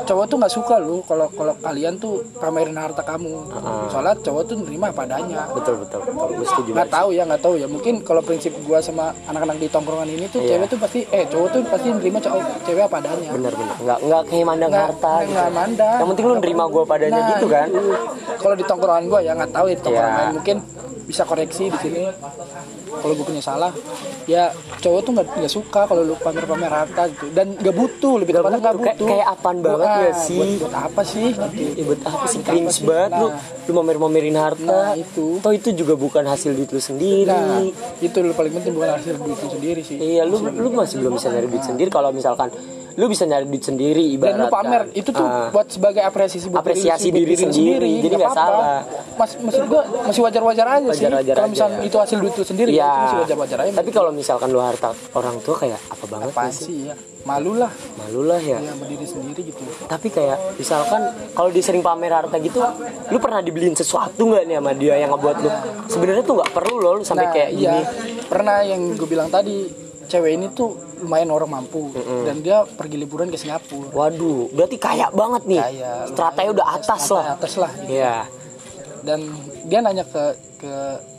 cowok 0.00 0.24
tuh 0.26 0.36
nggak 0.38 0.54
suka 0.54 0.74
lu 0.78 1.02
kalau 1.04 1.28
kalau 1.30 1.54
kalian 1.56 1.94
tuh 1.96 2.22
pamerin 2.34 2.74
harta 2.74 3.02
kamu 3.02 3.46
soalnya 3.88 4.14
cowok 4.16 4.42
tuh 4.44 4.56
nerima 4.58 4.88
apa 4.88 5.02
adanya 5.04 5.50
betul 5.50 5.74
betul 5.78 6.00
betul 6.00 6.28
gue 6.32 6.46
setuju 6.46 6.70
nggak 6.72 6.88
tahu 6.88 7.08
ya 7.10 7.22
nggak 7.24 7.42
tahu 7.42 7.54
ya 7.54 7.66
mungkin 7.66 7.94
kalau 8.00 8.20
prinsip 8.20 8.54
gua 8.62 8.78
sama 8.80 9.10
anak-anak 9.26 9.56
di 9.56 9.66
tongkrongan 9.66 10.08
ini 10.08 10.26
tuh 10.26 10.38
Iya. 10.40 10.56
cewek 10.56 10.66
tuh 10.68 10.78
pasti 10.78 11.00
eh 11.06 11.24
cowok 11.26 11.48
tuh 11.50 11.60
pasti 11.66 11.88
nerima 11.90 12.18
cowok 12.18 12.42
cewek 12.64 12.82
apa 12.82 12.96
adanya 12.98 13.28
bener 13.30 13.52
bener 13.52 13.76
nggak 13.78 13.98
nggak 14.00 14.22
kayak 14.24 14.46
mandang 14.46 14.70
nggak 14.70 14.86
harta 14.86 15.12
gitu. 15.18 15.30
nggak 15.30 15.48
mandang 15.52 15.98
yang 16.00 16.08
penting 16.08 16.24
lu 16.24 16.34
nerima 16.38 16.64
gue 16.66 16.84
padanya 16.86 17.12
Nah, 17.12 17.28
gitu 17.30 17.46
kan 17.46 17.66
itu. 17.68 17.79
Kalau 18.36 18.54
di 18.54 18.64
tongkrongan 18.64 19.04
gua 19.08 19.20
ya 19.20 19.32
nggak 19.34 19.52
tahu 19.52 19.66
ya 19.68 19.76
di 19.76 19.82
tongkrongan 19.82 20.14
lain. 20.16 20.32
Mungkin 20.38 20.56
bisa 21.10 21.26
koreksi 21.26 21.66
di 21.66 21.78
sini. 21.82 22.02
Kalau 22.90 23.14
gue 23.16 23.26
punya 23.26 23.42
salah 23.42 23.72
ya 24.26 24.50
cowok 24.78 25.00
tuh 25.02 25.12
nggak 25.16 25.50
suka 25.50 25.86
kalau 25.86 26.06
lu 26.06 26.14
pamer-pamer 26.18 26.70
harta 26.70 27.10
gitu. 27.10 27.26
Dan 27.34 27.58
nggak 27.58 27.74
butuh 27.74 28.22
lebih 28.22 28.32
tepatnya 28.38 28.58
nggak 28.62 28.76
butuh. 28.78 28.94
Kayak- 28.94 29.10
kayak 29.10 29.26
apaan 29.26 29.58
banget 29.58 29.88
nggak 29.90 30.14
sih? 30.14 30.38
buat, 30.38 30.50
buat 30.60 30.74
apa 30.76 31.02
sih? 31.02 31.28
Gitu. 31.34 31.62
Ya 31.74 31.84
buat 31.86 32.00
apa 32.06 32.24
sih? 32.30 32.38
cringe 32.46 32.70
apa 32.70 32.78
sih? 32.78 32.84
banget 32.86 33.10
lu. 33.10 33.26
Nah. 33.26 33.38
lu 33.66 33.72
mamer-mamerin 33.74 34.36
harta. 34.38 34.70
Nah, 34.70 34.92
itu. 34.94 35.26
toh 35.42 35.52
itu 35.54 35.68
juga 35.74 35.94
bukan 35.98 36.24
hasil 36.26 36.50
duit 36.54 36.70
lu 36.70 36.82
sendiri. 36.82 37.30
Nah 37.30 37.62
itu 37.98 38.16
lu 38.22 38.32
paling 38.34 38.52
penting 38.54 38.72
bukan 38.74 38.90
hasil 38.94 39.14
duit 39.18 39.38
lu 39.38 39.50
sendiri 39.50 39.80
sih. 39.82 39.96
Iya 39.98 40.22
lu 40.26 40.36
lu 40.38 40.68
masih 40.70 41.02
belum 41.02 41.18
bisa 41.18 41.26
nyari 41.30 41.48
duit 41.50 41.64
sendiri. 41.66 41.88
Kalau 41.90 42.10
misalkan 42.14 42.50
lu 42.96 43.04
bisa 43.06 43.24
nyari 43.26 43.46
duit 43.46 43.62
sendiri 43.62 44.18
dan 44.18 44.38
lu 44.40 44.46
ibarat 44.46 44.50
pamer 44.50 44.82
itu 44.96 45.10
tuh 45.10 45.26
buat 45.50 45.66
sebagai 45.70 46.02
apresiasi 46.02 46.46
buat 46.50 46.62
Apresiasi 46.62 47.08
diri, 47.10 47.34
diri 47.34 47.34
sendiri, 47.36 47.92
jadi 48.02 48.14
nggak 48.18 48.34
salah. 48.34 48.82
mas 49.14 49.32
maksud 49.38 49.64
gua 49.68 49.82
masih 50.06 50.20
wajar-wajar 50.24 50.66
aja 50.66 50.88
sih. 50.94 51.04
Wajar-wajar 51.06 51.34
kalau 51.36 51.48
aja. 51.48 51.54
misalnya 51.54 51.78
itu 51.86 51.96
hasil 52.00 52.16
duit 52.18 52.34
lu 52.34 52.44
sendiri 52.46 52.70
Iya. 52.74 52.86
itu 52.90 52.98
masih 53.02 53.18
wajar-wajar 53.26 53.58
aja. 53.62 53.72
Tapi 53.78 53.90
kalau 53.90 54.10
misalkan 54.10 54.48
lu 54.50 54.60
harta 54.62 54.90
orang 55.14 55.36
tua 55.44 55.56
kayak 55.58 55.80
apa 55.90 56.04
banget 56.08 56.30
apaan 56.32 56.48
nggak 56.50 56.56
sih? 56.56 56.66
sih 56.66 56.78
ya 56.90 56.94
malu 57.24 57.52
lah. 57.56 57.72
Malu 58.00 58.20
lah 58.24 58.40
ya. 58.40 58.58
Ya 58.60 58.72
sama 58.72 58.84
diri 58.88 59.06
sendiri 59.06 59.40
gitu. 59.44 59.60
Tapi 59.84 60.08
kayak 60.08 60.38
misalkan 60.56 61.02
kalau 61.36 61.50
dia 61.52 61.64
sering 61.64 61.82
pamer 61.84 62.12
harta 62.12 62.36
gitu 62.40 62.60
lu 63.10 63.18
pernah 63.20 63.40
dibeliin 63.44 63.76
sesuatu 63.76 64.30
nggak 64.30 64.44
nih 64.48 64.56
sama 64.60 64.72
dia 64.76 64.94
yang 64.96 65.10
ngebuat 65.12 65.36
lu? 65.44 65.50
Sebenarnya 65.88 66.24
tuh 66.24 66.34
nggak 66.40 66.52
perlu 66.52 66.76
loh 66.80 66.92
lu 67.00 67.04
sampai 67.04 67.26
nah, 67.28 67.32
kayak 67.34 67.50
iya. 67.52 67.72
gini. 67.76 67.82
Pernah 68.26 68.56
yang 68.64 68.80
gue 68.96 69.08
bilang 69.08 69.28
tadi 69.28 69.89
cewek 70.10 70.32
ini 70.34 70.46
tuh 70.50 70.74
lumayan 70.98 71.30
orang 71.30 71.48
mampu. 71.48 71.94
Dan 72.26 72.42
dia 72.42 72.66
pergi 72.66 72.98
liburan 72.98 73.30
ke 73.30 73.38
Singapura. 73.38 73.94
Waduh 73.94 74.50
berarti 74.50 74.76
kaya 74.76 75.06
banget 75.08 75.42
nih. 75.46 75.60
Kaya, 75.62 75.92
stratanya 76.10 76.50
udah 76.50 76.66
atas 76.74 77.02
lah. 77.08 77.24
Atas 77.38 77.54
lah 77.54 77.70
gitu. 77.80 77.94
Iya. 77.94 78.16
dan 79.00 79.24
dia 79.64 79.80
nanya 79.80 80.04
ke 80.04 80.24
ke 80.60 80.72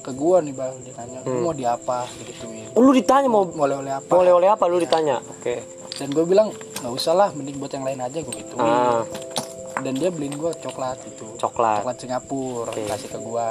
ke 0.05 0.11
gua 0.13 0.37
nih 0.37 0.53
bang. 0.53 0.69
Dia 0.85 0.93
nanya 1.01 1.25
Mm. 1.25 1.33
"Lu 1.33 1.37
mau 1.41 1.49
di 1.49 1.65
apa? 1.65 2.05
Gituin 2.21 2.69
Oh, 2.77 2.81
lu 2.85 2.93
ditanya 2.93 3.25
mau 3.25 3.41
mau 3.49 3.65
oleh-oleh 3.65 3.97
apa? 3.97 4.05
mau 4.05 4.21
oleh-oleh 4.21 4.49
apa? 4.53 4.69
Lu 4.69 4.77
ditanya? 4.77 5.17
Oke. 5.17 5.65
Dan 5.97 6.13
gue 6.13 6.21
bilang 6.23 6.53
nggak 6.53 6.93
usah 6.93 7.13
lah 7.13 7.29
mending 7.33 7.57
buat 7.57 7.73
yang 7.73 7.81
lain 7.81 7.99
aja 7.99 8.21
gue 8.21 8.33
gitu. 8.37 8.53
Ah. 8.57 9.01
Dan 9.81 9.97
dia 9.97 10.13
beliin 10.13 10.37
gue 10.37 10.51
coklat 10.61 11.01
gitu. 11.03 11.25
Coklat. 11.41 11.81
Coklat 11.81 11.97
Singapura 11.97 12.69
Oke. 12.69 12.85
kasih 12.85 13.09
ke 13.09 13.17
gue 13.17 13.47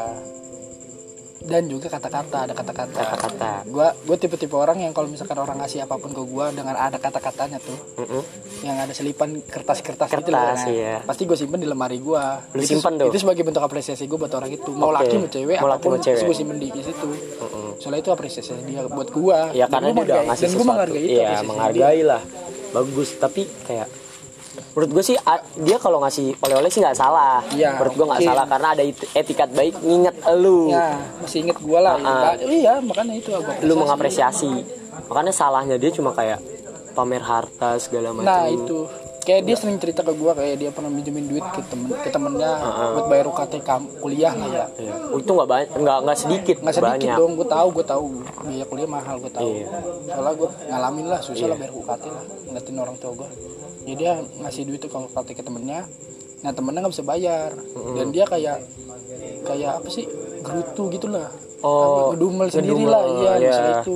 dan 1.40 1.64
juga 1.66 1.88
kata-kata 1.88 2.44
ada 2.44 2.52
kata-kata 2.52 3.00
kata-kata 3.00 3.50
gue 3.64 3.86
gue 4.04 4.16
tipe-tipe 4.16 4.52
orang 4.52 4.76
yang 4.78 4.92
kalau 4.92 5.08
misalkan 5.08 5.34
orang 5.34 5.56
ngasih 5.56 5.82
apa 5.82 5.96
pun 5.96 6.12
ke 6.12 6.20
gue 6.20 6.46
dengan 6.52 6.76
ada 6.76 7.00
kata-katanya 7.00 7.56
tuh 7.56 7.80
Mm-mm. 7.96 8.22
yang 8.60 8.76
ada 8.76 8.92
selipan 8.92 9.40
kertas-kertas 9.42 10.08
gitu 10.10 10.28
loh 10.28 10.36
Kertas, 10.36 10.60
nah, 10.62 10.68
iya. 10.68 10.96
pasti 11.00 11.24
gue 11.24 11.32
simpen 11.34 11.56
di 11.56 11.64
lemari 11.64 11.96
gue 11.96 12.22
Lu 12.52 12.60
simpen 12.60 13.00
tuh? 13.00 13.08
itu 13.08 13.18
sebagai 13.18 13.40
bentuk 13.40 13.64
apresiasi 13.64 14.04
gue 14.04 14.14
buat 14.14 14.30
orang 14.30 14.52
itu 14.52 14.68
mau 14.70 14.92
Oke. 14.92 15.00
laki 15.00 15.14
mau 15.16 15.30
cewek 15.32 15.58
Mau 15.58 15.68
laki, 15.68 15.80
apa 15.80 15.84
pun 15.86 15.90
mau 15.90 16.04
cewek. 16.04 16.22
gue 16.22 16.36
simpen 16.36 16.56
di 16.60 16.68
situ 16.76 17.08
Mm-mm. 17.08 17.68
soalnya 17.80 18.00
itu 18.00 18.10
apresiasi 18.12 18.52
dia 18.68 18.80
buat 18.84 19.08
gue 19.08 19.38
ya 19.56 19.64
karena 19.64 19.88
dia 19.90 20.02
udah 20.04 20.20
ngasih 20.28 20.44
dan 20.44 20.50
gue 20.50 20.58
sesuatu 20.60 20.68
menghargai 20.68 21.00
itu 21.02 21.16
iya 21.16 21.38
menghargai 21.40 22.00
lah 22.04 22.22
bagus 22.70 23.08
tapi 23.16 23.42
kayak 23.64 23.88
menurut 24.70 24.90
gue 24.92 25.04
sih 25.04 25.16
dia 25.56 25.76
kalau 25.76 25.98
ngasih 26.00 26.34
oleh-oleh 26.38 26.66
sih 26.66 26.78
nggak 26.78 26.94
salah 26.94 27.38
Iya, 27.50 27.76
menurut 27.76 27.94
gue 27.94 28.04
nggak 28.04 28.18
mungkin. 28.18 28.30
salah 28.30 28.46
karena 28.46 28.68
ada 28.70 28.82
etikat 29.14 29.48
baik 29.50 29.74
nginget 29.80 30.16
lu 30.34 30.68
ya 30.68 30.98
masih 31.18 31.38
inget 31.44 31.56
gue 31.56 31.78
lah 31.78 31.94
Ah, 31.96 32.08
ah. 32.28 32.34
iya 32.40 32.78
makanya 32.80 33.14
itu 33.14 33.30
aku 33.30 33.46
lu 33.62 33.74
apresiasi. 33.74 33.78
mengapresiasi 33.78 34.52
makanya 35.06 35.32
salahnya 35.32 35.76
dia 35.76 35.90
cuma 35.90 36.10
kayak 36.10 36.42
pamer 36.90 37.22
harta 37.22 37.78
segala 37.78 38.10
macam 38.10 38.26
Nah 38.26 38.46
itu 38.46 38.78
kayak 39.30 39.46
dia 39.46 39.54
sering 39.54 39.78
cerita 39.78 40.02
ke 40.02 40.10
gua 40.18 40.34
kayak 40.34 40.58
dia 40.58 40.70
pernah 40.74 40.90
minjemin 40.90 41.30
duit 41.30 41.46
ke 41.54 41.62
temen 41.70 41.94
ke 41.94 42.10
temennya 42.10 42.50
buat 42.98 43.06
bayar 43.06 43.30
UKT 43.30 43.54
kuliah 44.02 44.34
lah 44.34 44.48
ya. 44.50 44.64
Iya. 44.74 44.94
Oh, 45.14 45.18
itu 45.22 45.30
nggak 45.30 45.46
banyak 45.46 45.68
nggak 45.78 45.98
nggak 46.02 46.18
sedikit 46.18 46.56
Nggak 46.58 46.74
sedikit 46.74 46.90
banyak 46.90 47.10
dong, 47.14 47.32
gue 47.38 47.46
tahu, 47.46 47.68
gue 47.70 47.84
tahu 47.86 48.04
biaya 48.42 48.64
kuliah 48.66 48.88
mahal, 48.90 49.16
gue 49.22 49.30
tahu. 49.30 49.46
Iya. 49.46 49.66
Soalnya 50.10 50.32
gue 50.34 50.48
ngalamin 50.66 51.06
lah 51.06 51.20
susah 51.22 51.46
lah 51.46 51.56
bayar 51.62 51.72
UKT 51.78 52.04
lah, 52.10 52.24
ngeliatin 52.50 52.76
orang 52.82 52.96
tua 52.98 53.12
gue. 53.14 53.28
Jadi 53.86 53.94
dia 53.94 54.12
ngasih 54.18 54.62
duit 54.66 54.80
tuh 54.82 54.90
ke 54.90 54.98
UKT 54.98 55.28
ke 55.38 55.42
temennya, 55.46 55.80
nah 56.42 56.50
temennya 56.50 56.80
nggak 56.82 56.94
bisa 56.98 57.06
bayar, 57.06 57.50
dan 57.94 58.06
dia 58.10 58.24
kayak 58.26 58.58
kayak 59.46 59.70
apa 59.78 59.88
sih 59.94 60.04
gerutu 60.42 60.90
gitu 60.90 61.06
lah. 61.06 61.30
Oh, 61.60 62.16
ngedumel 62.16 62.48
sendiri 62.48 62.88
lah, 62.88 63.04
iya, 63.04 63.32
iya. 63.36 63.48
misalnya 63.52 63.74
itu 63.84 63.94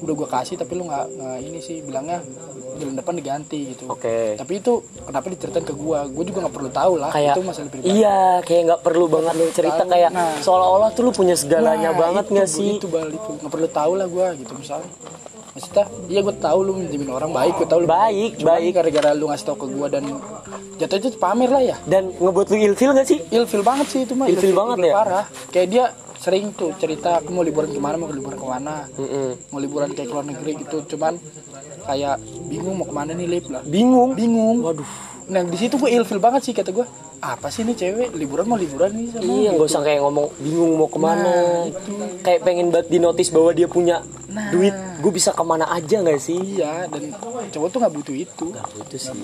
udah 0.00 0.14
gue 0.16 0.28
kasih 0.28 0.56
tapi 0.56 0.72
lu 0.74 0.84
nggak 0.84 1.06
ini 1.40 1.58
sih 1.58 1.80
bilangnya 1.80 2.24
bulan 2.70 2.96
depan 2.96 3.12
diganti 3.12 3.60
gitu. 3.70 3.84
Oke. 3.88 4.34
Tapi 4.34 4.52
itu 4.56 4.72
kenapa 5.04 5.26
diceritain 5.28 5.62
ke 5.62 5.74
gua? 5.74 6.08
Gua 6.08 6.24
juga 6.24 6.48
nggak 6.48 6.54
perlu 6.54 6.70
tahu 6.70 6.92
lah. 6.96 7.10
kayak 7.12 7.36
itu 7.36 7.42
masalah 7.44 7.68
pribadi. 7.68 7.88
iya 7.92 8.18
kayak 8.40 8.62
nggak 8.66 8.80
perlu 8.80 9.04
banget 9.06 9.32
lu 9.36 9.44
cerita 9.52 9.82
tahu. 9.84 9.92
kayak 9.92 10.10
Nah. 10.10 10.34
seolah-olah 10.40 10.88
tuh 10.90 11.02
lu 11.04 11.12
punya 11.12 11.36
segalanya 11.36 11.92
Nah, 11.92 11.98
banget 11.98 12.24
nggak 12.32 12.48
sih 12.48 12.80
Itu 12.80 12.88
bal 12.88 13.12
itu 13.12 13.30
nggak 13.36 13.52
perlu 13.52 13.68
tahu 13.68 13.92
lah 13.94 14.06
gua 14.08 14.32
gitu 14.32 14.52
misalnya. 14.56 14.88
Maksudnya, 15.50 15.84
iya 16.06 16.20
gue 16.22 16.36
tahu 16.38 16.58
lu 16.62 16.72
minjemin 16.78 17.10
orang 17.10 17.34
baik, 17.34 17.58
gue 17.58 17.66
tahu 17.66 17.82
lu 17.82 17.88
Baik, 17.90 18.38
Cuman 18.38 18.54
baik. 18.54 18.70
gara-gara 18.70 19.10
lu 19.18 19.26
ngasih 19.26 19.44
tau 19.44 19.58
ke 19.58 19.66
gua 19.66 19.86
dan 19.90 20.06
jatuh 20.78 20.96
itu 20.96 21.08
pamer 21.18 21.50
lah 21.50 21.62
ya. 21.66 21.76
dan 21.84 22.14
ngebuat 22.14 22.46
lu 22.48 22.56
ilfil 22.56 22.94
nggak 22.94 23.04
sih 23.04 23.18
Ilfil 23.28 23.60
banget 23.60 23.86
sih 23.90 24.00
itu 24.06 24.14
mah. 24.14 24.30
Ilfil 24.30 24.54
banget 24.54 24.88
ya? 24.88 24.94
Parah. 24.94 25.24
Kayak 25.50 25.68
dia 25.68 25.84
sering 26.20 26.52
tuh 26.52 26.76
cerita 26.76 27.18
aku 27.18 27.32
mau 27.32 27.40
liburan 27.40 27.72
ke 27.72 27.80
mana, 27.80 27.96
mau 27.96 28.12
liburan 28.12 28.36
ke 28.36 28.44
mana, 28.46 28.74
Mm-mm. 28.92 29.28
mau 29.48 29.58
liburan 29.58 29.88
kayak 29.90 30.08
ke 30.08 30.14
luar 30.14 30.26
negeri 30.28 30.52
gitu. 30.60 30.76
Cuman 30.84 31.16
kayak 31.88 32.20
bingung 32.46 32.76
mau 32.76 32.84
ke 32.84 32.94
mana 32.94 33.16
nih 33.16 33.26
lip 33.26 33.48
lah. 33.48 33.64
bingung 33.64 34.12
Bingung. 34.12 34.60
waduh 34.60 35.08
Nah 35.30 35.46
di 35.46 35.54
situ 35.54 35.78
gue 35.78 35.86
ilfil 35.86 36.18
banget 36.18 36.42
sih 36.42 36.52
kata 36.52 36.74
gue. 36.74 36.84
Apa 37.20 37.52
sih 37.52 37.62
nih 37.62 37.76
cewek 37.78 38.08
liburan 38.18 38.50
mau 38.50 38.58
liburan 38.58 38.90
nih 38.96 39.14
sama 39.14 39.22
Iya, 39.22 39.48
nggak 39.54 39.68
usah 39.68 39.82
kayak 39.84 40.00
ngomong 40.02 40.26
bingung 40.42 40.72
mau 40.74 40.88
ke 40.90 40.98
mana. 40.98 41.32
Kayak 42.26 42.40
pengen 42.42 42.74
banget 42.74 42.88
di 42.90 42.98
notice 42.98 43.30
bahwa 43.30 43.50
dia 43.54 43.68
punya 43.70 44.02
Nah. 44.30 44.50
duit. 44.50 44.74
Gue 45.02 45.12
bisa 45.14 45.30
ke 45.30 45.42
mana 45.42 45.66
aja 45.70 46.02
nggak 46.02 46.18
sih? 46.18 46.38
Iya 46.58 46.86
dan 46.86 47.14
cowok 47.50 47.68
tuh 47.70 47.78
nggak 47.78 47.94
butuh 47.94 48.14
itu. 48.14 48.44
Gak 48.50 48.68
butuh 48.74 49.00
sih. 49.00 49.22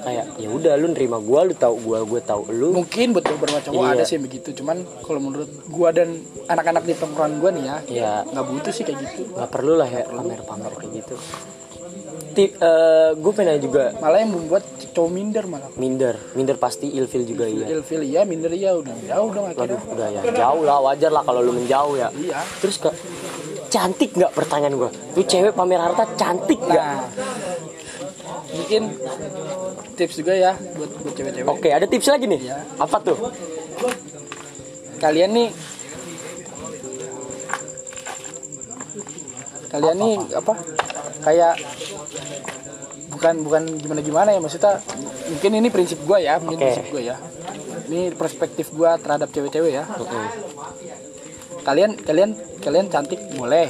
Kayak 0.00 0.26
ya 0.36 0.48
udah 0.48 0.72
lu 0.74 0.86
nerima 0.90 1.16
gue, 1.16 1.40
lu 1.44 1.54
tahu 1.54 1.74
gue, 1.78 1.98
gue 2.06 2.20
tahu 2.22 2.42
lu. 2.50 2.68
Mungkin 2.72 3.12
beberapa 3.12 3.60
cowok 3.60 3.82
Iya. 3.82 3.92
ada 3.94 4.04
sih 4.04 4.16
begitu. 4.16 4.48
Cuman 4.52 4.76
kalau 5.00 5.20
menurut 5.20 5.50
gua 5.66 5.90
dan 5.90 6.16
anak-anak 6.46 6.84
di 6.84 6.94
tongkrongan 6.94 7.36
gua 7.36 7.50
nih 7.50 7.64
ya, 7.64 7.76
Ya 7.86 8.12
nggak 8.24 8.46
butuh 8.46 8.72
sih 8.72 8.82
kayak 8.82 8.98
gitu. 8.98 9.22
nggak 9.30 9.50
perlu 9.50 9.76
lah 9.76 9.86
ya 9.86 10.04
pamer-pamer 10.06 10.72
kayak 10.74 10.92
gitu. 10.98 11.14
Tip, 12.30 12.50
eh 12.56 13.10
gue 13.12 13.32
pengen 13.34 13.58
nanya 13.58 13.60
juga 13.60 13.90
Malah 13.98 14.22
yang 14.22 14.30
membuat 14.30 14.62
cowok 14.94 15.10
minder 15.10 15.44
malah. 15.44 15.66
minder, 15.74 16.14
minder 16.32 16.54
pasti 16.56 16.86
ilfil 16.88 17.26
juga 17.26 17.44
iya. 17.44 17.66
Ilfil 17.68 18.06
ya, 18.06 18.22
minder 18.22 18.54
ya 18.54 18.78
udah 18.78 18.94
jauh 19.02 19.28
dong 19.28 19.44
akhirnya. 19.50 19.74
Waduh, 19.74 19.80
udah 19.90 20.08
ya 20.08 20.22
jauh 20.30 20.62
lah, 20.62 20.78
wajar 20.80 21.10
lah 21.10 21.22
kalau 21.22 21.42
lu 21.42 21.50
menjauh 21.50 21.98
ya. 21.98 22.06
Iya. 22.12 22.38
Terus 22.62 22.78
ke 22.78 22.90
cantik 23.66 24.14
nggak 24.14 24.30
pertanyaan 24.30 24.74
gue? 24.76 24.90
Tuh 25.12 25.24
cewek 25.24 25.52
pamer 25.52 25.82
harta 25.82 26.06
cantik 26.14 26.58
nggak? 26.60 26.78
Nah, 26.78 27.02
mungkin 28.50 28.82
tips 29.94 30.14
juga 30.18 30.34
ya 30.34 30.52
buat 30.56 30.90
buat 31.02 31.14
cewek-cewek. 31.14 31.46
Oke, 31.46 31.68
ada 31.70 31.86
tips 31.86 32.08
lagi 32.10 32.24
nih. 32.26 32.40
Iya. 32.50 32.58
Apa 32.78 32.96
tuh? 33.02 33.18
Kalian 35.00 35.30
nih 35.32 35.48
kalian 39.70 39.96
nih 40.02 40.14
apa 40.34 40.52
kayak 41.22 41.54
bukan 43.14 43.34
bukan 43.46 43.62
gimana 43.78 44.00
gimana 44.02 44.28
ya 44.34 44.40
maksudnya 44.42 44.82
mungkin 45.30 45.50
ini 45.62 45.68
prinsip 45.70 45.98
gua 46.02 46.18
ya 46.18 46.42
mungkin 46.42 46.58
Oke. 46.58 46.64
prinsip 46.66 46.86
gua 46.90 47.02
ya 47.02 47.16
ini 47.86 48.10
perspektif 48.14 48.66
gua 48.74 48.98
terhadap 48.98 49.30
cewek-cewek 49.30 49.72
ya 49.78 49.84
kalian 51.60 51.90
kalian 51.98 52.30
kalian 52.58 52.86
cantik 52.86 53.20
boleh 53.32 53.66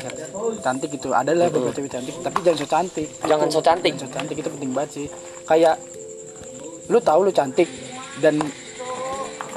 cantik 0.59 0.90
itu 0.90 1.09
ada 1.11 1.31
lah 1.31 1.46
beberapa 1.46 1.72
cewek 1.72 1.90
cantik 1.90 2.14
tapi 2.18 2.38
jangan 2.40 2.59
so 2.59 2.66
cantik 2.66 3.09
Jangan 3.22 3.48
so 3.48 3.61
cantik. 3.61 3.92
Jangan 3.92 4.03
so 4.03 4.12
cantik 4.12 4.37
itu 4.37 4.48
penting 4.48 4.70
banget 4.70 4.90
sih 4.92 5.07
kayak 5.44 5.74
lu 6.87 6.98
tahu 6.98 7.20
lu 7.22 7.33
cantik 7.33 7.68
dan 8.18 8.38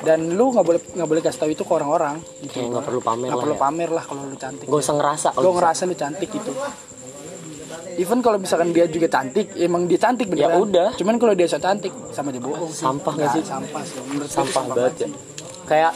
dan 0.01 0.19
lu 0.31 0.51
nggak 0.51 0.63
boleh 0.63 0.79
nggak 0.91 1.07
boleh 1.07 1.21
kasih 1.21 1.39
tahu 1.39 1.49
itu 1.49 1.63
ke 1.63 1.71
orang-orang 1.71 2.15
gitu 2.41 2.55
Ya, 2.55 2.67
nggak 2.67 2.83
perlu 2.83 2.99
pamer 2.99 3.25
nggak 3.25 3.33
lah 3.33 3.43
perlu 3.43 3.55
ya. 3.55 3.61
pamer 3.61 3.89
lah 3.89 4.03
kalau 4.03 4.21
lu 4.23 4.35
cantik 4.35 4.65
Gak 4.65 4.79
usah 4.79 4.93
ngerasa 4.93 5.27
kalau 5.29 5.41
gue 5.41 5.49
bisa. 5.49 5.59
ngerasa 5.59 5.81
lu 5.83 5.95
cantik 5.95 6.29
gitu 6.29 6.51
even 7.95 8.19
kalau 8.19 8.37
misalkan 8.37 8.69
dia 8.69 8.85
juga 8.85 9.07
cantik 9.07 9.53
emang 9.55 9.85
dia 9.85 9.97
cantik 9.97 10.27
beneran 10.27 10.49
Ya 10.49 10.59
udah. 10.59 10.89
cuman 10.93 11.15
kalau 11.15 11.33
dia 11.33 11.45
so 11.45 11.57
cantik 11.57 11.93
sama 12.09 12.29
aja 12.29 12.39
bohong. 12.39 12.69
Sampah 12.69 13.13
nggak 13.13 13.29
sih? 13.31 13.43
sampah 13.43 13.81
sih 13.81 13.97
menurut 14.03 14.29
sampah 14.29 14.63
banget 14.67 14.93
ya. 14.99 15.07
Kayak 15.63 15.91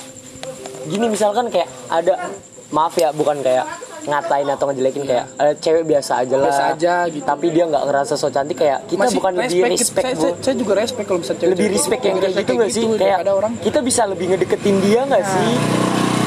gini 0.87 1.05
misalkan 1.11 1.51
kayak 1.51 1.67
ada 1.91 2.31
maaf 2.71 2.95
ya 2.99 3.11
bukan 3.15 3.39
kayak 3.39 3.63
ngatain 4.07 4.47
atau 4.47 4.71
ngejelekin 4.71 5.03
kayak 5.03 5.25
ada 5.35 5.51
cewek 5.59 5.83
biasa 5.83 6.23
aja 6.23 6.35
lah. 6.39 6.47
Biasa 6.47 6.63
aja 6.73 6.93
gitu. 7.11 7.25
Tapi 7.27 7.45
dia 7.51 7.63
nggak 7.67 7.83
ngerasa 7.91 8.13
so 8.15 8.31
cantik 8.31 8.57
kayak 8.59 8.87
kita 8.87 9.03
Masih 9.03 9.17
bukan 9.19 9.31
lebih 9.35 9.59
gitu. 9.59 9.73
respect 9.75 10.05
saya, 10.07 10.15
saya, 10.15 10.33
saya 10.39 10.55
juga 10.55 10.73
respect 10.79 11.05
kalau 11.11 11.19
misalnya 11.19 11.39
cewek 11.43 11.51
lebih 11.53 11.67
respect 11.75 12.01
yang 12.01 12.15
kayak 12.17 12.33
gitu 12.39 12.51
gak 12.55 12.71
sih? 12.71 12.83
Kayak 12.95 13.17
ada 13.27 13.31
orang 13.35 13.51
kita 13.59 13.79
bisa 13.83 14.01
lebih 14.07 14.25
ngedeketin 14.31 14.75
dia 14.79 15.01
nggak 15.03 15.23
sih? 15.27 15.49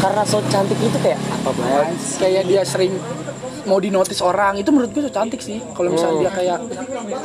Karena 0.01 0.23
so 0.25 0.39
cantik 0.49 0.79
itu 0.81 0.99
kayak 1.01 1.21
apa 1.21 1.51
banget? 1.57 1.87
kayak 2.21 2.43
dia 2.49 2.63
sering 2.65 2.93
mau 3.71 3.79
di 3.79 3.87
notice 3.89 4.19
orang 4.21 4.59
itu 4.59 4.67
menurut 4.69 4.91
gue 4.91 5.07
tuh 5.07 5.15
cantik 5.15 5.39
sih. 5.39 5.63
Kalau 5.71 5.89
misalnya 5.89 6.11
Hmm. 6.13 6.23
dia 6.25 6.33
kayak 6.33 6.59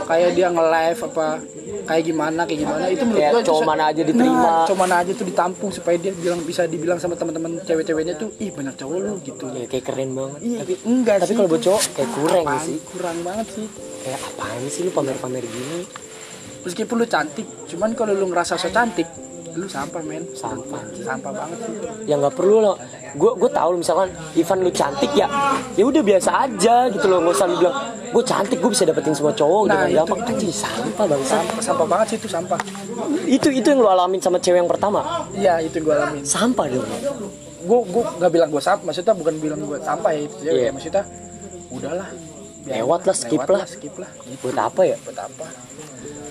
kayak 0.05 0.29
dia 0.31 0.47
nge 0.47 0.63
live 0.67 0.99
apa 1.03 1.25
kayak 1.83 2.03
gimana 2.03 2.41
kayak 2.43 2.59
gimana 2.61 2.85
itu 2.87 3.03
menurut 3.03 3.17
Kayak 3.19 3.33
gue 3.33 3.41
sa- 3.51 3.65
mana 3.65 3.83
aja 3.87 4.01
diterima. 4.03 4.37
nah, 4.37 4.63
cowok 4.63 4.79
mana 4.79 4.95
aja 4.97 5.11
tuh 5.11 5.25
ditampung 5.25 5.71
supaya 5.71 5.95
dia 5.95 6.13
bilang 6.13 6.39
bisa 6.41 6.61
dibilang 6.65 6.97
sama 6.97 7.13
teman-teman 7.13 7.57
cewek-ceweknya 7.59 8.13
tuh 8.15 8.29
ih 8.37 8.49
banyak 8.49 8.75
cowok 8.75 8.97
lu 8.99 9.13
gitu. 9.19 9.45
Ya 9.51 9.65
kayak 9.65 9.85
keren 9.85 10.09
banget. 10.11 10.39
Iya 10.39 10.59
enggak 10.83 11.15
tapi 11.19 11.33
kalau 11.33 11.49
buat 11.49 11.63
cowok 11.63 11.81
kayak 11.91 12.09
kurang 12.13 12.43
Apaan? 12.43 12.61
sih. 12.63 12.77
Kurang 12.85 13.17
banget 13.21 13.47
sih. 13.49 13.65
Kayak 13.99 14.19
apaan 14.23 14.61
sih 14.67 14.81
lu 14.81 14.91
pamer-pamer 14.91 15.43
gini? 15.43 15.79
Meskipun 16.61 16.95
lu 16.95 17.05
cantik 17.05 17.47
cuman 17.65 17.89
kalau 17.93 18.13
lu 18.13 18.25
ngerasa 18.27 18.53
so 18.55 18.69
cantik 18.69 19.09
lu 19.53 19.65
sampah 19.65 20.01
men. 20.01 20.23
Sampah. 20.31 20.81
sampah 20.95 21.31
banget 21.31 21.57
sih. 21.59 21.73
Ya 22.05 22.15
nggak 22.15 22.33
perlu 22.33 22.59
loh 22.59 22.75
gue 23.15 23.31
gue 23.33 23.49
tahu 23.49 23.69
misalkan 23.75 24.07
Ivan 24.33 24.57
lu 24.59 24.69
cantik 24.69 25.11
ya 25.11 25.27
ya 25.73 25.83
udah 25.83 26.01
biasa 26.01 26.29
aja 26.41 26.75
gitu 26.87 27.05
loh 27.05 27.19
nggak 27.19 27.33
usah 27.33 27.47
lu 27.47 27.55
bilang 27.57 27.75
gue 28.05 28.23
cantik 28.23 28.57
gue 28.57 28.69
bisa 28.69 28.83
dapetin 28.83 29.11
semua 29.11 29.31
cowok 29.31 29.61
Nah, 29.61 29.71
dengan 29.73 29.87
itu- 29.87 29.97
gampang. 29.97 30.19
anjing 30.29 30.53
sampah 30.53 31.05
bang 31.05 31.23
sampah, 31.25 31.57
sampah 31.59 31.85
banget 31.85 32.07
sih 32.07 32.17
itu 32.17 32.27
sampah. 32.27 32.59
Itu 33.25 33.47
itu 33.49 33.65
yang 33.65 33.79
lu 33.79 33.87
alamin 33.87 34.19
sama 34.19 34.37
cewek 34.37 34.59
yang 34.59 34.67
pertama? 34.67 34.99
Iya 35.31 35.59
itu 35.59 35.79
gue 35.79 35.91
alamin. 35.91 36.23
Sampah 36.23 36.65
dong. 36.69 36.87
Gue 37.61 37.79
gue 37.83 38.03
nggak 38.15 38.31
bilang 38.31 38.49
gue 38.49 38.61
sampah 38.61 38.83
maksudnya 38.85 39.13
bukan 39.13 39.33
bilang 39.37 39.59
gue 39.59 39.77
sampah 39.79 40.11
ya 40.11 40.21
itu 40.21 40.35
Iya. 40.43 40.51
ya 40.61 40.71
maksudnya 40.71 41.03
udahlah 41.67 42.07
biarin 42.65 42.81
Lewat 42.81 43.01
lah, 43.05 43.15
skip 43.15 43.41
lewat 43.45 43.53
lah. 43.53 43.63
skip 43.69 43.95
lah. 44.01 44.09
Gitu 44.25 44.41
buat 44.41 44.57
apa 44.57 44.81
ya? 44.83 44.97
Buat 45.05 45.19
apa? 45.21 45.45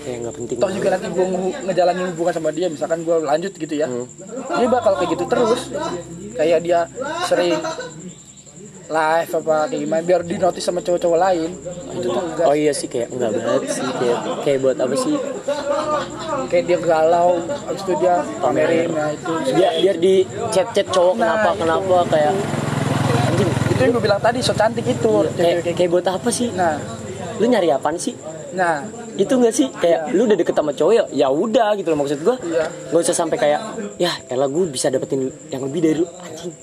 Kayak 0.05 0.17
nggak 0.21 0.35
penting 0.37 0.57
toh 0.61 0.69
juga 0.69 0.87
nanti 0.93 1.07
gue 1.09 1.25
ngejalanin 1.65 2.05
hubungan 2.13 2.33
sama 2.37 2.49
dia 2.53 2.67
misalkan 2.69 2.99
gue 3.01 3.15
lanjut 3.25 3.53
gitu 3.57 3.73
ya. 3.73 3.87
Hmm. 3.89 4.05
dia 4.53 4.67
bakal 4.69 4.93
kayak 5.01 5.09
gitu 5.17 5.25
terus. 5.25 5.61
Kayak 6.35 6.59
dia 6.61 6.79
sering 7.25 7.57
live 8.85 9.31
apa 9.33 9.65
kayak 9.65 9.81
gimana 9.81 10.01
biar 10.05 10.21
di 10.21 10.37
notice 10.37 10.61
sama 10.61 10.85
cowok-cowok 10.85 11.17
lain. 11.17 11.49
Itu 11.97 12.07
tuh 12.13 12.21
enggak. 12.21 12.45
Oh 12.45 12.53
iya 12.53 12.69
sih 12.69 12.85
kayak 12.85 13.09
enggak 13.17 13.31
banget 13.33 13.61
sih. 13.73 13.87
Kayak 13.97 14.19
kayak 14.45 14.57
buat 14.61 14.77
apa 14.77 14.93
sih? 14.93 15.15
Kayak 16.53 16.63
dia 16.69 16.77
galau 16.85 17.31
habis 17.65 17.81
itu 17.81 17.93
dia 17.97 18.15
pamerin. 18.37 18.89
ya 18.93 19.05
itu. 19.09 19.33
Biar 19.57 19.73
biar 19.81 19.97
di 19.97 20.15
chat 20.53 20.67
chat 20.77 20.87
cowok 20.93 21.17
kenapa 21.17 21.49
Nah, 21.49 21.55
kenapa 21.57 21.97
kayak 22.13 22.33
anjing 22.37 22.64
itu 23.75 23.81
yang 23.83 23.91
gue 23.91 24.03
bilang 24.07 24.21
tadi 24.23 24.39
so 24.39 24.55
cantik 24.55 24.87
itu. 24.87 25.11
Kayak 25.35 25.35
cewek 25.35 25.61
kayak 25.67 25.77
kayak 25.77 25.89
buat 25.91 26.07
apa 26.07 26.29
sih? 26.31 26.47
Nah. 26.55 26.79
Lu 27.35 27.45
nyari 27.51 27.67
apaan 27.75 27.99
sih? 27.99 28.15
Nah. 28.55 28.87
Itu 29.19 29.35
enggak 29.35 29.53
sih? 29.53 29.67
Kayak 29.75 30.15
lu 30.15 30.23
udah 30.23 30.37
deket 30.39 30.55
sama 30.55 30.71
cowok 30.71 30.93
ya 30.95 31.03
ya 31.11 31.27
udah 31.27 31.75
gitu 31.75 31.91
loh 31.91 31.99
maksud 31.99 32.19
gua. 32.23 32.39
Iya. 32.39 32.65
nggak 32.91 33.03
usah 33.03 33.15
sampai 33.15 33.37
kayak 33.39 33.59
ya 33.99 34.11
elah 34.31 34.47
gue 34.47 34.63
bisa 34.71 34.87
dapetin 34.87 35.27
yang 35.51 35.67
lebih 35.67 35.79
dari 35.83 35.95
lu. 35.99 36.07
Anjing. 36.23 36.55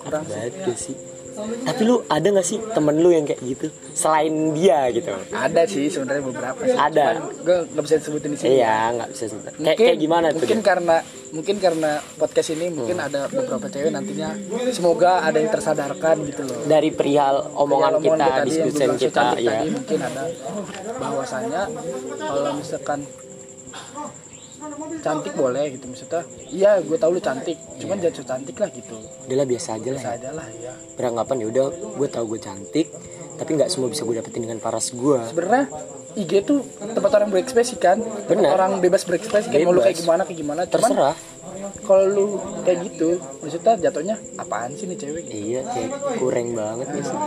Kurang 0.00 0.24
banget 0.24 0.54
gak 0.64 0.78
sih 0.78 1.09
tapi 1.64 1.80
lu 1.86 2.02
ada 2.10 2.26
nggak 2.26 2.46
sih 2.46 2.58
temen 2.74 2.94
lu 2.98 3.10
yang 3.14 3.24
kayak 3.24 3.40
gitu? 3.44 3.66
Selain 3.94 4.32
dia 4.54 4.90
gitu. 4.90 5.10
Ada 5.30 5.62
sih 5.66 5.86
sebenarnya 5.88 6.22
beberapa 6.26 6.60
sih. 6.66 6.76
Ada. 6.76 7.06
gue 7.40 7.56
nggak 7.72 7.84
bisa 7.84 7.94
sebutin 8.02 8.30
di 8.34 8.38
sini. 8.38 8.60
Iya 8.60 8.76
nggak 8.96 9.08
bisa 9.14 9.24
sebut 9.30 9.44
kayak 9.60 9.78
kayak 9.78 9.96
gimana 10.00 10.26
tuh 10.32 10.42
mungkin 10.42 10.58
dia? 10.60 10.66
karena 10.66 10.96
mungkin 11.30 11.56
karena 11.62 11.92
podcast 12.18 12.48
ini 12.54 12.66
mungkin 12.74 12.98
ada 12.98 13.30
beberapa 13.30 13.66
cewek 13.70 13.90
nantinya. 13.94 14.30
Semoga 14.74 15.22
ada 15.22 15.38
yang 15.38 15.50
tersadarkan 15.52 16.16
gitu 16.26 16.42
loh. 16.44 16.66
Dari 16.66 16.90
perihal 16.90 17.54
omongan 17.54 18.02
Kayak 18.02 18.04
kita 18.04 18.28
diskusi 18.46 18.84
kita 18.98 19.22
cantik 19.34 19.46
ya. 19.46 19.60
mungkin 19.70 19.98
ada 20.02 20.22
bahwasannya 20.98 21.62
kalau 22.18 22.52
misalkan 22.58 23.00
cantik 25.00 25.32
boleh 25.32 25.64
gitu 25.72 25.84
maksudnya 25.88 26.22
iya 26.52 26.70
gue 26.84 26.96
tahu 27.00 27.16
lu 27.16 27.20
cantik 27.22 27.56
cuman 27.80 27.96
jangan 27.98 28.14
so 28.14 28.22
cantik 28.28 28.56
lah 28.60 28.68
gitu. 28.68 28.96
Udahlah 29.26 29.46
biasa 29.48 29.68
aja 29.80 29.88
lah 29.88 30.02
bisa 30.02 30.10
ya. 30.12 30.18
aja 30.20 30.30
lah 30.36 30.46
ya 30.52 30.72
beranggapan 31.00 31.36
ya 31.40 31.46
udah 31.48 31.66
gue 31.96 32.08
tahu 32.12 32.24
gue 32.36 32.40
cantik 32.40 32.86
tapi 33.40 33.50
nggak 33.56 33.70
semua 33.72 33.88
bisa 33.88 34.04
gue 34.04 34.16
dapetin 34.20 34.44
dengan 34.44 34.60
paras 34.60 34.92
gue 34.92 35.18
sebenarnya 35.32 35.64
IG 36.18 36.42
tuh 36.42 36.66
tempat 36.90 37.22
orang 37.22 37.30
berekspresi 37.30 37.78
kan? 37.78 38.02
Benar. 38.26 38.58
orang 38.58 38.72
bebas 38.82 39.06
berekspresi 39.06 39.46
kan 39.46 39.62
mau 39.62 39.70
lu 39.70 39.80
kayak 39.80 40.02
gimana 40.02 40.22
kayak 40.26 40.38
gimana 40.42 40.60
cuman 40.66 40.74
terserah. 40.74 41.16
kalau 41.86 42.04
lu 42.10 42.26
kayak 42.66 42.78
gitu 42.90 43.22
maksudnya 43.38 43.72
jatuhnya 43.78 44.14
apaan 44.34 44.74
sih 44.74 44.90
nih 44.90 44.98
cewek 44.98 45.22
gitu. 45.30 45.38
iya 45.38 45.60
kayak 45.70 45.90
kurang 46.18 46.58
banget 46.58 46.88
nih 46.98 47.04
sih. 47.06 47.18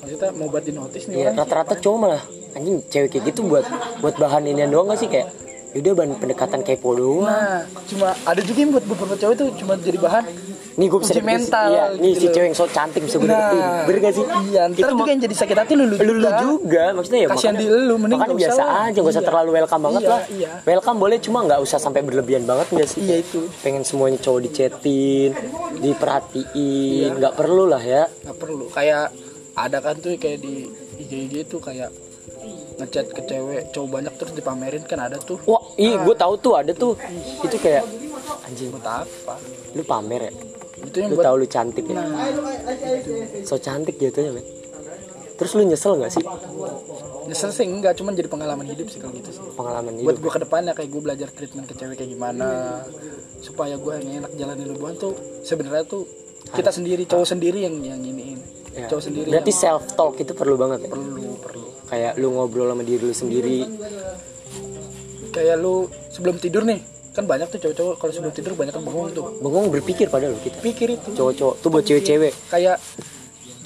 Maksudnya 0.00 0.30
mau 0.38 0.46
buat 0.46 0.64
di 0.64 0.72
notice 0.72 1.04
nih 1.10 1.16
Iya, 1.26 1.28
rata-rata 1.34 1.74
cowok 1.74 1.98
malah 1.98 2.22
anjing 2.54 2.86
cewek 2.86 3.18
kayak 3.18 3.24
gitu 3.34 3.50
buat 3.50 3.66
buat 3.98 4.14
bahan 4.14 4.46
inian 4.46 4.70
doang 4.70 4.94
gak 4.94 5.02
sih? 5.02 5.10
Kayak 5.10 5.34
yaudah 5.70 5.92
bahan 5.94 6.10
pendekatan 6.18 6.60
kepo 6.60 6.90
doang 6.92 7.26
nah 7.26 7.62
cuma 7.86 8.10
ada 8.26 8.40
juga 8.42 8.58
yang 8.58 8.70
buat 8.74 8.84
beberapa 8.84 9.14
cewek 9.14 9.34
tuh 9.38 9.48
cuma 9.54 9.78
jadi 9.78 9.98
bahan 9.98 10.24
nih 10.70 10.86
gue 10.86 10.98
bisa 11.02 11.12
mental 11.20 11.66
iya, 11.68 11.84
nih 11.92 12.12
gitu 12.14 12.20
si 12.20 12.26
loh. 12.26 12.32
cewek 12.32 12.46
yang 12.46 12.56
so 12.56 12.64
cantik 12.66 13.02
bisa 13.04 13.16
gue 13.18 13.28
nah 13.28 13.84
bener 13.84 13.98
gak 14.00 14.14
sih? 14.16 14.24
iya 14.48 14.62
ntar 14.66 14.80
itu 14.80 14.92
juga 14.96 15.10
yang 15.10 15.22
jadi 15.22 15.34
sakit 15.36 15.56
hati 15.60 15.72
lu 15.76 15.84
lu 15.84 15.96
lu, 15.98 16.12
lu 16.16 16.30
juga 16.56 16.84
maksudnya 16.96 17.20
ya 17.20 17.28
Kasihan 17.28 17.54
makanya, 17.54 17.70
di 17.74 17.86
lu, 17.86 17.94
mending 17.98 18.18
makanya 18.18 18.38
biasa 18.40 18.62
lah. 18.62 18.84
aja 18.88 18.98
gak 18.98 19.12
usah 19.12 19.20
Iya. 19.20 19.28
terlalu 19.28 19.50
welcome 19.52 19.82
banget 19.84 20.02
Iya, 20.02 20.10
lah. 20.10 20.20
iya. 20.32 20.50
welcome 20.64 20.98
boleh 20.98 21.16
cuma 21.20 21.38
nggak 21.44 21.60
usah 21.60 21.78
sampai 21.78 22.00
berlebihan 22.00 22.42
banget 22.48 22.66
gak 22.72 22.88
sih? 22.88 22.98
Iya 23.04 23.16
itu. 23.20 23.40
Pengen 23.60 23.82
semuanya 23.84 24.18
cowok 24.18 24.40
dicetin 24.40 25.30
diperhatiin 25.76 27.10
nggak 27.18 27.34
perlu 27.36 27.64
lah 27.68 27.82
ya. 27.82 28.08
Nggak 28.24 28.36
perlu. 28.38 28.64
Kayak 28.72 29.12
ada 29.52 29.78
kan 29.78 29.94
tuh 29.98 30.16
kayak 30.16 30.38
di 30.40 30.64
IG 30.96 31.12
IG 31.28 31.34
tuh 31.46 31.60
kayak 31.60 31.90
ngechat 32.80 33.06
ke 33.12 33.22
cewek 33.28 33.62
cowok 33.70 33.88
banyak 34.00 34.14
terus 34.16 34.32
dipamerin 34.32 34.82
kan 34.88 35.00
ada 35.04 35.20
tuh. 35.20 35.38
Wah 35.44 35.62
ih 35.76 35.94
gue 36.00 36.14
tahu 36.16 36.34
tuh 36.40 36.52
ada 36.56 36.72
tuh. 36.72 36.96
Itu 37.44 37.56
kayak 37.60 37.84
anjing 38.48 38.72
buat 38.72 38.86
apa? 38.86 39.34
lu 39.76 39.82
pamer 39.86 40.30
ya? 40.30 40.32
Itu 40.82 40.96
yang 40.98 41.10
lu 41.12 41.16
buat 41.20 41.26
tahu 41.28 41.36
lu 41.44 41.46
cantik 41.46 41.84
ya? 41.86 42.00
Nah. 42.00 42.32
So 43.44 43.60
cantik 43.60 44.00
gitu 44.00 44.18
ya 44.18 44.32
men 44.32 44.60
terus 45.40 45.56
lu 45.56 45.64
nyesel 45.64 45.96
nggak 45.96 46.12
sih? 46.12 46.24
Nyesel 47.24 47.48
sih 47.56 47.64
enggak 47.64 47.96
cuman 47.96 48.12
jadi 48.12 48.28
pengalaman 48.28 48.68
hidup 48.68 48.92
sih 48.92 49.00
kalau 49.00 49.16
gitu 49.16 49.32
sih. 49.32 49.40
Pengalaman 49.56 50.04
buat 50.04 50.20
hidup. 50.20 50.20
gue 50.20 50.32
ke 50.36 50.40
depannya 50.44 50.72
kayak 50.76 50.90
gue 50.92 51.00
belajar 51.00 51.28
treatment 51.32 51.64
ke 51.64 51.74
cewek 51.80 51.96
kayak 51.96 52.12
gimana 52.12 52.84
supaya 53.40 53.80
gue 53.80 53.92
yang 54.04 54.20
enak 54.20 54.32
jalanin 54.36 54.68
hubungan 54.76 55.00
tuh 55.00 55.16
sebenarnya 55.40 55.88
tuh 55.88 56.04
kita 56.52 56.68
sendiri 56.68 57.08
cowok 57.08 57.24
sendiri 57.24 57.64
yang 57.64 57.80
yang 57.80 58.04
iniin. 58.04 58.36
Ya. 58.76 58.86
cowok 58.86 59.02
sendiri 59.02 59.28
berarti 59.32 59.48
yang 59.48 59.62
self 59.64 59.84
talk 59.96 60.20
itu 60.20 60.36
perlu 60.36 60.60
banget 60.60 60.84
ya? 60.84 60.90
Perlu 60.92 61.40
perlu 61.40 61.69
kayak 61.90 62.12
lu 62.22 62.30
ngobrol 62.30 62.70
sama 62.70 62.86
diri 62.86 63.02
lu 63.02 63.14
sendiri. 63.14 63.58
Kayak 65.34 65.56
lu 65.58 65.90
sebelum 66.14 66.38
tidur 66.38 66.62
nih 66.62 66.80
kan 67.10 67.26
banyak 67.26 67.50
tuh 67.50 67.58
cowok-cowok 67.58 67.94
kalau 67.98 68.12
sebelum 68.14 68.30
tidur 68.30 68.54
banyak 68.54 68.70
kan 68.70 68.82
bengong 68.86 69.10
tuh. 69.10 69.26
Bengong 69.42 69.66
berpikir 69.74 70.06
padahal 70.06 70.38
lu 70.38 70.40
kita. 70.40 70.62
Pikir 70.62 70.94
itu. 70.94 71.10
Cowok-cowok 71.18 71.54
tuh 71.58 71.68
buat 71.68 71.84
cewek-cewek. 71.84 72.32
Kayak 72.46 72.78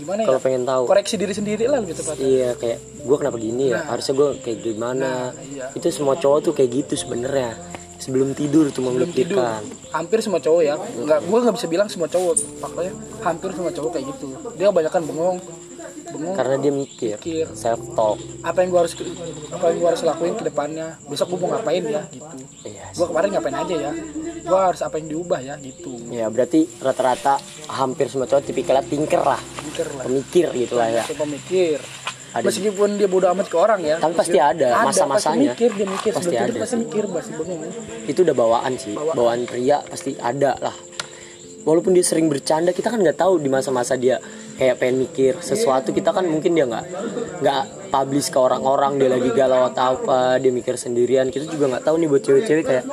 gimana 0.01 0.25
ya? 0.25 0.27
Kalau 0.33 0.41
pengen 0.41 0.63
tahu. 0.65 0.83
Koreksi 0.89 1.15
diri 1.21 1.35
sendiri 1.37 1.65
lah 1.69 1.79
gitu 1.85 2.01
tepatnya 2.01 2.25
iya 2.27 2.51
kayak 2.57 2.79
gue 3.05 3.17
kenapa 3.21 3.37
gini 3.37 3.65
ya? 3.71 3.85
Harusnya 3.85 4.15
gue 4.17 4.29
kayak 4.41 4.59
gimana? 4.65 5.11
Iya. 5.45 5.67
itu 5.77 5.87
semua 5.93 6.17
cowok 6.17 6.39
tuh 6.41 6.53
kayak 6.57 6.71
gitu 6.73 6.95
sebenarnya. 6.97 7.53
Sebelum 7.95 8.35
tidur 8.37 8.69
tuh 8.69 8.85
memikirkan 8.85 9.65
hampir 9.93 10.19
semua 10.25 10.41
cowok 10.41 10.63
ya. 10.65 10.75
Nggak 10.81 11.21
gue 11.29 11.39
nggak 11.45 11.57
bisa 11.61 11.67
bilang 11.69 11.89
semua 11.93 12.09
cowok. 12.09 12.35
Faktanya 12.65 12.93
hampir 13.21 13.49
semua 13.53 13.73
cowok 13.77 13.91
kayak 13.93 14.07
gitu. 14.17 14.27
Dia 14.57 14.73
kebanyakan 14.73 15.03
bengong 15.05 15.37
karena 16.35 16.55
dia 16.61 16.73
mikir 16.73 17.17
Mikir. 17.19 17.47
self 17.55 17.81
talk 17.95 18.19
apa 18.45 18.59
yang 18.63 18.69
gue 18.71 18.81
harus 18.85 18.95
apa 19.51 19.65
yang 19.71 19.77
gue 19.81 19.89
harus 19.89 20.03
lakuin 20.05 20.35
ke 20.37 20.45
depannya? 20.45 20.89
Besok 21.09 21.35
gue 21.35 21.39
mau 21.41 21.49
ngapain 21.57 21.83
ya 21.85 22.03
gitu. 22.13 22.37
Iya 22.67 22.87
gue 22.93 23.07
kemarin 23.09 23.29
ngapain 23.35 23.57
aja 23.57 23.75
ya? 23.75 23.93
Gue 24.45 24.61
harus 24.61 24.81
apa 24.85 24.95
yang 25.01 25.07
diubah 25.11 25.41
ya 25.41 25.55
gitu. 25.59 25.97
Ya 26.13 26.27
berarti 26.29 26.69
rata-rata 26.79 27.41
hampir 27.71 28.13
semua 28.13 28.29
cowok 28.29 28.45
tipikalnya 28.45 28.85
tinker 28.85 29.23
lah. 29.23 29.41
Mikir 29.65 29.87
lah. 29.97 30.05
Pemikir 30.05 30.47
gitu 30.53 30.75
lah 30.77 30.89
ya. 30.93 31.05
Pemikir. 31.09 31.79
Ada- 32.35 32.51
meskipun 32.51 32.99
dia 32.99 33.07
bodoh 33.07 33.31
amat 33.31 33.47
ke 33.47 33.57
orang 33.57 33.81
ya. 33.81 33.97
Tapi 34.03 34.15
pasti 34.19 34.39
ada 34.43 34.83
masa-masanya. 34.83 35.55
pasti 35.55 35.65
mikir 35.65 35.71
dia 35.79 35.87
mikir. 35.87 36.11
Pasti 36.13 36.35
ada. 36.35 36.59
pasti 36.59 36.77
mikir 36.83 37.05
pasti 37.07 37.31
bengong 37.39 37.61
itu 38.11 38.21
udah 38.27 38.35
bawaan 38.35 38.73
sih. 38.75 38.95
Bawaan 38.95 39.47
pria 39.47 39.79
pasti 39.87 40.19
ada 40.19 40.59
lah. 40.59 40.75
Walaupun 41.65 41.97
dia 41.97 42.05
sering 42.05 42.29
bercanda 42.29 42.77
kita 42.77 42.93
kan 42.93 43.01
nggak 43.01 43.17
tahu 43.17 43.41
di 43.41 43.49
masa-masa 43.49 43.97
dia 43.97 44.21
kayak 44.55 44.79
pengen 44.79 45.03
mikir 45.03 45.39
sesuatu 45.43 45.91
kita 45.91 46.15
kan 46.15 46.23
mungkin 46.27 46.55
dia 46.55 46.67
nggak 46.67 46.87
nggak 47.43 47.63
publish 47.91 48.31
ke 48.35 48.39
orang-orang 48.39 48.99
dia 48.99 49.07
lagi 49.07 49.31
galau 49.31 49.71
atau 49.71 49.95
apa 49.99 50.43
dia 50.43 50.51
mikir 50.51 50.75
sendirian. 50.75 51.31
Kita 51.31 51.47
juga 51.47 51.71
nggak 51.75 51.85
tahu 51.87 51.95
nih 52.03 52.09
buat 52.11 52.23
cewek-cewek 52.27 52.65
kayak 52.67 52.85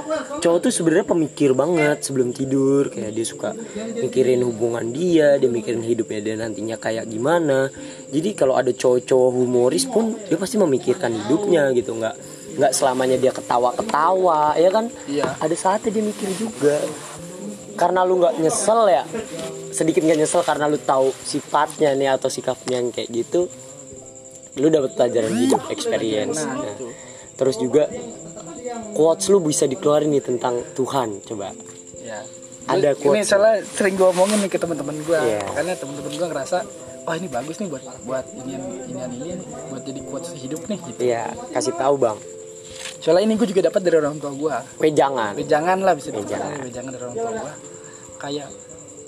cowok 0.42 0.60
tuh 0.62 0.72
sebenarnya 0.74 1.06
pemikir 1.10 1.52
banget 1.58 2.06
sebelum 2.06 2.30
tidur 2.34 2.94
kayak 2.94 3.10
dia 3.14 3.26
suka 3.26 3.58
mikirin 3.98 4.46
hubungan 4.46 4.94
dia 4.94 5.42
dia 5.42 5.50
mikirin 5.50 5.82
hidupnya 5.82 6.20
dia 6.22 6.36
nantinya 6.38 6.78
kayak 6.78 7.10
gimana. 7.10 7.70
Jadi 8.14 8.30
kalau 8.38 8.58
ada 8.58 8.70
cowok-cowok 8.74 9.30
humoris 9.34 9.86
pun 9.90 10.18
dia 10.30 10.38
pasti 10.38 10.62
memikirkan 10.62 11.14
hidupnya 11.14 11.74
gitu 11.74 11.98
nggak 11.98 12.16
nggak 12.62 12.72
selamanya 12.76 13.18
dia 13.18 13.32
ketawa-ketawa 13.34 14.54
ya 14.60 14.70
kan? 14.70 14.86
Iya. 15.10 15.34
ada 15.40 15.56
saatnya 15.56 15.90
dia 15.94 16.04
mikir 16.06 16.30
juga. 16.38 16.78
Karena 17.74 18.06
lu 18.06 18.22
nggak 18.22 18.38
nyesel 18.38 18.86
ya 18.92 19.04
sedikit 19.72 20.02
nggak 20.02 20.20
nyesel 20.20 20.44
karena 20.44 20.68
lu 20.68 20.78
tahu 20.78 21.10
sifatnya 21.18 21.96
nih 21.96 22.12
atau 22.12 22.28
sikapnya 22.28 22.78
yang 22.78 22.92
kayak 22.92 23.10
gitu 23.10 23.48
lu 24.54 24.68
dapat 24.68 24.94
pelajaran 24.94 25.32
hidup 25.38 25.64
experience. 25.68 26.44
Nah, 26.44 26.60
Nah, 26.60 26.76
terus 27.34 27.56
juga 27.56 27.88
quotes 28.92 29.26
lu 29.28 29.40
bisa 29.40 29.64
dikeluarin 29.64 30.12
nih 30.12 30.22
tentang 30.22 30.60
Tuhan 30.74 31.24
coba. 31.24 31.56
Ya. 31.98 32.20
Ada 32.68 32.94
ini 32.94 33.00
quotes. 33.00 33.26
salah 33.26 33.58
sering 33.64 33.96
gue 33.96 34.06
omongin 34.06 34.38
nih 34.38 34.52
ke 34.52 34.60
teman-teman 34.60 34.94
gue 35.02 35.18
Iya. 35.18 35.42
karena 35.50 35.74
teman-teman 35.74 36.12
gue 36.14 36.28
ngerasa 36.30 36.58
oh 37.02 37.14
ini 37.16 37.28
bagus 37.28 37.58
nih 37.58 37.68
buat 37.68 37.84
buat 38.06 38.26
inian 38.38 38.62
inian 38.86 39.10
ini 39.10 39.34
nih, 39.34 39.48
buat 39.72 39.82
jadi 39.82 40.02
quotes 40.06 40.30
hidup 40.36 40.62
nih 40.68 40.80
gitu. 40.86 41.00
Ya 41.02 41.32
kasih 41.52 41.74
tahu 41.74 41.96
bang. 41.98 42.18
Soalnya 43.02 43.24
ini 43.26 43.34
gue 43.34 43.48
juga 43.50 43.66
dapat 43.66 43.82
dari 43.82 43.98
orang 43.98 44.20
tua 44.20 44.30
gue 44.30 44.56
wejangan. 44.78 45.34
Wejangan 45.34 45.78
lah 45.80 45.94
bisa 45.96 46.12
Wejangan. 46.12 46.28
dibilang 46.54 46.66
wejangan 46.68 46.92
dari 46.92 47.04
orang 47.08 47.16
tua 47.18 47.32
gue 47.34 47.54
kayak 48.20 48.48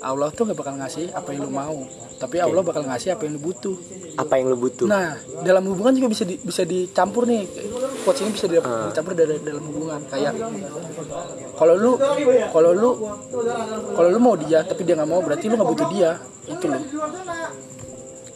Allah 0.03 0.27
tuh 0.29 0.43
gak 0.45 0.59
bakal 0.59 0.75
ngasih 0.75 1.15
apa 1.15 1.31
yang 1.31 1.47
lu 1.47 1.51
mau. 1.51 1.87
Tapi 2.19 2.35
Allah 2.37 2.59
bakal 2.59 2.83
ngasih 2.83 3.15
apa 3.15 3.23
yang 3.23 3.39
lu 3.39 3.41
butuh. 3.41 3.75
Apa 4.13 4.35
yang 4.35 4.51
lu 4.51 4.59
butuh. 4.59 4.85
Nah 4.85 5.15
dalam 5.41 5.63
hubungan 5.65 5.95
juga 5.95 6.11
bisa 6.11 6.23
di, 6.23 6.35
bisa 6.37 6.61
dicampur 6.63 7.23
nih. 7.23 7.47
Quotes 8.03 8.19
ini 8.21 8.31
bisa 8.35 8.45
di- 8.45 8.59
dicampur 8.59 9.15
dari 9.15 9.39
dalam 9.39 9.63
hubungan. 9.63 10.03
Kayak 10.05 10.33
kalau 11.55 11.75
lu 11.79 11.91
kalau 12.51 12.71
lu 12.75 12.89
kalau 13.95 14.09
lu 14.11 14.19
mau 14.19 14.35
dia 14.35 14.59
tapi 14.61 14.83
dia 14.83 14.99
nggak 14.99 15.07
mau 15.07 15.23
berarti 15.23 15.47
lu 15.47 15.55
nggak 15.55 15.69
butuh 15.71 15.87
dia. 15.89 16.11
Itu 16.45 16.65
loh. 16.67 16.81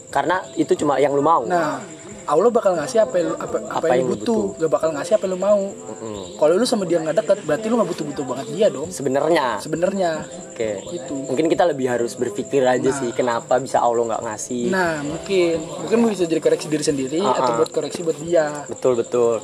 Karena 0.08 0.40
itu 0.56 0.72
cuma 0.72 0.96
yang 0.96 1.12
lu 1.12 1.20
mau. 1.20 1.44
Nah 1.44 1.84
Allah 2.28 2.50
bakal 2.52 2.72
ngasih 2.76 2.98
apa 3.00 3.14
yang 3.16 3.30
apa, 3.40 3.56
apa, 3.64 3.76
Apa 3.80 3.86
yang 3.88 4.04
yang 4.04 4.06
lu 4.06 4.12
lu 4.12 4.20
butuh. 4.20 4.42
Gak 4.60 4.70
bakal 4.70 4.88
ngasih 4.92 5.12
apa 5.16 5.24
yang 5.24 5.32
lu 5.32 5.40
mau. 5.40 5.62
Mm-mm. 5.64 6.18
kalau 6.36 6.54
lu 6.54 6.66
sama 6.68 6.84
dia 6.84 7.00
nggak 7.00 7.16
deket 7.24 7.38
berarti 7.48 7.66
lu 7.66 7.74
nggak 7.80 7.90
butuh 7.90 8.04
butuh 8.04 8.24
banget 8.28 8.46
dia 8.52 8.66
dong. 8.68 8.88
Sebenarnya. 8.92 9.46
Sebenarnya. 9.58 10.10
Oke. 10.52 10.70
Itu 10.92 11.14
mungkin 11.24 11.46
kita 11.48 11.64
lebih 11.64 11.86
harus 11.88 12.12
berpikir 12.14 12.62
aja 12.68 12.90
sih 12.92 13.10
kenapa 13.16 13.56
bisa 13.58 13.80
Allah 13.80 14.04
nggak 14.14 14.22
ngasih? 14.28 14.64
Nah 14.68 15.00
mungkin. 15.02 15.56
Mungkin 15.88 15.96
bisa 16.12 16.28
jadi 16.28 16.40
koreksi 16.44 16.66
diri 16.68 16.84
sendiri 16.84 17.18
Ah, 17.24 17.34
atau 17.40 17.64
buat 17.64 17.70
koreksi 17.72 18.04
buat 18.04 18.18
dia. 18.20 18.68
Betul 18.68 19.00
betul. 19.00 19.40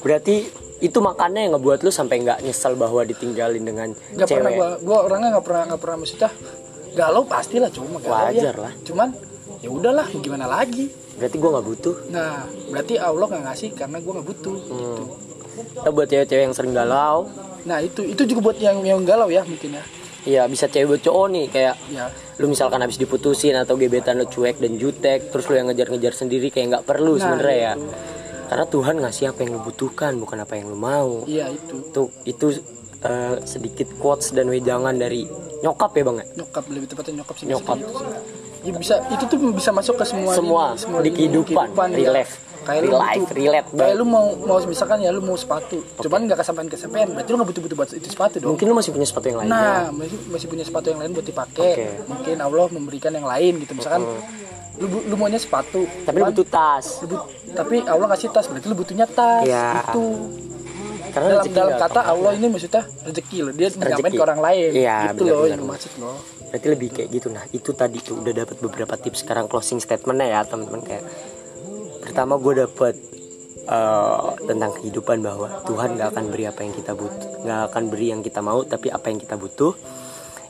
Berarti 0.00 0.46
itu 0.78 0.98
makanya 1.02 1.42
yang 1.42 1.52
ngebuat 1.58 1.82
lu 1.82 1.90
sampai 1.90 2.22
nggak 2.22 2.38
nyesel 2.46 2.78
bahwa 2.78 3.02
ditinggalin 3.02 3.66
dengan 3.66 3.88
pernah 3.98 4.30
cewek? 4.30 4.54
gua 4.54 4.68
gua 4.78 4.98
orangnya 5.10 5.28
nggak 5.34 5.44
pernah 5.46 5.62
nggak 5.66 5.80
pernah 5.82 5.96
maksudnya 5.98 6.30
galau 6.94 7.22
pastilah 7.26 7.70
cuma 7.74 7.98
galau 7.98 8.30
Wajar 8.30 8.54
ya. 8.54 8.62
lah. 8.62 8.72
cuman 8.86 9.08
ya 9.58 9.68
udahlah 9.68 10.06
gimana 10.14 10.44
lagi? 10.44 10.88
Berarti 11.14 11.36
gua 11.36 11.50
nggak 11.54 11.66
butuh. 11.66 11.96
Nah 12.08 12.42
berarti 12.68 12.94
Allah 12.96 13.26
nggak 13.26 13.44
ngasih 13.44 13.68
karena 13.72 13.96
gua 13.98 14.12
nggak 14.16 14.28
butuh 14.28 14.54
gitu. 14.56 15.04
Nah, 15.58 15.90
buat 15.90 16.06
cewek-cewek 16.06 16.44
yang 16.44 16.54
sering 16.54 16.70
galau. 16.70 17.26
Nah 17.64 17.78
itu 17.78 18.06
itu 18.06 18.22
juga 18.24 18.40
buat 18.44 18.58
yang 18.58 18.78
yang 18.80 19.02
galau 19.02 19.26
ya 19.26 19.42
mungkin 19.42 19.74
ya. 19.74 19.84
Iya 20.22 20.42
bisa 20.44 20.66
cewek 20.66 20.86
buat 20.88 21.02
cowok 21.02 21.26
nih 21.28 21.46
kayak 21.48 21.74
ya. 21.88 22.06
lu 22.36 22.46
misalkan 22.46 22.78
habis 22.78 22.94
diputusin 22.96 23.54
atau 23.54 23.74
gebetan 23.74 24.14
lu 24.14 24.26
cuek 24.26 24.58
dan 24.58 24.76
jutek 24.76 25.28
terus 25.28 25.46
lu 25.46 25.56
yang 25.56 25.66
ngejar-ngejar 25.66 26.12
sendiri 26.12 26.48
kayak 26.48 26.66
nggak 26.70 26.84
perlu 26.84 27.16
Nah, 27.16 27.22
sebenarnya 27.24 27.58
ya. 27.58 27.74
karena 28.46 28.64
Tuhan 28.64 28.94
ngasih 28.98 29.24
apa 29.28 29.38
yang 29.42 29.50
lu 29.52 29.62
butuhkan 29.62 30.12
bukan 30.16 30.38
apa 30.38 30.54
yang 30.54 30.68
lu 30.68 30.78
mau. 30.78 31.22
Iya 31.24 31.50
itu. 31.50 31.74
Itu 31.82 32.02
itu 32.24 32.46
eh, 33.00 33.34
sedikit 33.42 33.88
quotes 33.96 34.30
dan 34.30 34.46
wejangan 34.46 34.94
dari 34.94 35.26
nyokap 35.58 35.90
ya 35.92 36.02
bang 36.04 36.16
ya? 36.18 36.26
Nyokap 36.38 36.64
lebih 36.68 36.86
tepatnya 36.86 37.14
nyokap 37.22 37.34
sih 37.34 37.44
Nyokap. 37.46 37.76
gitu 37.76 37.92
sih. 37.92 38.06
Ya 38.68 38.72
bisa 38.74 38.94
itu 39.08 39.24
tuh 39.24 39.38
bisa 39.50 39.70
masuk 39.70 39.94
ke 39.94 40.04
semua 40.04 40.32
Semua, 40.34 40.64
di 41.00 41.08
lini 41.08 41.16
kehidupan, 41.42 41.66
ya. 41.90 41.98
relief. 42.04 42.30
kayak 42.60 42.84
lu 42.84 42.92
life, 42.92 43.24
butuh- 43.24 43.32
relate 43.34 43.68
kayak 43.72 43.94
lu 43.96 44.04
mau 44.04 44.26
mau 44.36 44.60
misalkan 44.62 45.00
ya 45.00 45.08
lu 45.08 45.24
mau 45.24 45.32
sepatu 45.34 45.80
cuman 45.96 46.20
nggak 46.22 46.36
kesampaian 46.36 46.68
kesampaian 46.68 47.08
berarti 47.08 47.28
lu 47.28 47.36
nggak 47.36 47.48
butuh 47.48 47.62
butuh 47.64 47.76
buat 47.76 47.90
itu 47.90 48.08
sepatu 48.08 48.34
dong 48.38 48.50
mungkin 48.52 48.66
lu 48.66 48.76
masih 48.76 48.92
punya 48.92 49.06
sepatu 49.06 49.26
yang 49.26 49.38
lainnya 49.40 49.56
Nah, 49.56 49.88
masih, 49.90 50.18
masih 50.28 50.46
punya 50.46 50.62
sepatu 50.62 50.86
yang 50.86 51.00
lain 51.00 51.10
buat 51.10 51.24
dipakai. 51.24 51.64
Oke. 51.72 51.86
Mungkin 52.06 52.36
Allah 52.38 52.66
memberikan 52.68 53.08
yang 53.10 53.24
lain 53.24 53.52
gitu. 53.58 53.72
Misalkan 53.72 54.04
lu, 54.76 54.86
bu- 54.86 55.00
lu 55.02 55.14
maunya 55.16 55.40
sepatu, 55.40 55.80
tapi 56.04 56.16
lu 56.18 56.28
butuh 56.28 56.44
tas 56.46 57.00
lu 57.00 57.06
but- 57.08 57.24
tapi 57.50 57.76
Allah 57.82 58.06
kasih 58.10 58.28
tas, 58.28 58.44
berarti 58.44 58.66
lu 58.66 58.76
butuhnya 58.76 59.06
tas. 59.08 59.42
Iya. 59.42 59.66
Itu. 59.88 60.06
karena 61.08 61.28
Dalam 61.32 61.44
dalam 61.50 61.72
kata 61.80 62.00
Allah 62.04 62.30
ini 62.36 62.46
maksudnya 62.46 62.82
rezeki 63.02 63.38
loh. 63.40 63.52
Dia 63.54 63.68
nyamain 63.72 64.12
ke 64.12 64.20
orang 64.20 64.40
lain. 64.40 64.70
Iya, 64.76 64.96
gitu 65.08 65.22
loh 65.24 65.44
yang 65.46 65.64
maksud 65.64 65.92
loh. 65.96 66.20
Berarti 66.48 66.66
lebih 66.72 66.88
kayak 66.92 67.08
gitu. 67.12 67.28
Nah 67.30 67.44
itu 67.54 67.70
tadi 67.72 68.00
tuh 68.00 68.20
udah 68.20 68.32
dapat 68.32 68.56
beberapa 68.60 68.94
tips 68.96 69.24
sekarang 69.24 69.46
closing 69.46 69.78
statementnya 69.78 70.28
ya 70.28 70.40
teman-teman. 70.44 70.82
Kayak 70.84 71.04
pertama 72.02 72.40
gue 72.40 72.64
dapet 72.64 72.94
eh, 73.68 74.28
tentang 74.48 74.70
kehidupan 74.80 75.20
bahwa 75.20 75.62
Tuhan 75.68 76.00
gak 76.00 76.08
akan 76.16 76.24
beri 76.32 76.44
apa 76.48 76.60
yang 76.64 76.74
kita 76.74 76.92
butuh 76.96 77.28
nggak 77.38 77.60
akan 77.70 77.82
beri 77.88 78.06
yang 78.10 78.20
kita 78.20 78.40
mau 78.42 78.60
tapi 78.66 78.90
apa 78.90 79.08
yang 79.08 79.20
kita 79.22 79.38
butuh 79.38 79.72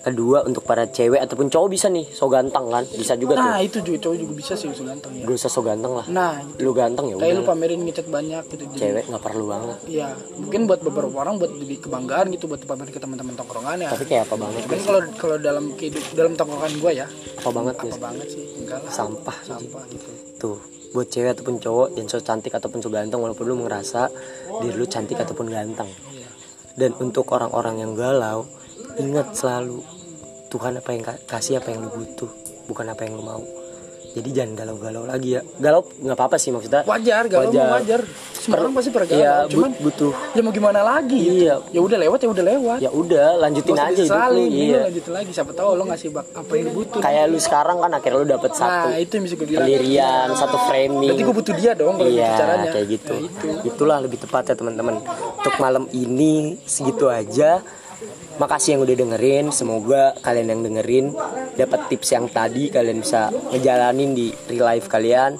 kedua 0.00 0.42
untuk 0.42 0.62
para 0.62 0.84
cewek 0.84 1.18
ataupun 1.18 1.46
cowok 1.46 1.68
bisa 1.68 1.86
nih 1.86 2.06
so 2.06 2.26
ganteng 2.26 2.66
kan 2.66 2.84
bisa 2.86 3.14
juga 3.14 3.34
Nah, 3.34 3.56
tuh 3.56 3.64
itu 3.64 3.78
juga 3.82 3.98
cowok 4.00 4.16
juga 4.18 4.32
bisa 4.34 4.52
sih 4.52 4.66
usul 4.66 4.86
ganteng 4.86 5.12
ya. 5.12 5.22
gak 5.22 5.34
usah 5.34 5.48
so 5.48 5.60
ganteng 5.60 5.92
lah 5.92 6.06
Nah, 6.06 6.32
lu 6.56 6.70
ganteng 6.72 7.06
ya 7.06 7.14
kayak 7.16 7.34
lu 7.34 7.42
pamerin 7.42 7.80
ngechat 7.82 8.06
banyak 8.06 8.42
gitu 8.46 8.62
cewek 8.74 9.04
nggak 9.04 9.20
perlu 9.20 9.44
banget 9.46 9.76
Iya, 9.84 10.08
mungkin 10.34 10.60
buat 10.64 10.80
beberapa 10.80 11.16
orang 11.18 11.34
buat 11.36 11.50
jadi 11.52 11.76
kebanggaan 11.78 12.26
gitu 12.30 12.44
buat 12.46 12.60
pamerin 12.60 12.90
ke 12.90 12.98
teman-teman 12.98 13.34
tongkrongan 13.34 13.76
ya. 13.78 13.88
tapi 13.90 14.04
kayak 14.04 14.22
apa 14.24 14.34
banget 14.36 14.60
Cuman 14.64 14.80
kalau 14.80 15.00
kalau 15.14 15.36
dalam 15.38 15.64
kehidup 15.72 16.04
dalam 16.12 16.32
tongkrongan 16.32 16.72
gua 16.78 16.92
ya, 16.94 17.06
apa 17.34 17.48
banget 17.50 17.74
apa 17.74 17.84
guys 17.84 17.98
banget 17.98 18.26
sih? 18.28 18.44
Enggak 18.56 18.78
lah. 18.80 18.90
sampah 18.90 19.38
Sampah 19.42 19.82
gitu. 19.88 20.08
tuh 20.36 20.56
buat 20.88 21.04
cewek 21.06 21.30
ataupun 21.30 21.58
cowok 21.58 21.88
yang 21.94 22.06
so 22.06 22.16
cantik 22.18 22.50
ataupun 22.50 22.78
so 22.78 22.88
ganteng 22.88 23.18
walaupun 23.18 23.44
lu 23.44 23.60
ngerasa 23.60 24.08
diri 24.58 24.72
lu 24.72 24.86
cantik 24.86 25.18
ataupun 25.18 25.46
ganteng 25.46 25.90
Iya. 26.08 26.28
dan 26.74 26.90
untuk 26.96 27.28
orang-orang 27.28 27.76
yang 27.78 27.92
galau 27.92 28.48
ingat 28.98 29.32
selalu 29.32 29.80
Tuhan 30.48 30.72
apa 30.74 30.90
yang 30.90 31.02
ka- 31.02 31.20
kasih 31.28 31.58
apa 31.58 31.68
yang 31.68 31.82
lu 31.82 31.90
butuh 31.92 32.30
bukan 32.66 32.86
apa 32.86 33.02
yang 33.02 33.14
lu 33.14 33.22
mau 33.22 33.42
jadi 34.08 34.28
jangan 34.34 34.52
galau-galau 34.56 35.04
lagi 35.04 35.36
ya 35.36 35.44
galau 35.56 35.84
nggak 35.84 36.16
apa-apa 36.16 36.36
sih 36.36 36.48
maksudnya 36.48 36.80
Wajar, 36.82 37.28
galau 37.28 37.52
Wajar. 37.52 37.68
wajar. 37.76 38.00
Semua 38.32 38.64
orang 38.64 38.72
pasti 38.72 38.88
pernah 38.88 39.04
galau. 39.06 39.20
Iya, 39.20 39.34
Cuman 39.46 39.70
but- 39.70 39.80
butuh 39.84 40.12
ya 40.32 40.40
mau 40.40 40.50
gimana 40.50 40.80
lagi? 40.80 41.18
gitu. 41.20 41.34
Iya. 41.38 41.54
Ya 41.68 41.80
udah 41.82 41.98
lewat 42.00 42.18
ya 42.18 42.28
udah 42.30 42.44
lewat. 42.48 42.78
ya 42.80 42.90
udah 42.90 43.28
lanjutin 43.36 43.74
Gak 43.74 43.84
aja 43.84 43.92
hidup 43.92 43.98
lu 44.00 44.08
disesalin, 44.08 44.50
iya 44.50 44.78
lanjutin 44.80 45.12
lagi. 45.12 45.30
Siapa 45.30 45.52
tahu 45.52 45.68
lo 45.70 45.84
ngasih 45.84 46.08
bak 46.08 46.26
apa 46.32 46.52
yang 46.56 46.68
butuh. 46.72 46.98
kayak 46.98 47.24
lu 47.26 47.38
sekarang 47.38 47.76
kan 47.76 47.90
akhirnya 47.92 48.18
lu 48.18 48.26
dapet 48.26 48.50
satu 48.54 48.88
Nah, 48.88 48.96
itu 48.96 49.12
yang 49.12 49.24
bisa 49.24 49.34
gue 49.36 49.44
bilang. 49.44 49.60
pendirian 49.60 50.28
satu 50.32 50.56
framing 50.64 50.98
Berarti 51.04 51.22
gue 51.22 51.36
butuh 51.36 51.54
dia 51.54 51.72
dong 51.74 51.94
kalau 51.94 52.08
gitu 52.08 52.18
Iya 52.18 52.30
caranya. 52.34 52.70
kayak 52.72 52.86
gitu. 52.88 53.12
Nah, 53.12 53.26
itu. 53.28 53.46
Itulah 53.68 53.96
lebih 54.00 54.18
tepat 54.18 54.42
ya 54.46 54.54
teman-teman. 54.56 54.94
Untuk 55.36 55.54
malam 55.58 55.84
ini 55.92 56.34
segitu 56.64 57.06
aja. 57.06 57.60
Makasih 58.38 58.78
yang 58.78 58.82
udah 58.86 58.96
dengerin. 58.96 59.50
Semoga 59.50 60.14
kalian 60.22 60.48
yang 60.54 60.62
dengerin 60.62 61.06
dapat 61.58 61.90
tips 61.90 62.14
yang 62.14 62.26
tadi 62.30 62.70
kalian 62.70 63.02
bisa 63.02 63.34
ngejalanin 63.50 64.14
di 64.14 64.30
real 64.46 64.66
life 64.70 64.86
kalian. 64.86 65.38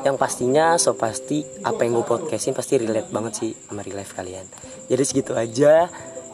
Yang 0.00 0.16
pastinya 0.16 0.80
so 0.80 0.96
pasti 0.96 1.44
apa 1.60 1.84
yang 1.84 2.00
gue 2.00 2.06
podcastin 2.08 2.56
pasti 2.56 2.80
relate 2.80 3.12
banget 3.12 3.32
sih 3.36 3.50
sama 3.68 3.84
real 3.84 4.00
life 4.00 4.16
kalian. 4.16 4.48
Jadi 4.88 5.02
segitu 5.06 5.32
aja. 5.36 5.86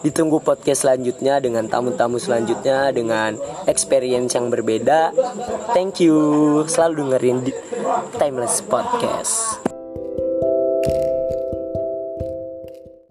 Ditunggu 0.04 0.38
podcast 0.44 0.86
selanjutnya 0.86 1.40
dengan 1.40 1.66
tamu-tamu 1.66 2.20
selanjutnya 2.20 2.94
dengan 2.94 3.34
experience 3.66 4.38
yang 4.38 4.52
berbeda. 4.52 5.10
Thank 5.74 6.04
you. 6.04 6.62
Selalu 6.68 7.10
dengerin 7.10 7.38
di 7.42 7.52
Timeless 8.14 8.62
Podcast. 8.62 9.75